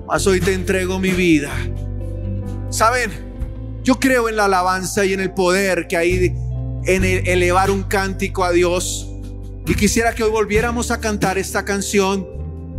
Mas 0.06 0.26
hoy 0.26 0.40
te 0.40 0.52
entrego 0.52 0.98
mi 0.98 1.10
vida. 1.10 1.50
Saben, 2.74 3.12
yo 3.84 4.00
creo 4.00 4.28
en 4.28 4.34
la 4.34 4.46
alabanza 4.46 5.04
y 5.04 5.12
en 5.12 5.20
el 5.20 5.30
poder 5.30 5.86
que 5.86 5.96
hay 5.96 6.34
en 6.86 7.04
elevar 7.04 7.70
un 7.70 7.84
cántico 7.84 8.42
a 8.42 8.50
Dios. 8.50 9.08
Y 9.64 9.76
quisiera 9.76 10.12
que 10.12 10.24
hoy 10.24 10.32
volviéramos 10.32 10.90
a 10.90 10.98
cantar 10.98 11.38
esta 11.38 11.64
canción, 11.64 12.26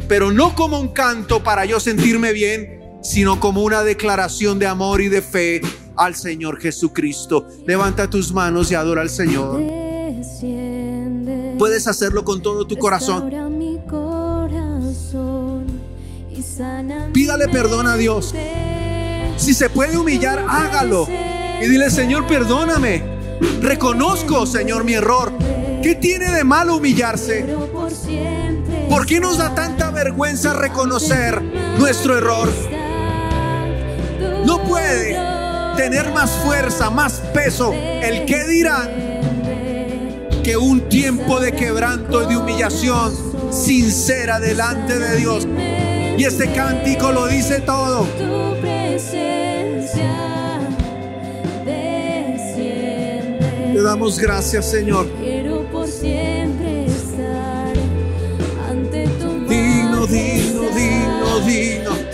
pero 0.10 0.34
no 0.34 0.54
como 0.54 0.82
un 0.82 0.89
canto 0.89 1.41
para 1.43 1.64
yo 1.64 1.80
sentirme 1.80 2.34
bien, 2.34 3.00
sino 3.04 3.39
como 3.39 3.64
una 3.64 3.84
declaración 3.84 4.60
de 4.60 4.68
amor 4.68 5.00
y 5.00 5.08
de 5.08 5.22
fe 5.22 5.62
al 5.96 6.14
Señor 6.16 6.60
Jesucristo. 6.60 7.48
Levanta 7.66 8.10
tus 8.10 8.34
manos 8.34 8.70
y 8.72 8.76
adora 8.76 9.02
al 9.02 9.10
Señor. 9.10 9.62
Puedes 11.58 11.88
hacerlo 11.88 12.26
con 12.26 12.41
todo 12.41 12.68
tu 12.68 12.76
corazón. 12.76 13.32
Pídale 17.14 17.48
perdón 17.48 17.88
a 17.88 17.96
Dios. 17.96 18.36
Si 19.38 19.54
se 19.54 19.70
puede 19.70 19.98
humillar, 19.98 20.46
hágalo. 20.48 21.08
Y 21.62 21.68
dile, 21.68 21.90
Señor, 21.90 22.28
perdóname. 22.28 23.04
Reconozco, 23.62 24.46
Señor, 24.46 24.84
mi 24.84 24.94
error. 24.94 25.32
¿Qué 25.82 25.96
tiene 25.96 26.32
de 26.32 26.44
malo 26.44 26.78
humillarse? 26.78 27.46
¿Por 28.90 29.06
qué 29.06 29.20
nos 29.20 29.38
da 29.38 29.54
tanta 29.54 29.92
vergüenza 29.92 30.54
reconocer 30.54 31.42
nuestro 31.78 32.18
error? 32.18 32.50
No 34.46 34.64
puede 34.64 35.18
tener 35.76 36.12
más 36.14 36.32
fuerza, 36.32 36.90
más 36.90 37.22
peso 37.34 37.74
el 37.74 38.26
que 38.26 38.44
dirán 38.46 38.90
que 40.44 40.58
un 40.58 40.88
tiempo 40.90 41.40
de 41.40 41.54
quebranto 41.54 42.24
y 42.24 42.28
de 42.28 42.38
humillación 42.38 43.14
sincera 43.52 44.40
delante 44.40 44.98
de 45.00 45.18
Dios. 45.18 45.48
Y 46.18 46.24
este 46.24 46.52
cántico 46.54 47.12
lo 47.12 47.28
dice 47.28 47.60
todo. 47.62 48.08
Damos 53.86 54.20
gracias, 54.20 54.66
Señor. 54.72 55.08
Quiero 55.22 55.64
por 55.72 55.88
siempre 55.88 56.86
estar 56.88 57.74
ante 58.70 59.08
tu 59.20 59.48
digno, 59.48 60.08
digno, 60.08 60.62
digno, 60.76 61.40
digno. 61.46 62.05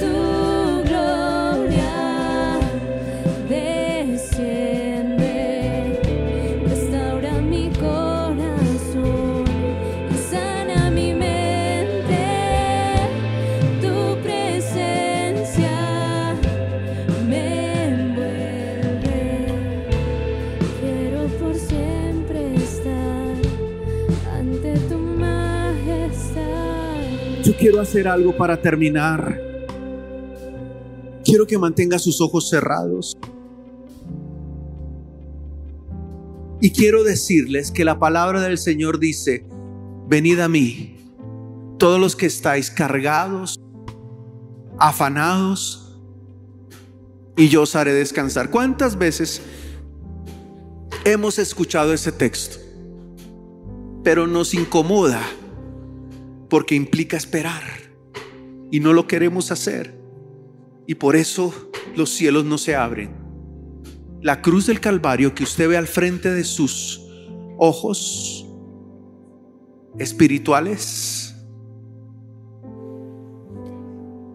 Quiero 27.62 27.80
hacer 27.80 28.08
algo 28.08 28.36
para 28.36 28.60
terminar. 28.60 29.40
Quiero 31.24 31.46
que 31.46 31.60
mantenga 31.60 32.00
sus 32.00 32.20
ojos 32.20 32.50
cerrados. 32.50 33.16
Y 36.60 36.72
quiero 36.72 37.04
decirles 37.04 37.70
que 37.70 37.86
la 37.86 38.00
palabra 38.00 38.42
del 38.42 38.58
Señor 38.58 38.98
dice, 38.98 39.46
venid 40.08 40.40
a 40.40 40.48
mí, 40.48 40.98
todos 41.78 42.00
los 42.00 42.16
que 42.16 42.26
estáis 42.26 42.72
cargados, 42.72 43.60
afanados, 44.80 46.00
y 47.38 47.48
yo 47.48 47.62
os 47.62 47.76
haré 47.76 47.94
descansar. 47.94 48.50
¿Cuántas 48.50 48.98
veces 48.98 49.40
hemos 51.06 51.38
escuchado 51.38 51.94
ese 51.94 52.12
texto? 52.12 52.58
Pero 54.04 54.26
nos 54.26 54.56
incomoda 54.56 55.22
porque 56.52 56.76
implica 56.76 57.16
esperar 57.16 57.64
y 58.72 58.82
no 58.82 58.92
lo 58.92 59.08
queremos 59.08 59.52
hacer. 59.52 59.98
Y 60.86 60.96
por 60.96 61.16
eso 61.16 61.72
los 61.96 62.10
cielos 62.10 62.44
no 62.44 62.58
se 62.58 62.76
abren. 62.76 63.16
La 64.22 64.42
cruz 64.42 64.68
del 64.68 64.82
Calvario 64.82 65.34
que 65.34 65.44
usted 65.44 65.70
ve 65.70 65.78
al 65.78 65.88
frente 65.88 66.30
de 66.30 66.44
sus 66.44 67.08
ojos 67.58 68.46
espirituales 69.98 71.34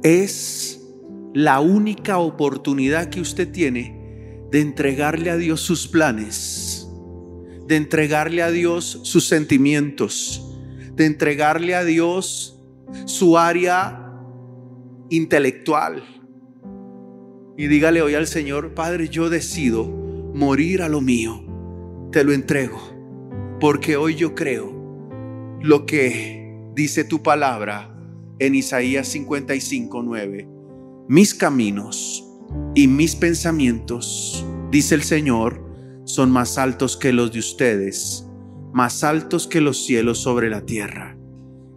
es 0.03 0.81
la 1.35 1.61
única 1.61 2.17
oportunidad 2.17 3.11
que 3.11 3.21
usted 3.21 3.53
tiene 3.53 4.41
de 4.51 4.63
entregarle 4.63 5.29
a 5.29 5.37
Dios 5.37 5.61
sus 5.61 5.87
planes, 5.87 6.89
de 7.67 7.77
entregarle 7.77 8.43
a 8.43 8.51
Dios 8.51 9.01
sus 9.03 9.29
sentimientos, 9.29 10.46
de 10.97 11.05
entregarle 11.05 11.75
a 11.75 11.85
Dios 11.85 12.59
su 13.05 13.39
área 13.39 14.13
intelectual. 15.11 16.03
Y 17.57 17.69
dígale 17.69 18.03
hoy 18.03 18.15
al 18.15 18.27
Señor, 18.27 18.75
Padre, 18.75 19.09
yo 19.09 19.31
decido 19.31 19.85
morir 19.87 20.83
a 20.83 20.89
lo 20.89 21.01
mío. 21.01 21.45
Te 22.13 22.25
lo 22.25 22.33
entrego. 22.33 22.81
Porque 23.61 23.97
hoy 23.97 24.15
yo 24.15 24.35
creo 24.35 24.73
lo 25.63 25.87
que 25.87 26.55
dice 26.75 27.05
tu 27.05 27.23
palabra 27.23 27.95
en 28.39 28.55
Isaías 28.55 29.09
55, 29.09 30.03
9. 30.03 30.49
Mis 31.09 31.35
caminos 31.35 32.25
y 32.75 32.89
mis 32.89 33.17
pensamientos, 33.17 34.45
dice 34.71 34.95
el 34.95 35.03
Señor, 35.03 35.65
son 36.05 36.31
más 36.31 36.59
altos 36.59 36.97
que 36.97 37.13
los 37.13 37.33
de 37.33 37.39
ustedes 37.39 38.26
más 38.77 39.05
altos 39.05 39.47
que 39.47 39.63
los 39.63 39.87
cielos 39.87 40.19
sobre 40.19 40.51
la 40.51 40.67
tierra. 40.67 41.17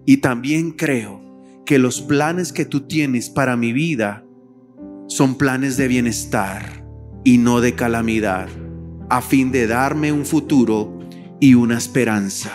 Y 0.05 0.17
también 0.17 0.71
creo 0.71 1.21
que 1.65 1.79
los 1.79 2.01
planes 2.01 2.51
que 2.51 2.65
tú 2.65 2.81
tienes 2.81 3.29
para 3.29 3.55
mi 3.55 3.71
vida 3.71 4.25
son 5.07 5.37
planes 5.37 5.77
de 5.77 5.87
bienestar 5.87 6.85
y 7.23 7.37
no 7.37 7.61
de 7.61 7.73
calamidad, 7.73 8.49
a 9.09 9.21
fin 9.21 9.53
de 9.53 9.65
darme 9.65 10.11
un 10.11 10.25
futuro 10.25 10.99
y 11.39 11.53
una 11.53 11.77
esperanza. 11.77 12.51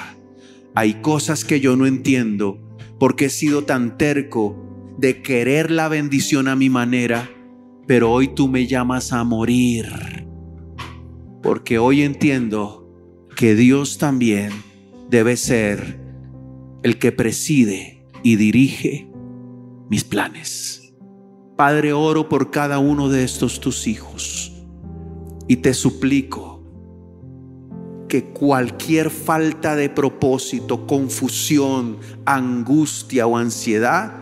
Hay 0.74 1.00
cosas 1.00 1.46
que 1.46 1.60
yo 1.60 1.74
no 1.76 1.86
entiendo 1.86 2.60
porque 3.00 3.24
he 3.26 3.30
sido 3.30 3.64
tan 3.64 3.96
terco 3.96 4.94
de 4.98 5.22
querer 5.22 5.70
la 5.70 5.88
bendición 5.88 6.48
a 6.48 6.54
mi 6.54 6.68
manera, 6.68 7.30
pero 7.86 8.12
hoy 8.12 8.28
tú 8.34 8.46
me 8.48 8.66
llamas 8.66 9.10
a 9.14 9.24
morir. 9.24 9.86
Porque 11.42 11.78
hoy 11.78 12.02
entiendo 12.02 12.83
que 13.34 13.54
Dios 13.54 13.98
también 13.98 14.50
debe 15.10 15.36
ser 15.36 16.00
el 16.82 16.98
que 16.98 17.12
preside 17.12 18.06
y 18.22 18.36
dirige 18.36 19.10
mis 19.88 20.04
planes. 20.04 20.94
Padre, 21.56 21.92
oro 21.92 22.28
por 22.28 22.50
cada 22.50 22.78
uno 22.78 23.08
de 23.08 23.24
estos 23.24 23.60
tus 23.60 23.86
hijos 23.86 24.52
y 25.46 25.56
te 25.56 25.74
suplico 25.74 26.62
que 28.08 28.24
cualquier 28.24 29.10
falta 29.10 29.76
de 29.76 29.88
propósito, 29.88 30.86
confusión, 30.86 31.98
angustia 32.24 33.26
o 33.26 33.36
ansiedad 33.36 34.12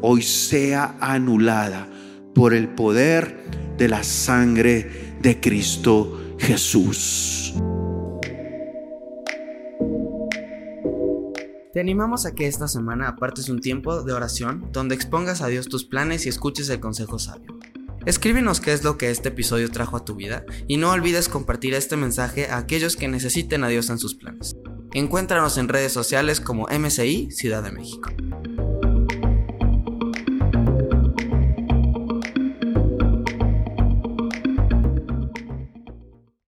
hoy 0.00 0.22
sea 0.22 0.96
anulada 1.00 1.88
por 2.34 2.54
el 2.54 2.68
poder 2.68 3.44
de 3.78 3.88
la 3.88 4.04
sangre 4.04 5.16
de 5.20 5.40
Cristo 5.40 6.20
Jesús. 6.38 7.43
Te 11.74 11.80
animamos 11.80 12.24
a 12.24 12.36
que 12.36 12.46
esta 12.46 12.68
semana 12.68 13.08
apartes 13.08 13.48
un 13.48 13.60
tiempo 13.60 14.04
de 14.04 14.12
oración 14.12 14.68
donde 14.70 14.94
expongas 14.94 15.42
a 15.42 15.48
Dios 15.48 15.68
tus 15.68 15.84
planes 15.84 16.24
y 16.24 16.28
escuches 16.28 16.68
el 16.68 16.78
consejo 16.78 17.18
sabio. 17.18 17.58
Escríbenos 18.06 18.60
qué 18.60 18.72
es 18.72 18.84
lo 18.84 18.96
que 18.96 19.10
este 19.10 19.30
episodio 19.30 19.68
trajo 19.72 19.96
a 19.96 20.04
tu 20.04 20.14
vida 20.14 20.44
y 20.68 20.76
no 20.76 20.92
olvides 20.92 21.28
compartir 21.28 21.74
este 21.74 21.96
mensaje 21.96 22.46
a 22.46 22.58
aquellos 22.58 22.94
que 22.94 23.08
necesiten 23.08 23.64
a 23.64 23.68
Dios 23.68 23.90
en 23.90 23.98
sus 23.98 24.14
planes. 24.14 24.54
Encuéntranos 24.92 25.58
en 25.58 25.68
redes 25.68 25.92
sociales 25.92 26.40
como 26.40 26.68
MCI 26.68 27.32
Ciudad 27.32 27.64
de 27.64 27.72
México. 27.72 28.08